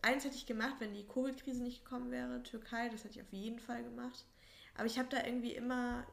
eins 0.00 0.24
hätte 0.24 0.36
ich 0.36 0.46
gemacht, 0.46 0.76
wenn 0.78 0.94
die 0.94 1.06
Covid-Krise 1.06 1.62
nicht 1.62 1.84
gekommen 1.84 2.10
wäre, 2.10 2.42
Türkei, 2.42 2.88
das 2.88 3.04
hätte 3.04 3.18
ich 3.18 3.22
auf 3.22 3.32
jeden 3.32 3.58
Fall 3.58 3.84
gemacht. 3.84 4.24
Aber 4.74 4.86
ich 4.86 4.98
habe 4.98 5.08
da 5.10 5.24
irgendwie 5.24 5.52
immer 5.52 6.06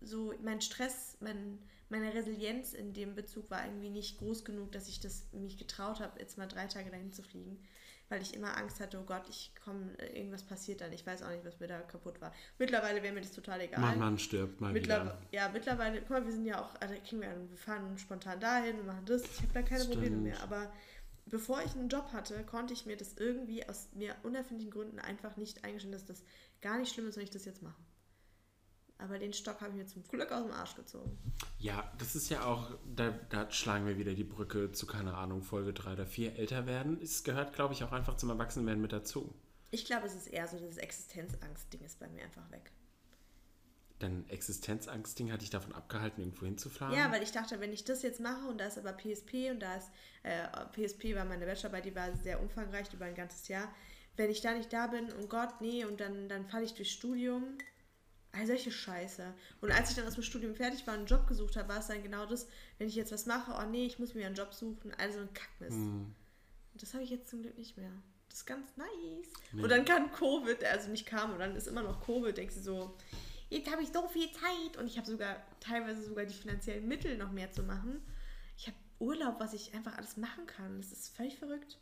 so, 0.00 0.32
mein 0.42 0.62
Stress, 0.62 1.18
mein, 1.20 1.58
meine 1.90 2.14
Resilienz 2.14 2.72
in 2.72 2.94
dem 2.94 3.14
Bezug 3.14 3.50
war 3.50 3.66
irgendwie 3.66 3.90
nicht 3.90 4.18
groß 4.18 4.46
genug, 4.46 4.72
dass 4.72 4.88
ich 4.88 5.00
das 5.00 5.30
mich 5.32 5.58
getraut 5.58 6.00
habe, 6.00 6.18
jetzt 6.18 6.38
mal 6.38 6.48
drei 6.48 6.66
Tage 6.66 6.90
dahin 6.90 7.12
zu 7.12 7.22
fliegen. 7.22 7.62
Weil 8.10 8.22
ich 8.22 8.34
immer 8.34 8.56
Angst 8.56 8.80
hatte, 8.80 8.98
oh 8.98 9.04
Gott, 9.04 9.28
ich 9.28 9.52
komme, 9.62 9.92
irgendwas 10.14 10.42
passiert 10.42 10.80
dann. 10.80 10.92
Ich 10.92 11.06
weiß 11.06 11.22
auch 11.22 11.30
nicht, 11.30 11.44
was 11.44 11.60
mir 11.60 11.66
da 11.66 11.80
kaputt 11.80 12.20
war. 12.20 12.32
Mittlerweile 12.58 13.02
wäre 13.02 13.12
mir 13.12 13.20
das 13.20 13.32
total 13.32 13.60
egal. 13.60 13.80
mein 13.80 13.98
Mann 13.98 14.18
stirbt 14.18 14.60
mal 14.60 14.72
Mittlerweile, 14.72 15.10
wieder. 15.10 15.18
ja, 15.30 15.48
mittlerweile, 15.50 16.00
guck 16.00 16.10
mal, 16.10 16.24
wir 16.24 16.32
sind 16.32 16.46
ja 16.46 16.62
auch, 16.62 16.74
also 16.80 16.94
kriegen 17.06 17.20
wir, 17.20 17.34
wir 17.50 17.58
fahren 17.58 17.98
spontan 17.98 18.40
dahin 18.40 18.80
und 18.80 18.86
machen 18.86 19.04
das. 19.04 19.22
Ich 19.22 19.42
habe 19.42 19.52
da 19.52 19.62
keine 19.62 19.80
Stimmt. 19.82 19.94
Probleme 19.96 20.16
mehr. 20.16 20.42
Aber 20.42 20.72
bevor 21.26 21.62
ich 21.62 21.74
einen 21.74 21.88
Job 21.88 22.12
hatte, 22.12 22.42
konnte 22.44 22.72
ich 22.72 22.86
mir 22.86 22.96
das 22.96 23.14
irgendwie 23.18 23.68
aus 23.68 23.88
mir 23.92 24.16
unerfindlichen 24.22 24.72
Gründen 24.72 24.98
einfach 24.98 25.36
nicht 25.36 25.64
eingestehen, 25.64 25.92
dass 25.92 26.06
das 26.06 26.24
gar 26.62 26.78
nicht 26.78 26.92
schlimm 26.94 27.08
ist, 27.08 27.16
wenn 27.16 27.24
ich 27.24 27.30
das 27.30 27.44
jetzt 27.44 27.62
mache. 27.62 27.76
Aber 28.98 29.18
den 29.18 29.32
Stock 29.32 29.60
habe 29.60 29.70
ich 29.70 29.76
mir 29.76 29.86
zum 29.86 30.02
Glück 30.08 30.32
aus 30.32 30.42
dem 30.42 30.52
Arsch 30.52 30.74
gezogen. 30.74 31.16
Ja, 31.58 31.92
das 31.98 32.16
ist 32.16 32.30
ja 32.30 32.44
auch, 32.44 32.70
da, 32.96 33.10
da 33.30 33.48
schlagen 33.50 33.86
wir 33.86 33.96
wieder 33.96 34.12
die 34.12 34.24
Brücke 34.24 34.72
zu, 34.72 34.86
keine 34.86 35.14
Ahnung, 35.14 35.42
Folge 35.42 35.72
3 35.72 35.92
oder 35.92 36.06
4, 36.06 36.36
älter 36.36 36.66
werden. 36.66 37.00
Es 37.00 37.22
gehört, 37.22 37.54
glaube 37.54 37.74
ich, 37.74 37.84
auch 37.84 37.92
einfach 37.92 38.16
zum 38.16 38.30
Erwachsenenwerden 38.30 38.82
mit 38.82 38.92
dazu. 38.92 39.32
Ich 39.70 39.84
glaube, 39.84 40.06
es 40.06 40.14
ist 40.14 40.26
eher 40.26 40.48
so, 40.48 40.58
dieses 40.58 40.78
Existenzangst-Ding 40.78 41.82
ist 41.84 42.00
bei 42.00 42.08
mir 42.08 42.24
einfach 42.24 42.50
weg. 42.50 42.72
Dein 44.00 44.28
Existenzangstding 44.28 45.32
hat 45.32 45.42
dich 45.42 45.50
davon 45.50 45.74
abgehalten, 45.74 46.20
irgendwo 46.20 46.46
hinzufahren? 46.46 46.96
Ja, 46.96 47.10
weil 47.10 47.22
ich 47.22 47.32
dachte, 47.32 47.60
wenn 47.60 47.72
ich 47.72 47.84
das 47.84 48.02
jetzt 48.02 48.20
mache 48.20 48.46
und 48.48 48.58
da 48.58 48.66
ist 48.66 48.78
aber 48.78 48.92
PSP 48.92 49.50
und 49.50 49.60
da 49.60 49.74
ist, 49.74 49.90
äh, 50.22 50.46
PSP 50.72 51.16
war 51.16 51.24
meine 51.24 51.46
Bachelorarbeit, 51.46 51.84
die 51.84 51.94
war 51.94 52.16
sehr 52.16 52.40
umfangreich 52.40 52.92
über 52.92 53.06
ein 53.06 53.16
ganzes 53.16 53.48
Jahr. 53.48 53.72
Wenn 54.16 54.30
ich 54.30 54.40
da 54.40 54.52
nicht 54.52 54.72
da 54.72 54.86
bin, 54.86 55.12
und 55.12 55.28
Gott, 55.28 55.60
nee, 55.60 55.84
und 55.84 56.00
dann, 56.00 56.28
dann 56.28 56.46
falle 56.46 56.64
ich 56.64 56.74
durchs 56.74 56.92
Studium. 56.92 57.58
All 58.32 58.46
solche 58.46 58.70
Scheiße. 58.70 59.34
Und 59.60 59.72
als 59.72 59.90
ich 59.90 59.96
dann 59.96 60.06
aus 60.06 60.14
dem 60.14 60.22
Studium 60.22 60.54
fertig 60.54 60.86
war 60.86 60.94
und 60.94 61.00
einen 61.00 61.08
Job 61.08 61.26
gesucht 61.26 61.56
habe, 61.56 61.68
war 61.68 61.78
es 61.78 61.86
dann 61.86 62.02
genau 62.02 62.26
das, 62.26 62.46
wenn 62.78 62.88
ich 62.88 62.94
jetzt 62.94 63.12
was 63.12 63.26
mache, 63.26 63.52
oh 63.58 63.70
nee, 63.70 63.86
ich 63.86 63.98
muss 63.98 64.14
mir 64.14 64.26
einen 64.26 64.34
Job 64.34 64.52
suchen, 64.52 64.92
also 64.98 65.20
ein 65.20 65.32
Kackmist. 65.32 65.76
Hm. 65.76 66.14
Und 66.72 66.82
das 66.82 66.92
habe 66.94 67.02
ich 67.02 67.10
jetzt 67.10 67.28
zum 67.28 67.42
Glück 67.42 67.56
nicht 67.56 67.76
mehr. 67.76 67.90
Das 68.28 68.40
ist 68.40 68.46
ganz 68.46 68.76
nice. 68.76 69.32
Und 69.52 69.68
dann 69.70 69.84
kam 69.84 70.12
Covid, 70.12 70.62
also 70.64 70.90
nicht 70.90 71.06
kam, 71.06 71.32
und 71.32 71.38
dann 71.38 71.56
ist 71.56 71.66
immer 71.66 71.82
noch 71.82 72.04
Covid, 72.04 72.36
denkst 72.36 72.56
du 72.56 72.60
so, 72.60 72.96
jetzt 73.48 73.70
habe 73.70 73.82
ich 73.82 73.88
so 73.88 74.06
viel 74.08 74.30
Zeit 74.32 74.76
und 74.78 74.86
ich 74.86 74.98
habe 74.98 75.06
sogar 75.06 75.42
teilweise 75.60 76.02
sogar 76.02 76.26
die 76.26 76.34
finanziellen 76.34 76.86
Mittel 76.86 77.16
noch 77.16 77.32
mehr 77.32 77.50
zu 77.50 77.62
machen. 77.62 78.02
Ich 78.56 78.66
habe 78.66 78.76
Urlaub, 78.98 79.40
was 79.40 79.54
ich 79.54 79.74
einfach 79.74 79.96
alles 79.96 80.16
machen 80.16 80.46
kann. 80.46 80.78
Das 80.78 80.92
ist 80.92 81.16
völlig 81.16 81.38
verrückt. 81.38 81.78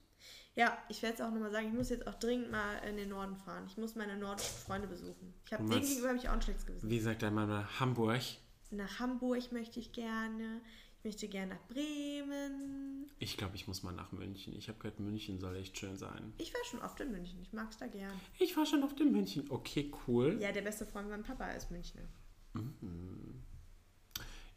Ja, 0.56 0.76
ich 0.88 1.02
werde 1.02 1.18
jetzt 1.18 1.22
auch 1.22 1.30
nochmal 1.30 1.50
sagen, 1.50 1.68
ich 1.68 1.74
muss 1.74 1.90
jetzt 1.90 2.06
auch 2.06 2.14
dringend 2.14 2.50
mal 2.50 2.78
in 2.88 2.96
den 2.96 3.10
Norden 3.10 3.36
fahren. 3.36 3.64
Ich 3.66 3.76
muss 3.76 3.94
meine 3.94 4.16
nordischen 4.16 4.56
Freunde 4.56 4.88
besuchen. 4.88 5.34
Ich 5.44 5.52
habe 5.52 5.68
denen 5.68 5.82
gegenüber 5.82 6.08
habe 6.08 6.18
ich 6.18 6.28
auch 6.28 6.32
ein 6.32 6.40
schlechtes 6.40 6.64
Gewissen. 6.64 6.88
Wie 6.88 6.98
sagt 6.98 7.22
dein 7.22 7.34
Mann 7.34 7.48
mal, 7.48 7.68
Hamburg? 7.78 8.22
Nach 8.70 8.98
Hamburg 8.98 9.52
möchte 9.52 9.78
ich 9.78 9.92
gerne. 9.92 10.62
Ich 10.98 11.04
möchte 11.04 11.28
gerne 11.28 11.54
nach 11.54 11.62
Bremen. 11.68 13.06
Ich 13.18 13.36
glaube, 13.36 13.54
ich 13.54 13.68
muss 13.68 13.82
mal 13.82 13.92
nach 13.92 14.12
München. 14.12 14.56
Ich 14.56 14.68
habe 14.68 14.78
gehört, 14.78 14.98
München 14.98 15.38
soll 15.38 15.56
echt 15.56 15.76
schön 15.78 15.96
sein. 15.98 16.32
Ich 16.38 16.52
war 16.54 16.64
schon 16.64 16.80
oft 16.80 16.98
in 17.00 17.12
München. 17.12 17.38
Ich 17.42 17.52
mag 17.52 17.70
es 17.70 17.76
da 17.76 17.86
gern. 17.86 18.18
Ich 18.38 18.56
war 18.56 18.64
schon 18.64 18.82
auf 18.82 18.94
dem 18.94 19.12
München. 19.12 19.44
Okay, 19.50 19.92
cool. 20.06 20.38
Ja, 20.40 20.52
der 20.52 20.62
beste 20.62 20.86
Freund 20.86 21.10
von 21.10 21.22
Papa 21.22 21.50
ist 21.50 21.70
Münchner. 21.70 22.02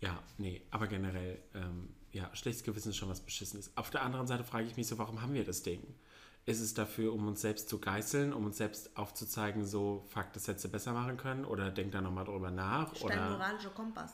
Ja, 0.01 0.21
nee, 0.37 0.61
aber 0.71 0.87
generell, 0.87 1.39
ähm, 1.53 1.89
ja, 2.11 2.33
schlechtes 2.35 2.63
Gewissen 2.63 2.89
ist 2.89 2.97
schon 2.97 3.09
was 3.09 3.19
Beschissenes. 3.19 3.71
Auf 3.75 3.89
der 3.89 4.01
anderen 4.01 4.27
Seite 4.27 4.43
frage 4.43 4.65
ich 4.65 4.77
mich 4.77 4.87
so, 4.87 4.97
warum 4.97 5.21
haben 5.21 5.33
wir 5.33 5.43
das 5.43 5.61
Ding? 5.61 5.81
Ist 6.45 6.61
es 6.61 6.73
dafür, 6.73 7.13
um 7.13 7.27
uns 7.27 7.41
selbst 7.41 7.69
zu 7.69 7.79
geißeln, 7.79 8.33
um 8.33 8.45
uns 8.45 8.57
selbst 8.57 8.95
aufzuzeigen, 8.97 9.65
so, 9.65 10.05
fuck, 10.09 10.31
das 10.33 10.47
hättest 10.47 10.65
du 10.65 10.69
besser 10.69 10.93
machen 10.93 11.17
können? 11.17 11.45
Oder 11.45 11.69
denk 11.69 11.91
da 11.91 12.01
nochmal 12.01 12.25
drüber 12.25 12.49
nach? 12.49 12.93
Dein 12.93 13.03
Oder, 13.03 13.29
moralischer 13.31 13.69
Kompass. 13.71 14.13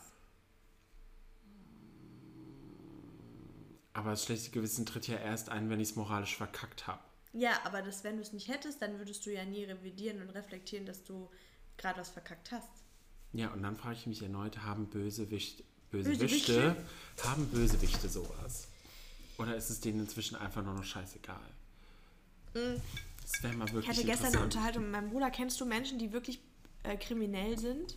aber 3.96 4.10
das 4.10 4.24
schlechte 4.24 4.50
Gewissen 4.50 4.84
tritt 4.84 5.08
ja 5.08 5.16
erst 5.16 5.48
ein, 5.48 5.70
wenn 5.70 5.80
ich 5.80 5.90
es 5.90 5.96
moralisch 5.96 6.36
verkackt 6.36 6.86
habe. 6.86 7.00
Ja, 7.32 7.52
aber 7.64 7.80
das, 7.80 8.04
wenn 8.04 8.16
du 8.16 8.22
es 8.22 8.32
nicht 8.32 8.48
hättest, 8.48 8.82
dann 8.82 8.98
würdest 8.98 9.24
du 9.24 9.32
ja 9.32 9.44
nie 9.44 9.64
revidieren 9.64 10.20
und 10.20 10.30
reflektieren, 10.30 10.84
dass 10.84 11.02
du 11.02 11.30
gerade 11.78 12.00
was 12.00 12.10
verkackt 12.10 12.52
hast. 12.52 12.68
Ja, 13.32 13.52
und 13.52 13.62
dann 13.62 13.76
frage 13.76 13.96
ich 13.96 14.06
mich 14.06 14.22
erneut, 14.22 14.58
haben 14.58 14.88
Bösewicht, 14.90 15.64
Bösewichte? 16.04 16.26
Bösewichte, 16.26 16.76
haben 17.24 17.46
Bösewichte 17.46 18.08
sowas? 18.08 18.68
Oder 19.38 19.56
ist 19.56 19.70
es 19.70 19.80
denen 19.80 20.00
inzwischen 20.00 20.36
einfach 20.36 20.62
nur 20.64 20.74
noch 20.74 20.84
scheißegal? 20.84 21.40
Das 22.54 23.42
wäre 23.42 23.54
mal 23.54 23.64
Mm. 23.64 23.68
Ich 23.68 23.74
wirklich 23.74 23.98
hatte 23.98 24.06
gestern 24.06 24.34
eine. 24.34 24.44
Unterhaltung 24.44 24.84
mit 24.84 24.92
meinem 24.92 25.10
Bruder. 25.10 25.30
Kennst 25.30 25.60
du 25.60 25.66
Menschen, 25.66 25.98
die 25.98 26.12
wirklich 26.12 26.40
äh, 26.84 26.96
kriminell 26.96 27.58
sind? 27.58 27.96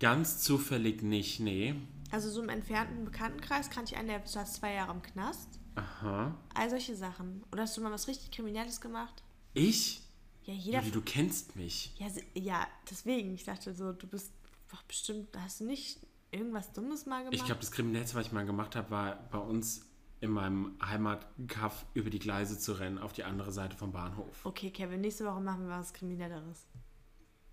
Ganz 0.00 0.42
zufällig 0.42 1.02
nicht, 1.02 1.40
nee. 1.40 1.74
Also 2.10 2.30
so 2.30 2.42
im 2.42 2.48
entfernten 2.48 3.04
Bekanntenkreis 3.04 3.70
kannte 3.70 3.92
ich 3.92 3.98
einen, 3.98 4.08
der 4.08 4.26
saß 4.26 4.54
zwei 4.54 4.74
Jahre 4.74 4.92
im 4.92 5.02
Knast. 5.02 5.48
Aha. 5.74 6.34
All 6.54 6.70
solche 6.70 6.96
Sachen. 6.96 7.44
Oder 7.52 7.62
hast 7.62 7.76
du 7.76 7.80
mal 7.80 7.92
was 7.92 8.08
richtig 8.08 8.30
Kriminelles 8.30 8.80
gemacht? 8.80 9.22
Ich? 9.54 10.02
Ja, 10.44 10.54
jeder. 10.54 10.78
Juli, 10.80 10.90
du 10.90 11.00
kennst 11.00 11.56
mich. 11.56 11.92
Ja, 11.98 12.06
ja, 12.34 12.66
deswegen. 12.90 13.34
Ich 13.34 13.44
dachte 13.44 13.74
so, 13.74 13.92
du 13.92 14.06
bist 14.06 14.30
doch 14.70 14.82
bestimmt, 14.84 15.28
hast 15.36 15.60
du 15.60 15.64
nicht 15.64 15.98
irgendwas 16.30 16.72
Dummes 16.72 17.06
mal 17.06 17.18
gemacht? 17.18 17.34
Ich 17.34 17.44
glaube, 17.44 17.60
das 17.60 17.70
Kriminellste, 17.70 18.16
was 18.16 18.26
ich 18.26 18.32
mal 18.32 18.46
gemacht 18.46 18.76
habe, 18.76 18.90
war 18.90 19.16
bei 19.30 19.38
uns 19.38 19.86
in 20.20 20.30
meinem 20.30 20.76
Heimatkaff 20.82 21.84
über 21.94 22.10
die 22.10 22.18
Gleise 22.18 22.58
zu 22.58 22.72
rennen, 22.72 22.98
auf 22.98 23.12
die 23.12 23.24
andere 23.24 23.52
Seite 23.52 23.76
vom 23.76 23.92
Bahnhof. 23.92 24.44
Okay, 24.44 24.70
Kevin, 24.70 25.00
nächste 25.00 25.26
Woche 25.26 25.40
machen 25.40 25.68
wir 25.68 25.78
was 25.78 25.92
Kriminelleres. 25.92 26.66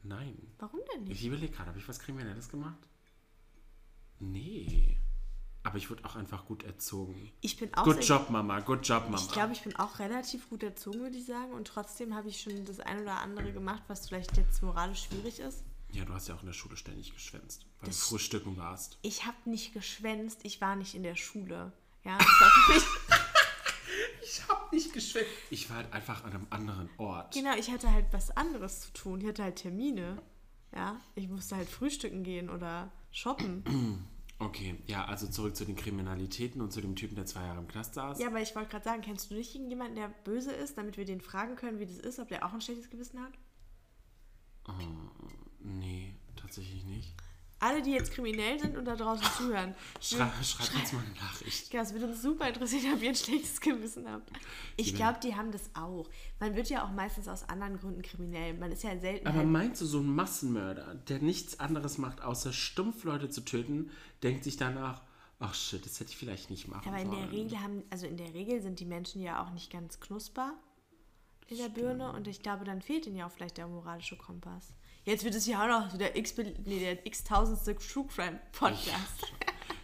Nein. 0.04 0.38
Warum 0.60 0.80
denn 0.94 1.06
nicht? 1.06 1.20
Ich 1.20 1.28
überlege 1.28 1.54
gerade, 1.54 1.70
habe 1.70 1.80
ich 1.80 1.88
was 1.88 2.00
Kriminelles 2.00 2.50
gemacht? 2.50 2.88
Nee. 4.20 4.98
Aber 5.64 5.78
ich 5.78 5.90
wurde 5.90 6.04
auch 6.04 6.16
einfach 6.16 6.46
gut 6.46 6.64
erzogen. 6.64 7.32
Ich 7.40 7.58
bin 7.58 7.74
auch 7.74 7.86
Good 7.86 8.04
Job, 8.04 8.30
Mama. 8.30 8.60
Good 8.60 8.86
Job, 8.86 9.04
Mama. 9.06 9.18
Ich 9.18 9.32
glaube, 9.32 9.54
ich 9.54 9.64
bin 9.64 9.76
auch 9.78 10.00
relativ 10.00 10.50
gut 10.50 10.62
erzogen, 10.62 11.00
würde 11.00 11.18
ich 11.18 11.26
sagen. 11.26 11.54
Und 11.54 11.68
trotzdem 11.68 12.14
habe 12.14 12.28
ich 12.28 12.42
schon 12.42 12.66
das 12.66 12.82
ein 12.82 13.02
oder 13.02 13.22
andere 13.22 13.54
gemacht, 13.54 13.84
was 13.88 14.08
vielleicht 14.08 14.36
jetzt 14.36 14.62
moralisch 14.62 15.04
schwierig 15.04 15.40
ist. 15.40 15.64
Ja, 15.94 16.06
du 16.06 16.14
hast 16.14 16.28
ja 16.28 16.36
auch 16.36 16.42
in 16.42 16.48
der 16.48 16.54
Schule 16.54 16.76
ständig 16.78 17.14
geschwänzt, 17.14 17.66
weil 17.80 17.88
Das- 17.90 18.00
du 18.00 18.06
frühstücken 18.08 18.58
warst. 18.58 18.98
Ich 19.02 19.26
habe 19.26 19.38
nicht 19.46 19.74
geschwänzt, 19.74 20.40
ich 20.44 20.60
war 20.62 20.76
nicht 20.76 20.96
in 20.96 21.04
der 21.04 21.16
Schule. 21.16 21.72
Ja, 22.04 22.18
Ich 24.24 24.48
habe 24.48 24.76
nicht 24.76 24.92
geschwänzt. 24.94 25.30
Ich 25.52 25.70
war 25.70 25.78
halt 25.78 25.94
einfach 25.94 26.24
an 26.24 26.32
einem 26.34 26.48
anderen 26.50 26.90
Ort. 26.98 27.34
genau, 27.34 27.56
ich 27.56 27.70
hatte 27.70 27.92
halt 27.92 28.06
was 28.12 28.32
anderes 28.32 28.82
zu 28.82 28.94
tun. 28.94 29.22
Ich 29.22 29.28
hatte 29.28 29.44
halt 29.44 29.58
Termine. 29.58 30.22
Ja, 30.74 31.00
ich 31.16 31.28
musste 31.30 31.56
halt 31.56 31.70
frühstücken 31.70 32.24
gehen 32.24 32.50
oder 32.50 32.92
shoppen. 33.12 34.08
Okay, 34.40 34.76
ja, 34.88 35.06
also 35.06 35.28
zurück 35.28 35.56
zu 35.56 35.64
den 35.64 35.78
Kriminalitäten 35.78 36.60
und 36.60 36.74
zu 36.74 36.82
dem 36.82 36.98
Typen, 36.98 37.16
der 37.16 37.26
zwei 37.26 37.46
Jahre 37.46 37.60
im 37.60 37.68
Knast 37.68 37.94
saß. 37.94 38.20
Ja, 38.20 38.28
aber 38.28 38.42
ich 38.42 38.54
wollte 38.56 38.72
gerade 38.72 38.84
sagen, 38.84 39.02
kennst 39.02 39.30
du 39.32 39.36
nicht 39.36 39.54
irgendjemanden, 39.56 39.96
der 39.96 40.10
böse 40.26 40.52
ist, 40.52 40.78
damit 40.78 40.98
wir 40.98 41.06
den 41.06 41.22
fragen 41.22 41.56
können, 41.56 41.80
wie 41.80 41.86
das 41.86 41.98
ist, 41.98 42.20
ob 42.20 42.28
der 42.28 42.44
auch 42.46 42.52
ein 42.52 42.60
schlechtes 42.60 42.90
Gewissen 42.90 43.22
hat? 43.22 43.32
Nee, 45.64 46.16
tatsächlich 46.36 46.84
nicht. 46.86 47.14
Alle, 47.60 47.82
die 47.82 47.92
jetzt 47.92 48.12
kriminell 48.12 48.60
sind 48.60 48.76
und 48.76 48.84
da 48.84 48.98
draußen 48.98 49.26
zuhören. 49.38 49.74
Schrei, 50.02 50.30
schreib 50.44 50.76
uns 50.82 50.92
mal 50.92 51.02
eine 51.06 51.14
Nachricht. 51.16 51.72
Ja, 51.74 51.82
es 51.82 51.94
würde 51.94 52.08
uns 52.08 52.22
super 52.22 52.50
interessieren, 52.50 52.96
ob 52.96 53.02
ihr 53.02 53.08
ein 53.10 53.16
schlechtes 53.16 53.62
Gewissen 53.62 54.10
habt. 54.12 54.30
Ich 54.76 54.94
glaube, 54.94 55.20
die 55.24 55.34
haben 55.34 55.50
das 55.54 55.70
auch. 55.74 56.10
Man 56.42 56.58
wird 56.58 56.70
ja 56.70 56.86
auch 56.86 56.92
meistens 56.92 57.30
aus 57.30 57.48
anderen 57.48 57.80
Gründen 57.80 58.02
kriminell. 58.02 58.54
Man 58.56 58.74
ist 58.74 58.84
ja 58.84 59.00
selten. 59.00 59.28
Aber 59.28 59.38
halt- 59.38 59.48
meinst 59.48 59.80
du, 59.82 59.86
so 59.86 60.00
ein 60.00 60.14
Massenmörder, 60.14 60.96
der 60.96 61.20
nichts 61.20 61.62
anderes 61.62 61.98
macht, 61.98 62.22
außer 62.22 62.52
stumpf 62.52 63.06
Leute 63.06 63.30
zu 63.30 63.40
töten, 63.46 63.92
denkt 64.24 64.44
sich 64.44 64.58
danach, 64.58 65.02
ach 65.40 65.54
shit, 65.56 65.86
das 65.86 66.02
hätte 66.02 66.10
ich 66.12 66.18
vielleicht 66.18 66.50
nicht 66.50 66.68
machen 66.68 66.90
aber 66.90 67.00
in 67.00 67.10
sollen. 67.10 67.22
der 67.22 67.32
Regel 67.32 67.62
haben, 67.62 67.84
also 67.90 68.08
in 68.08 68.18
der 68.18 68.34
Regel 68.34 68.62
sind 68.62 68.82
die 68.82 68.86
Menschen 68.86 69.22
ja 69.22 69.42
auch 69.42 69.52
nicht 69.52 69.72
ganz 69.72 70.02
knusper 70.02 70.54
in 71.48 71.58
der 71.58 71.70
Birne 71.70 72.12
und 72.12 72.28
ich 72.28 72.42
glaube, 72.42 72.66
dann 72.66 72.82
fehlt 72.82 73.06
ihnen 73.06 73.18
ja 73.18 73.28
auch 73.28 73.32
vielleicht 73.32 73.58
der 73.58 73.68
moralische 73.68 74.18
Kompass. 74.18 74.74
Jetzt 75.06 75.26
wird 75.26 75.36
es 75.36 75.46
ja 75.46 75.64
auch 75.64 75.68
noch 75.68 75.92
so 75.92 75.98
der 75.98 76.16
x 76.16 76.36
nee, 76.38 76.80
der 76.80 77.06
x-tausendste 77.06 77.76
True 77.76 78.06
Crime 78.08 78.40
Podcast. 78.54 79.34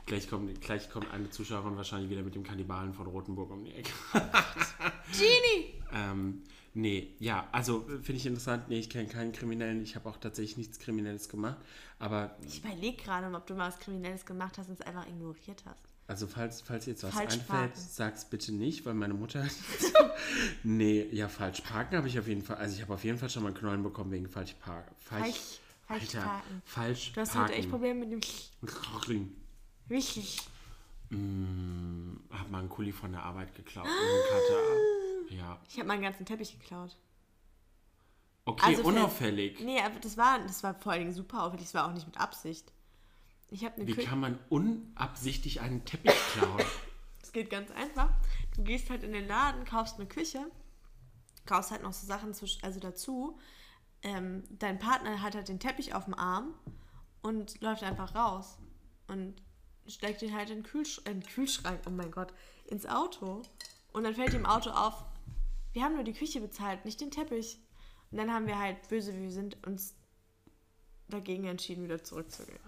Gleich 0.06 0.30
kommt, 0.30 0.62
gleich 0.62 0.90
kommt 0.90 1.12
eine 1.14 1.30
Zuschauerin 1.30 1.76
wahrscheinlich 1.76 2.10
wieder 2.10 2.24
mit 2.24 2.34
dem 2.34 2.44
Kannibalen 2.44 2.94
von 2.94 3.06
Rothenburg 3.06 3.52
um 3.52 3.64
die 3.64 3.74
Ecke. 3.74 3.92
Genie! 5.12 5.76
ähm, 5.94 6.42
nee, 6.74 7.14
ja, 7.20 7.48
also 7.52 7.82
finde 7.82 8.14
ich 8.14 8.26
interessant. 8.26 8.70
Nee, 8.70 8.80
ich 8.80 8.90
kenne 8.90 9.08
keinen 9.08 9.34
Kriminellen. 9.34 9.84
Ich 9.84 9.96
habe 9.96 10.10
auch 10.10 10.18
tatsächlich 10.18 10.58
nichts 10.58 10.80
Kriminelles 10.80 11.30
gemacht. 11.30 11.58
Aber, 12.00 12.36
Ich 12.48 12.64
überlege 12.64 13.04
gerade, 13.04 13.28
ob 13.36 13.46
du 13.46 13.54
mal 13.56 13.68
was 13.68 13.78
Kriminelles 13.78 14.26
gemacht 14.26 14.58
hast 14.58 14.70
und 14.70 14.80
es 14.80 14.82
einfach 14.82 15.06
ignoriert 15.06 15.64
hast. 15.66 15.88
Also 16.10 16.28
falls, 16.28 16.62
falls 16.62 16.86
jetzt 16.88 17.04
was 17.04 17.13
Falsch 17.13 17.34
einfällt, 17.36 17.48
parken. 17.48 17.74
sag's 17.89 18.26
bitte 18.26 18.52
nicht, 18.52 18.86
weil 18.86 18.93
meine 18.95 19.13
Mutter... 19.13 19.45
nee, 20.63 21.04
ja, 21.12 21.28
falsch 21.30 21.62
parken 21.62 21.95
habe 21.98 22.08
ich 22.08 22.17
auf 22.19 22.28
jeden 22.28 22.41
Fall... 22.43 22.58
Also 22.58 22.76
ich 22.76 22.82
habe 22.82 22.93
auf 22.93 23.04
jeden 23.04 23.17
Fall 23.17 23.30
schon 23.30 23.43
mal 23.43 23.54
Knollen 23.54 23.84
bekommen 23.84 24.12
wegen 24.12 24.28
falsch 24.28 24.54
parken. 24.56 24.93
Falsch, 25.00 25.24
Falsch- 25.36 25.60
falsch 25.88 26.02
Alter, 26.15 26.22
parken. 26.28 26.62
falsch 26.65 27.12
Du 27.13 27.22
hast 27.22 27.34
parken. 27.34 27.48
heute 27.50 27.60
echt 27.60 27.69
Probleme 27.69 28.06
mit 28.06 28.12
dem 28.12 29.30
Richtig. 29.89 30.39
Mm, 31.10 32.17
hab 32.32 32.50
mal 32.52 32.60
einen 32.60 32.69
Kuli 32.69 32.91
von 32.91 33.12
der 33.12 33.24
Arbeit 33.24 33.56
geklaut. 33.56 33.86
Cutter. 33.88 35.36
Ja. 35.36 35.60
Ich 35.69 35.78
habe 35.78 35.88
meinen 35.88 36.02
ganzen 36.02 36.26
Teppich 36.26 36.60
geklaut. 36.60 36.95
Okay, 38.45 38.65
Also 38.65 38.84
unauffällig. 38.84 39.60
Nee, 39.60 39.80
aber 39.82 40.00
das 40.00 40.17
war, 40.17 40.39
das 40.39 40.63
war 40.63 40.74
vor 40.76 40.91
allen 40.91 41.02
Dingen 41.02 41.13
super 41.13 41.43
auffällig. 41.43 41.65
Das 41.65 41.74
war 41.76 41.88
auch 41.88 41.93
nicht 41.93 42.08
mit 42.08 42.19
Absicht. 42.19 42.72
Ich 43.52 43.66
habe 43.66 43.76
eine 43.78 43.88
Wie 43.88 43.94
Küche. 43.94 44.08
kann 44.08 44.20
man 44.20 44.40
unabsichtlich 44.50 45.62
einen 45.62 45.86
Teppich 45.86 46.14
klauen? 46.34 46.62
Es 47.22 47.34
geht 47.34 47.52
ganz 47.52 47.70
einfach. 47.70 48.10
Du 48.56 48.64
gehst 48.64 48.90
halt 48.90 49.04
in 49.04 49.14
den 49.14 49.28
Laden, 49.28 49.64
kaufst 49.64 49.98
eine 50.00 50.08
Küche, 50.08 50.50
kaufst 51.46 51.70
halt 51.70 51.84
noch 51.84 51.94
so 51.94 52.08
Sachen 52.08 52.34
zwisch- 52.34 52.58
also 52.64 52.80
dazu. 52.80 53.38
Ähm, 54.02 54.44
dein 54.50 54.80
Partner 54.80 55.22
hat 55.22 55.36
halt 55.36 55.48
den 55.48 55.60
Teppich 55.60 55.94
auf 55.94 56.06
dem 56.06 56.16
Arm 56.16 56.56
und 57.22 57.62
läuft 57.62 57.84
einfach 57.84 58.16
raus 58.16 58.58
und 59.08 59.36
steckt 59.86 60.24
ihn 60.24 60.34
halt 60.36 60.50
in 60.50 60.60
den, 60.60 60.64
Kühlsch 60.64 60.98
in 61.06 61.20
den 61.20 61.24
Kühlschrank, 61.24 61.82
oh 61.86 61.92
mein 61.92 62.10
Gott, 62.10 62.34
ins 62.66 62.88
Auto. 62.88 63.44
Und 63.94 64.06
dann 64.06 64.16
fällt 64.16 64.34
ihm 64.34 64.40
im 64.40 64.46
Auto 64.48 64.72
auf, 64.72 65.06
wir 65.74 65.84
haben 65.84 65.94
nur 65.96 66.04
die 66.04 66.14
Küche 66.14 66.42
bezahlt, 66.42 66.84
nicht 66.86 67.00
den 67.00 67.12
Teppich. 67.12 67.60
Und 68.10 68.18
dann 68.18 68.34
haben 68.34 68.48
wir 68.48 68.58
halt, 68.58 68.88
böse 68.88 69.14
wie 69.14 69.22
wir 69.24 69.32
sind, 69.32 69.56
uns 69.68 69.94
dagegen 71.10 71.45
entschieden, 71.45 71.84
wieder 71.84 72.04
zurückzugehen. 72.04 72.60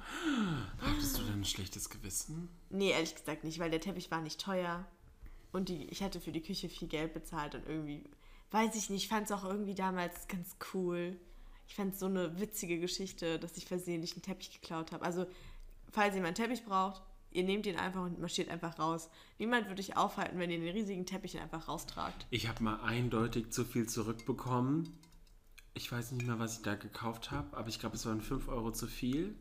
Hattest 0.80 1.18
du 1.18 1.24
denn 1.24 1.42
ein 1.42 1.46
schlechtes 1.46 1.90
Gewissen? 1.90 2.50
Nee, 2.70 2.92
ehrlich 2.92 3.16
gesagt 3.16 3.44
nicht, 3.44 3.60
weil 3.60 3.72
der 3.72 3.82
Teppich 3.82 4.12
war 4.12 4.22
nicht 4.22 4.42
teuer. 4.42 4.86
Und 5.52 5.70
die, 5.70 5.86
ich 5.86 6.02
hatte 6.02 6.22
für 6.22 6.32
die 6.32 6.42
Küche 6.42 6.70
viel 6.70 6.88
Geld 6.88 7.14
bezahlt 7.14 7.56
und 7.56 7.68
irgendwie, 7.68 8.04
weiß 8.52 8.76
ich 8.76 8.90
nicht, 8.90 9.10
fand 9.10 9.26
es 9.26 9.32
auch 9.32 9.44
irgendwie 9.44 9.76
damals 9.76 10.28
ganz 10.28 10.56
cool. 10.74 11.18
Ich 11.68 11.76
fand 11.76 11.94
es 11.94 12.00
so 12.00 12.06
eine 12.06 12.40
witzige 12.40 12.80
Geschichte, 12.80 13.40
dass 13.40 13.58
ich 13.58 13.66
versehentlich 13.66 14.14
einen 14.14 14.24
Teppich 14.24 14.52
geklaut 14.62 14.92
habe. 14.92 15.06
Also, 15.06 15.26
falls 15.92 16.16
ihr 16.16 16.22
mal 16.22 16.28
einen 16.28 16.36
Teppich 16.36 16.66
braucht, 16.66 17.02
ihr 17.32 17.44
nehmt 17.44 17.66
ihn 17.66 17.78
einfach 17.78 18.04
und 18.04 18.20
marschiert 18.20 18.50
einfach 18.50 18.78
raus. 18.80 19.10
Niemand 19.40 19.68
würde 19.68 19.82
euch 19.82 19.98
aufhalten, 19.98 20.40
wenn 20.40 20.52
ihr 20.52 20.60
den 20.60 20.76
riesigen 20.76 21.06
Teppich 21.06 21.40
einfach 21.40 21.68
raustragt. 21.68 22.28
Ich 22.30 22.48
habe 22.48 22.64
mal 22.64 22.82
eindeutig 22.82 23.52
zu 23.52 23.66
viel 23.66 23.88
zurückbekommen. 23.88 24.98
Ich 25.74 25.92
weiß 25.92 26.12
nicht 26.12 26.28
mehr, 26.28 26.40
was 26.40 26.58
ich 26.58 26.62
da 26.64 26.76
gekauft 26.76 27.32
habe, 27.32 27.56
aber 27.56 27.70
ich 27.70 27.80
glaube, 27.80 27.96
es 27.96 28.06
waren 28.06 28.22
5 28.22 28.48
Euro 28.50 28.72
zu 28.72 28.88
viel. 28.88 29.36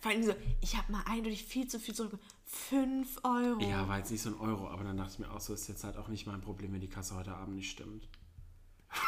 Vor 0.00 0.10
allem 0.10 0.22
so, 0.22 0.34
ich 0.60 0.76
habe 0.76 0.92
mal 0.92 1.02
eindeutig 1.06 1.44
viel 1.44 1.66
zu 1.66 1.78
viel 1.78 1.94
zurück. 1.94 2.18
5 2.44 3.20
Euro. 3.24 3.60
Ja, 3.60 3.88
war 3.88 3.98
jetzt 3.98 4.10
nicht 4.10 4.22
so 4.22 4.30
ein 4.30 4.40
Euro, 4.40 4.68
aber 4.68 4.84
dann 4.84 4.96
dachte 4.96 5.12
ich 5.12 5.18
mir 5.18 5.30
auch 5.30 5.40
so, 5.40 5.54
ist 5.54 5.68
jetzt 5.68 5.84
halt 5.84 5.96
auch 5.96 6.08
nicht 6.08 6.26
mein 6.26 6.40
Problem, 6.40 6.72
wenn 6.72 6.80
die 6.80 6.88
Kasse 6.88 7.14
heute 7.14 7.34
Abend 7.34 7.56
nicht 7.56 7.70
stimmt. 7.70 8.08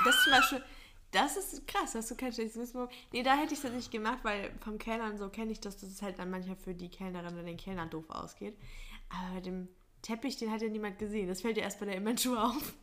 Das 0.05 0.23
zum 0.25 0.33
Beispiel, 0.33 0.65
das 1.11 1.37
ist 1.37 1.67
krass, 1.67 1.95
hast 1.95 2.11
du 2.11 2.17
kein 2.17 2.33
schlechtes 2.33 2.73
Gewissen. 2.73 2.89
Nee, 3.13 3.23
da 3.23 3.37
hätte 3.37 3.55
ich 3.55 3.63
es 3.63 3.73
nicht 3.73 3.91
gemacht, 3.91 4.19
weil 4.23 4.53
vom 4.61 4.79
Kellnern 4.79 5.19
so 5.19 5.29
kenne 5.29 5.53
ich 5.53 5.61
das, 5.61 5.77
dass 5.77 5.91
es 5.91 6.03
halt 6.03 6.19
dann 6.19 6.31
manchmal 6.31 6.57
für 6.57 6.75
die 6.75 6.89
Kellnerin 6.89 7.35
oder 7.35 7.43
den 7.43 7.57
Kellner 7.57 7.87
doof 7.87 8.11
ausgeht. 8.11 8.59
Aber 9.09 9.35
bei 9.35 9.41
dem 9.41 9.69
Teppich, 10.03 10.37
den 10.37 10.51
hat 10.51 10.63
ja 10.63 10.69
niemand 10.69 10.99
gesehen. 10.99 11.29
Das 11.29 11.41
fällt 11.41 11.57
dir 11.57 11.63
erst 11.63 11.81
bei 11.81 11.87
der 11.87 11.97
Inventur 11.97 12.45
auf. 12.45 12.75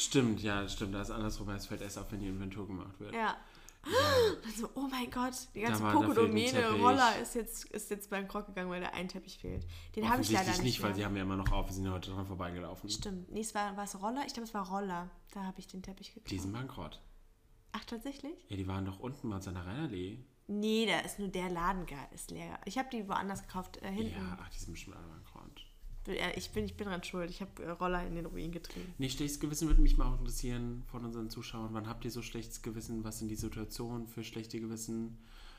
Stimmt, 0.00 0.42
ja, 0.42 0.66
stimmt. 0.68 0.94
Da 0.94 1.02
ist 1.02 1.10
andersrum. 1.10 1.48
Es 1.50 1.66
fällt 1.66 1.82
erst 1.82 1.98
auf, 1.98 2.10
wenn 2.10 2.20
die 2.20 2.28
Inventur 2.28 2.66
gemacht 2.66 2.98
wird. 2.98 3.14
Ja. 3.14 3.36
Und 3.82 4.44
dann 4.44 4.52
so, 4.52 4.68
oh 4.74 4.88
mein 4.90 5.10
Gott, 5.10 5.32
die 5.54 5.60
ganze 5.60 5.82
war- 5.82 5.92
da 5.92 5.98
fehlt 6.00 6.10
ein 6.10 6.14
Pokodomene 6.14 6.50
Teppich. 6.50 6.82
Roller 6.82 7.18
ist 7.20 7.34
jetzt, 7.34 7.64
ist 7.66 7.90
jetzt 7.90 8.10
beim 8.10 8.28
Krog 8.28 8.46
gegangen, 8.46 8.70
weil 8.70 8.80
da 8.82 8.88
ein 8.90 9.08
Teppich 9.08 9.38
fehlt. 9.38 9.66
Den 9.96 10.08
habe 10.08 10.20
ich 10.22 10.30
leider 10.30 10.50
nicht. 10.50 10.62
nicht, 10.62 10.82
weil 10.82 10.94
sie 10.94 11.04
haben 11.04 11.16
ja 11.16 11.22
immer 11.22 11.36
noch 11.36 11.50
auf. 11.50 11.66
Wir 11.68 11.72
sind 11.74 11.86
ja 11.86 11.92
heute 11.92 12.10
dran 12.10 12.26
vorbeigelaufen. 12.26 12.90
Stimmt. 12.90 13.30
Nee, 13.30 13.40
es 13.40 13.54
war, 13.54 13.76
war 13.76 13.84
es 13.84 14.00
Roller? 14.00 14.24
Ich 14.26 14.34
glaube, 14.34 14.46
es 14.48 14.54
war 14.54 14.68
Roller. 14.68 15.10
Da 15.32 15.44
habe 15.44 15.58
ich 15.60 15.66
den 15.66 15.82
Teppich 15.82 16.12
geklaut. 16.14 16.30
Die 16.30 16.38
sind 16.38 16.52
bankrott. 16.52 17.00
Ach, 17.72 17.84
tatsächlich? 17.84 18.34
Ja, 18.48 18.56
die 18.56 18.66
waren 18.66 18.84
doch 18.84 19.00
unten 19.00 19.28
bei 19.30 19.46
an 19.48 19.54
der 19.54 19.64
Rheinallee. 19.64 20.24
Nee, 20.46 20.84
da 20.86 20.98
ist 21.00 21.18
nur 21.18 21.28
der 21.28 21.48
Laden 21.48 21.86
ist 22.12 22.30
leer. 22.32 22.58
Ich 22.64 22.76
habe 22.76 22.88
die 22.90 23.08
woanders 23.08 23.42
gekauft, 23.46 23.78
äh, 23.82 23.90
hinten. 23.90 24.12
Ja, 24.20 24.36
ach, 24.42 24.48
die 24.50 24.58
sind 24.58 24.72
bestimmt 24.72 24.96
alle. 24.96 25.06
Ja, 25.06 25.69
Ich 26.34 26.50
bin, 26.50 26.64
ich 26.64 26.76
bin 26.76 26.86
dran 26.86 27.02
schuld. 27.04 27.30
Ich 27.30 27.40
habe 27.40 27.62
äh, 27.62 27.70
Roller 27.70 28.06
in 28.06 28.14
den 28.14 28.26
Ruin 28.26 28.52
getrieben. 28.52 28.94
Nee, 28.98 29.10
schlechtes 29.10 29.38
Gewissen 29.38 29.68
würde 29.68 29.82
mich 29.82 29.98
mal 29.98 30.06
auch 30.06 30.18
interessieren 30.18 30.82
von 30.90 31.04
unseren 31.04 31.28
Zuschauern. 31.28 31.70
Wann 31.72 31.86
habt 31.86 32.04
ihr 32.04 32.10
so 32.10 32.22
schlechtes 32.22 32.62
Gewissen? 32.62 33.04
Was 33.04 33.18
sind 33.18 33.28
die 33.28 33.36
Situationen 33.36 34.08
für 34.08 34.24
schlechte 34.24 34.60
Gewissen? 34.60 35.18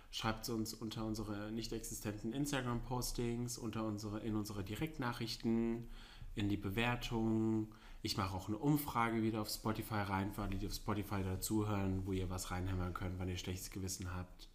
Schreibt 0.09 0.43
es 0.43 0.49
uns 0.49 0.73
unter 0.73 1.05
unsere 1.05 1.51
nicht 1.51 1.71
existenten 1.71 2.33
Instagram-Postings, 2.33 3.57
unter 3.57 3.85
unsere, 3.85 4.19
in 4.21 4.35
unsere 4.35 4.63
Direktnachrichten, 4.63 5.87
in 6.35 6.49
die 6.49 6.57
Bewertungen. 6.57 7.67
Ich 8.01 8.17
mache 8.17 8.35
auch 8.35 8.47
eine 8.47 8.57
Umfrage 8.57 9.21
wieder 9.21 9.41
auf 9.41 9.49
Spotify 9.49 10.01
rein, 10.01 10.33
für 10.33 10.41
alle, 10.41 10.57
die 10.57 10.67
auf 10.67 10.73
Spotify 10.73 11.23
dazuhören, 11.23 12.05
wo 12.05 12.13
ihr 12.13 12.29
was 12.29 12.51
reinhämmern 12.51 12.93
könnt, 12.93 13.19
wann 13.19 13.29
ihr 13.29 13.37
schlechtes 13.37 13.69
Gewissen 13.69 14.13
habt. 14.13 14.50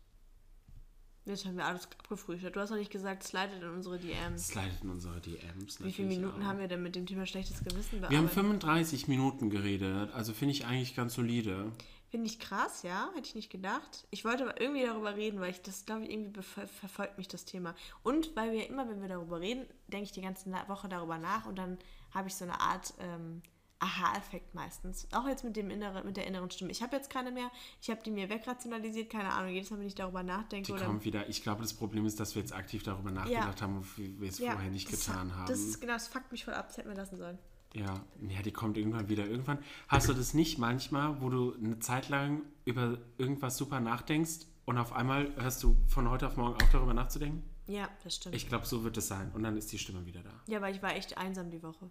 Jetzt 1.27 1.45
haben 1.45 1.57
wir 1.57 1.67
alles 1.67 1.89
abgefrühstückt. 1.99 2.55
Du 2.55 2.61
hast 2.61 2.71
noch 2.71 2.77
nicht 2.77 2.93
gesagt, 2.93 3.25
slidet 3.25 3.61
in 3.61 3.69
unsere 3.71 3.99
DMs. 3.99 4.47
Slidet 4.47 4.83
in 4.83 4.91
unsere 4.91 5.21
DMs. 5.21 5.83
Wie 5.85 5.93
viele 5.93 6.09
Minuten 6.09 6.41
auch. 6.41 6.47
haben 6.47 6.61
wir 6.61 6.69
denn 6.69 6.83
mit 6.83 6.95
dem 6.95 7.05
Thema 7.05 7.27
schlechtes 7.27 7.65
Gewissen 7.65 8.01
Wir 8.01 8.17
haben 8.17 8.27
bearbeitet? 8.29 8.35
35 8.35 9.09
Minuten 9.09 9.51
geredet, 9.51 10.13
also 10.13 10.33
finde 10.33 10.53
ich 10.53 10.67
eigentlich 10.67 10.95
ganz 10.95 11.15
solide. 11.15 11.73
Finde 12.11 12.27
ich 12.29 12.39
krass, 12.39 12.85
ja. 12.85 13.11
Hätte 13.17 13.27
ich 13.27 13.35
nicht 13.35 13.51
gedacht. 13.51 14.07
Ich 14.11 14.25
wollte 14.25 14.45
aber 14.45 14.61
irgendwie 14.61 14.85
darüber 14.85 15.17
reden, 15.17 15.41
weil 15.41 15.51
ich 15.51 15.61
das, 15.63 15.85
glaube 15.85 16.05
ich, 16.05 16.11
irgendwie 16.11 16.41
verfolgt 16.43 17.19
mich 17.19 17.27
das 17.27 17.45
Thema. 17.45 17.75
Und 18.05 18.37
weil 18.37 18.53
wir 18.53 18.69
immer, 18.69 18.89
wenn 18.89 19.03
wir 19.03 19.09
darüber 19.09 19.41
reden, 19.41 19.67
denke 19.89 20.05
ich 20.05 20.13
die 20.13 20.23
ganze 20.23 20.51
Woche 20.69 20.89
darüber 20.89 21.19
nach 21.19 21.47
und 21.47 21.57
dann 21.57 21.77
habe 22.13 22.29
ich 22.29 22.37
so 22.37 22.45
eine 22.45 22.61
Art 22.61 22.95
ähm, 23.01 23.43
Aha-Effekt 23.79 24.55
meistens. 24.55 25.07
Auch 25.13 25.27
jetzt 25.29 25.45
mit, 25.45 25.57
dem 25.57 25.69
inneren, 25.71 26.05
mit 26.07 26.17
der 26.17 26.27
inneren 26.27 26.51
Stimme. 26.51 26.71
Ich 26.71 26.83
habe 26.83 26.97
jetzt 26.97 27.11
keine 27.11 27.31
mehr. 27.31 27.51
Ich 27.83 27.91
habe 27.91 28.03
die 28.03 28.11
mir 28.11 28.29
wegrationalisiert. 28.31 29.11
Keine 29.11 29.33
Ahnung. 29.33 29.53
Jedes 29.53 29.71
Mal, 29.71 29.81
wenn 29.81 29.87
ich 29.87 29.95
darüber 29.95 30.23
nachdenke. 30.23 30.67
Die 30.67 30.73
oder 30.73 30.87
kommt 30.87 31.05
wieder. 31.05 31.29
Ich 31.29 31.43
glaube, 31.43 31.63
das 31.63 31.75
Problem 31.75 32.07
ist, 32.07 32.19
dass 32.19 32.35
wir 32.35 32.43
jetzt 32.43 32.53
aktiv 32.55 32.83
darüber 32.83 33.11
nachgedacht 33.11 33.61
haben, 33.61 33.87
wie 33.97 34.19
wir 34.21 34.29
es 34.31 34.39
vorher 34.39 34.71
nicht 34.71 34.91
getan 34.91 35.35
haben. 35.37 35.47
Das 35.47 35.61
ist 35.61 35.81
genau, 35.81 35.93
das 35.93 36.09
fuckt 36.09 36.33
mich 36.33 36.45
voll 36.45 36.55
ab. 36.55 36.69
Das 36.69 36.79
hätten 36.79 36.89
wir 36.89 36.97
lassen 36.97 37.17
sollen. 37.19 37.39
ja. 37.75 38.01
ja, 38.29 38.43
die 38.43 38.53
kommt 38.53 38.79
irgendwann 38.79 39.09
wieder. 39.11 39.27
Irgendwann 39.27 39.59
hast 39.89 40.09
du 40.09 40.15
das 40.15 40.33
nicht 40.33 40.59
manchmal, 40.59 41.21
wo 41.21 41.29
du 41.29 41.55
eine 41.55 41.79
Zeit 41.79 42.09
lang 42.09 42.43
über 42.65 42.99
irgendwas 43.19 43.57
super 43.59 43.81
nachdenkst 43.81 44.47
und 44.65 44.79
auf 44.79 44.93
einmal 44.95 45.35
hörst 45.37 45.63
du 45.63 45.77
von 45.87 46.09
heute 46.11 46.27
auf 46.27 46.37
morgen 46.37 46.55
auf, 46.55 46.71
darüber 46.73 46.95
nachzudenken? 46.95 47.43
Ja, 47.67 47.89
das 48.05 48.17
stimmt. 48.17 48.35
Ich 48.35 48.49
glaube, 48.49 48.65
so 48.65 48.85
wird 48.85 48.97
es 48.97 49.09
sein. 49.09 49.31
Und 49.35 49.43
dann 49.43 49.57
ist 49.57 49.71
die 49.73 49.79
Stimme 49.79 50.07
wieder 50.07 50.23
da. 50.23 50.31
ja, 50.47 50.61
weil 50.63 50.75
ich 50.75 50.83
war 50.83 50.95
echt 50.97 51.19
einsam 51.19 51.51
die 51.51 51.63
Woche. 51.63 51.91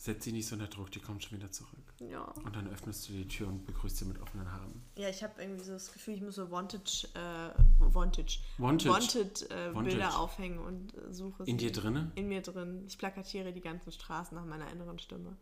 Setz 0.00 0.24
sie 0.24 0.32
nicht 0.32 0.46
so 0.46 0.54
unter 0.54 0.68
Druck, 0.68 0.92
die 0.92 1.00
kommt 1.00 1.24
schon 1.24 1.38
wieder 1.38 1.50
zurück. 1.50 1.92
Ja. 1.98 2.22
Und 2.44 2.54
dann 2.54 2.68
öffnest 2.68 3.08
du 3.08 3.12
die 3.12 3.26
Tür 3.26 3.48
und 3.48 3.66
begrüßt 3.66 3.96
sie 3.96 4.04
mit 4.04 4.20
offenen 4.22 4.46
Armen. 4.46 4.80
Ja, 4.96 5.08
ich 5.08 5.24
habe 5.24 5.42
irgendwie 5.42 5.64
so 5.64 5.72
das 5.72 5.92
Gefühl, 5.92 6.14
ich 6.14 6.20
muss 6.20 6.36
so 6.36 6.52
Wanted, 6.52 7.10
äh, 7.14 7.50
Wanted, 7.80 8.38
Wanted. 8.58 8.92
Wanted, 8.92 9.50
äh, 9.50 9.74
Wanted. 9.74 9.90
Bilder 9.90 10.16
aufhängen 10.20 10.60
und 10.60 10.94
äh, 10.94 11.12
suche 11.12 11.42
In 11.44 11.58
dir 11.58 11.72
drinne? 11.72 12.12
In 12.14 12.28
mir 12.28 12.42
drin. 12.42 12.84
Ich 12.86 12.96
plakatiere 12.96 13.52
die 13.52 13.60
ganzen 13.60 13.90
Straßen 13.90 14.36
nach 14.36 14.44
meiner 14.44 14.70
inneren 14.70 15.00
Stimme, 15.00 15.36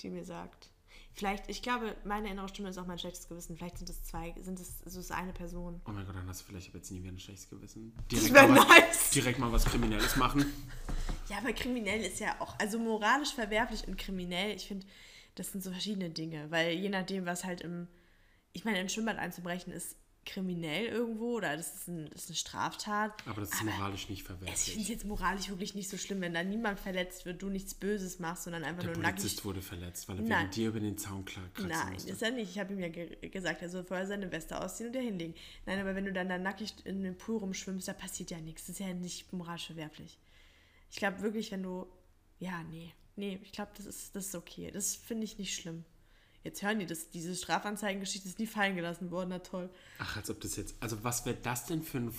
die 0.00 0.08
mir 0.08 0.24
sagt. 0.24 0.70
Vielleicht, 1.18 1.50
ich 1.50 1.62
glaube, 1.62 1.96
meine 2.04 2.30
innere 2.30 2.48
Stimme 2.48 2.68
ist 2.68 2.78
auch 2.78 2.86
mein 2.86 2.96
schlechtes 2.96 3.28
Gewissen. 3.28 3.56
Vielleicht 3.56 3.76
sind 3.78 3.90
es 3.90 4.04
zwei, 4.04 4.36
sind 4.40 4.60
es, 4.60 4.78
so 4.84 5.00
ist 5.00 5.10
eine 5.10 5.32
Person. 5.32 5.80
Oh 5.84 5.90
mein 5.90 6.06
Gott, 6.06 6.14
dann 6.14 6.28
hast 6.28 6.42
du 6.42 6.44
vielleicht 6.44 6.72
jetzt 6.72 6.92
nie 6.92 7.02
wieder 7.02 7.12
ein 7.12 7.18
schlechtes 7.18 7.50
Gewissen. 7.50 7.92
Das 8.08 8.20
Direkt, 8.20 8.34
wäre 8.34 8.46
mal, 8.46 8.58
was, 8.60 8.68
nice. 8.68 9.10
direkt 9.10 9.38
mal 9.40 9.50
was 9.50 9.64
Kriminelles 9.64 10.14
machen. 10.14 10.46
Ja, 11.28 11.38
aber 11.38 11.52
kriminell 11.52 12.02
ist 12.02 12.20
ja 12.20 12.36
auch, 12.40 12.56
also 12.60 12.78
moralisch 12.78 13.34
verwerflich 13.34 13.88
und 13.88 13.98
kriminell, 13.98 14.54
ich 14.54 14.68
finde, 14.68 14.86
das 15.34 15.50
sind 15.50 15.64
so 15.64 15.72
verschiedene 15.72 16.08
Dinge, 16.08 16.52
weil 16.52 16.74
je 16.74 16.88
nachdem, 16.88 17.26
was 17.26 17.42
halt 17.44 17.62
im, 17.62 17.88
ich 18.52 18.64
meine, 18.64 18.78
ein 18.78 18.88
Schwimmbad 18.88 19.18
einzubrechen 19.18 19.72
ist 19.72 19.96
kriminell 20.28 20.86
irgendwo 20.86 21.36
oder 21.38 21.56
das 21.56 21.74
ist, 21.74 21.88
ein, 21.88 22.08
das 22.10 22.24
ist 22.24 22.28
eine 22.30 22.36
Straftat. 22.36 23.26
Aber 23.26 23.40
das 23.40 23.50
ist 23.52 23.64
moralisch 23.64 24.08
nicht 24.08 24.28
Also 24.28 24.44
ich 24.44 24.46
finde 24.46 24.52
es 24.52 24.62
verwerflich. 24.64 24.88
jetzt 24.88 25.04
moralisch 25.06 25.48
wirklich 25.48 25.74
nicht 25.74 25.88
so 25.88 25.96
schlimm, 25.96 26.20
wenn 26.20 26.34
da 26.34 26.44
niemand 26.44 26.78
verletzt 26.78 27.24
wird, 27.24 27.40
du 27.42 27.48
nichts 27.48 27.74
Böses 27.74 28.18
machst, 28.18 28.44
sondern 28.44 28.62
einfach 28.64 28.82
Der 28.82 28.92
nur 28.92 29.02
nackig. 29.02 29.16
Polizist 29.22 29.44
wurde 29.44 29.62
verletzt, 29.62 30.08
weil 30.08 30.16
er 30.18 30.22
Nein. 30.22 30.42
wegen 30.42 30.50
dir 30.52 30.68
über 30.68 30.80
den 30.80 30.98
Zaun 30.98 31.24
kratzen 31.24 31.68
Nein, 31.68 31.92
musste. 31.94 32.10
ist 32.12 32.22
er 32.22 32.30
nicht. 32.30 32.50
Ich 32.50 32.58
habe 32.58 32.72
ihm 32.74 32.80
ja 32.80 32.88
ge 32.88 33.28
gesagt, 33.30 33.62
er 33.62 33.70
soll 33.70 33.84
vorher 33.84 34.06
seine 34.06 34.30
Weste 34.30 34.60
ausziehen 34.60 34.88
und 34.88 34.92
dir 34.94 35.02
hinlegen. 35.02 35.34
Nein, 35.66 35.80
aber 35.80 35.94
wenn 35.94 36.04
du 36.04 36.12
dann 36.12 36.28
da 36.28 36.38
nackig 36.38 36.74
in 36.84 37.02
den 37.02 37.16
Pool 37.16 37.38
rumschwimmst, 37.38 37.88
da 37.88 37.92
passiert 37.94 38.30
ja 38.30 38.38
nichts. 38.38 38.62
Das 38.66 38.70
ist 38.78 38.80
ja 38.80 38.92
nicht 38.94 39.32
moralisch 39.32 39.66
verwerflich. 39.66 40.18
Ich 40.90 40.96
glaube 40.96 41.20
wirklich, 41.22 41.50
wenn 41.52 41.62
du. 41.62 41.86
Ja, 42.38 42.62
nee. 42.70 42.92
Nee, 43.16 43.40
ich 43.42 43.50
glaube, 43.52 43.72
das 43.76 43.86
ist, 43.86 44.14
das 44.14 44.26
ist 44.26 44.34
okay. 44.34 44.70
Das 44.70 44.94
finde 44.94 45.24
ich 45.24 45.38
nicht 45.38 45.54
schlimm. 45.54 45.84
Jetzt 46.44 46.62
hören 46.62 46.78
die 46.78 46.86
das, 46.86 47.10
diese 47.10 47.34
Strafanzeigengeschichte 47.34 48.28
ist 48.28 48.38
nie 48.38 48.46
fallen 48.46 48.76
gelassen 48.76 49.10
worden, 49.10 49.30
na 49.30 49.38
toll. 49.40 49.70
Ach, 49.98 50.16
als 50.16 50.30
ob 50.30 50.40
das 50.40 50.56
jetzt. 50.56 50.76
Also, 50.80 51.02
was 51.02 51.26
wäre 51.26 51.36
das 51.42 51.66
denn 51.66 51.82
für 51.82 51.98
ein 51.98 52.12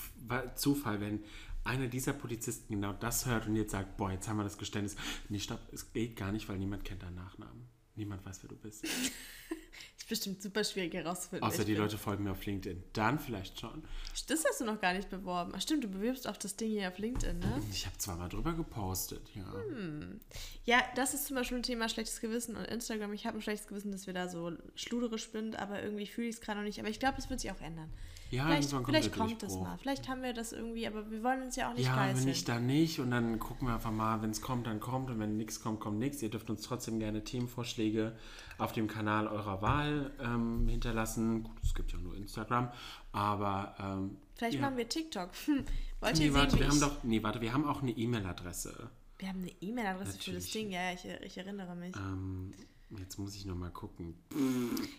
Zufall, 0.55 0.99
wenn 1.01 1.23
einer 1.63 1.87
dieser 1.87 2.13
Polizisten 2.13 2.73
genau 2.73 2.93
das 2.93 3.25
hört 3.25 3.47
und 3.47 3.55
jetzt 3.55 3.71
sagt: 3.71 3.97
Boah, 3.97 4.11
jetzt 4.11 4.27
haben 4.27 4.37
wir 4.37 4.43
das 4.43 4.57
Geständnis. 4.57 4.95
Nee, 5.29 5.39
stopp, 5.39 5.61
es 5.71 5.91
geht 5.93 6.15
gar 6.15 6.31
nicht, 6.31 6.49
weil 6.49 6.57
niemand 6.57 6.83
kennt 6.83 7.03
deinen 7.03 7.15
Nachnamen. 7.15 7.67
Niemand 7.99 8.25
weiß, 8.25 8.41
wer 8.43 8.49
du 8.49 8.55
bist. 8.55 8.85
Ist 9.97 10.07
bestimmt 10.07 10.41
super 10.41 10.63
schwierig 10.63 10.93
herauszufinden. 10.93 11.45
Außer 11.45 11.65
die 11.65 11.73
bin. 11.73 11.81
Leute 11.81 11.97
folgen 11.97 12.23
mir 12.23 12.31
auf 12.31 12.45
LinkedIn. 12.45 12.81
Dann 12.93 13.19
vielleicht 13.19 13.59
schon. 13.59 13.83
Das 14.27 14.45
hast 14.45 14.61
du 14.61 14.65
noch 14.65 14.79
gar 14.79 14.93
nicht 14.93 15.09
beworben. 15.09 15.51
Ach 15.53 15.61
stimmt, 15.61 15.83
du 15.83 15.89
bewirbst 15.89 16.25
auch 16.25 16.37
das 16.37 16.55
Ding 16.55 16.69
hier 16.69 16.87
auf 16.87 16.97
LinkedIn, 16.97 17.39
ne? 17.39 17.61
Ich 17.71 17.85
habe 17.85 17.97
zweimal 17.97 18.29
drüber 18.29 18.53
gepostet, 18.53 19.29
ja. 19.35 19.51
Hm. 19.51 20.21
Ja, 20.63 20.81
das 20.95 21.13
ist 21.13 21.25
zum 21.25 21.35
Beispiel 21.35 21.57
ein 21.57 21.63
Thema 21.63 21.89
schlechtes 21.89 22.21
Gewissen 22.21 22.55
und 22.55 22.63
Instagram. 22.65 23.11
Ich 23.11 23.25
habe 23.25 23.37
ein 23.37 23.41
schlechtes 23.41 23.67
Gewissen, 23.67 23.91
dass 23.91 24.07
wir 24.07 24.13
da 24.13 24.29
so 24.29 24.53
schluderisch 24.75 25.29
sind, 25.29 25.59
aber 25.59 25.83
irgendwie 25.83 26.07
fühle 26.07 26.29
ich 26.29 26.35
es 26.35 26.41
gerade 26.41 26.59
noch 26.59 26.65
nicht. 26.65 26.79
Aber 26.79 26.89
ich 26.89 26.99
glaube, 26.99 27.17
es 27.17 27.29
wird 27.29 27.41
sich 27.41 27.51
auch 27.51 27.59
ändern. 27.59 27.91
Ja, 28.31 28.45
vielleicht 28.45 28.71
kommt 28.71 28.85
vielleicht 28.87 29.13
kommt 29.13 29.41
Durchbruch. 29.41 29.63
mal. 29.63 29.77
Vielleicht 29.79 30.07
haben 30.07 30.21
wir 30.21 30.33
das 30.33 30.51
irgendwie, 30.51 30.85
aber 30.87 31.09
wir 31.09 31.23
wollen 31.23 31.41
uns 31.41 31.55
ja 31.55 31.69
auch 31.69 31.73
nicht 31.73 31.85
Ja, 31.85 31.95
geißeln. 31.95 32.17
wenn 32.19 32.25
nicht, 32.25 32.47
dann 32.47 32.65
nicht. 32.67 32.99
Und 32.99 33.11
dann 33.11 33.39
gucken 33.39 33.67
wir 33.67 33.73
einfach 33.73 33.91
mal, 33.91 34.21
wenn 34.21 34.29
es 34.29 34.41
kommt, 34.41 34.67
dann 34.67 34.79
kommt. 34.79 35.09
Und 35.09 35.19
wenn 35.19 35.35
nichts 35.37 35.61
kommt, 35.61 35.79
kommt 35.79 35.97
nichts. 35.99 36.21
Ihr 36.21 36.29
dürft 36.29 36.49
uns 36.49 36.61
trotzdem 36.61 36.99
gerne 36.99 37.23
Themenvorschläge 37.23 38.15
auf 38.59 38.71
dem 38.71 38.87
Kanal 38.87 39.27
eurer 39.27 39.61
Wahl 39.61 40.11
ähm, 40.19 40.67
hinterlassen. 40.67 41.43
Gut, 41.43 41.57
es 41.63 41.73
gibt 41.73 41.91
ja 41.91 41.97
nur 41.97 42.15
Instagram. 42.15 42.71
Aber 43.11 43.75
ähm, 43.79 44.17
Vielleicht 44.35 44.55
ja. 44.55 44.61
machen 44.61 44.77
wir 44.77 44.87
TikTok. 44.87 45.29
Hm. 45.45 45.63
Wollt 45.99 46.13
ihr 46.19 46.19
Nee, 46.19 46.25
sehen, 46.25 46.33
warte, 46.35 46.55
wie 46.55 46.59
wir 46.59 46.67
haben 46.69 46.79
doch. 46.79 47.03
Nee, 47.03 47.23
warte, 47.23 47.41
wir 47.41 47.51
haben 47.53 47.65
auch 47.65 47.81
eine 47.81 47.91
E-Mail-Adresse. 47.91 48.89
wir 49.17 49.27
haben 49.27 49.39
eine 49.41 49.51
E-Mail-Adresse 49.59 50.17
für 50.19 50.31
das. 50.33 50.51
Ding. 50.51 50.71
Ja, 50.71 50.91
ja, 50.91 50.93
ich, 50.93 51.05
ich 51.25 51.37
erinnere 51.37 51.75
mich. 51.75 51.95
Ähm, 51.95 52.51
jetzt 52.97 53.17
muss 53.17 53.35
ich 53.35 53.45
nochmal 53.45 53.71
gucken. 53.71 54.15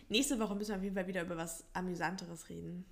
Nächste 0.09 0.39
Woche 0.41 0.55
müssen 0.57 0.70
wir 0.70 0.76
auf 0.76 0.83
jeden 0.83 0.95
Fall 0.97 1.07
wieder 1.07 1.22
über 1.22 1.37
was 1.37 1.64
Amüsanteres 1.72 2.49
reden. 2.49 2.85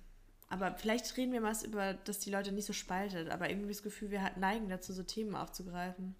Aber 0.49 0.73
vielleicht 0.75 1.15
reden 1.15 1.31
wir 1.31 1.41
mal 1.41 1.55
über, 1.63 1.93
dass 1.93 2.19
die 2.19 2.31
Leute 2.31 2.51
nicht 2.51 2.65
so 2.65 2.73
spaltet. 2.73 3.29
Aber 3.29 3.49
irgendwie 3.49 3.69
das 3.69 3.83
Gefühl, 3.83 4.09
wir 4.09 4.31
neigen 4.37 4.67
dazu, 4.67 4.93
so 4.93 5.03
Themen 5.03 5.35
aufzugreifen. 5.35 6.15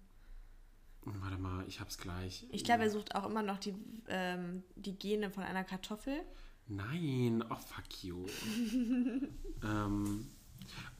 Warte 1.02 1.38
mal, 1.38 1.64
ich 1.66 1.80
hab's 1.80 1.98
gleich. 1.98 2.46
Ich 2.50 2.62
glaube, 2.62 2.84
er 2.84 2.90
sucht 2.90 3.14
auch 3.14 3.26
immer 3.26 3.42
noch 3.42 3.58
die, 3.58 3.74
ähm, 4.08 4.62
die 4.76 4.98
Gene 4.98 5.30
von 5.30 5.42
einer 5.42 5.64
Kartoffel. 5.64 6.20
Nein, 6.68 7.42
oh 7.50 7.56
fuck 7.56 8.04
you. 8.04 8.26
ähm, 9.64 10.30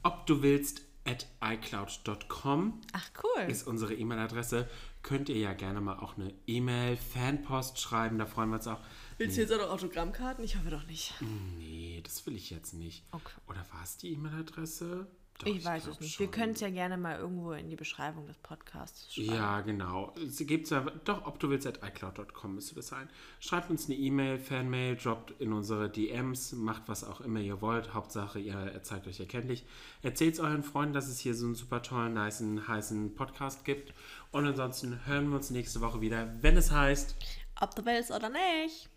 ob 0.03 0.25
du 0.25 0.41
willst 0.41 0.81
at 1.05 1.27
iCloud.com 1.41 2.81
Ach, 2.93 3.09
cool. 3.23 3.49
ist 3.49 3.67
unsere 3.67 3.93
E-Mail-Adresse. 3.93 4.67
Könnt 5.03 5.29
ihr 5.29 5.37
ja 5.37 5.53
gerne 5.53 5.81
mal 5.81 5.97
auch 5.97 6.17
eine 6.17 6.33
E-Mail, 6.45 6.97
Fanpost 6.97 7.79
schreiben, 7.79 8.19
da 8.19 8.25
freuen 8.25 8.49
wir 8.49 8.57
uns 8.57 8.67
auch. 8.67 8.81
Willst 9.21 9.37
du 9.37 9.41
jetzt 9.41 9.53
auch 9.53 9.59
noch 9.59 9.69
Autogrammkarten? 9.69 10.43
Ich 10.43 10.57
hoffe 10.57 10.71
doch 10.71 10.87
nicht. 10.87 11.13
Nee, 11.59 12.01
das 12.03 12.25
will 12.25 12.35
ich 12.35 12.49
jetzt 12.49 12.73
nicht. 12.73 13.03
Okay. 13.11 13.33
Oder 13.47 13.63
war 13.71 13.83
es 13.83 13.95
die 13.97 14.13
E-Mail-Adresse? 14.13 15.05
Doch, 15.37 15.45
ich 15.45 15.63
weiß 15.63 15.83
glaub 15.83 15.93
es 15.93 16.01
nicht. 16.01 16.15
schon. 16.15 16.25
Wir 16.25 16.31
können 16.31 16.53
es 16.53 16.59
ja 16.59 16.71
gerne 16.71 16.97
mal 16.97 17.19
irgendwo 17.19 17.51
in 17.51 17.69
die 17.69 17.75
Beschreibung 17.75 18.25
des 18.25 18.39
Podcasts 18.39 19.13
schreiben. 19.13 19.35
Ja, 19.35 19.61
genau. 19.61 20.15
Sie 20.25 20.47
gibt's 20.47 20.71
ja, 20.71 20.83
doch, 21.05 21.27
ob 21.27 21.39
du 21.39 21.51
willst, 21.51 21.67
at 21.67 21.83
iCloud.com 21.83 22.55
müsste 22.55 22.73
das 22.73 22.87
sein. 22.87 23.11
Schreibt 23.39 23.69
uns 23.69 23.85
eine 23.85 23.95
E-Mail, 23.95 24.39
Fanmail, 24.39 24.95
droppt 24.95 25.39
in 25.39 25.53
unsere 25.53 25.87
DMs, 25.87 26.53
macht 26.53 26.87
was 26.87 27.03
auch 27.03 27.21
immer 27.21 27.41
ihr 27.41 27.61
wollt. 27.61 27.93
Hauptsache, 27.93 28.39
ihr 28.39 28.81
zeigt 28.81 29.05
euch 29.05 29.19
erkenntlich. 29.19 29.67
Erzählt 30.01 30.39
euren 30.39 30.63
Freunden, 30.63 30.93
dass 30.93 31.07
es 31.07 31.19
hier 31.19 31.35
so 31.35 31.45
einen 31.45 31.53
super 31.53 31.83
tollen, 31.83 32.15
niceen, 32.15 32.67
heißen 32.67 33.13
Podcast 33.13 33.65
gibt. 33.65 33.93
Und 34.31 34.47
ansonsten 34.47 35.05
hören 35.05 35.29
wir 35.29 35.35
uns 35.35 35.51
nächste 35.51 35.79
Woche 35.79 36.01
wieder, 36.01 36.27
wenn 36.41 36.57
es 36.57 36.71
heißt. 36.71 37.15
Ob 37.59 37.75
du 37.75 37.85
willst 37.85 38.09
oder 38.09 38.29
nicht. 38.29 38.90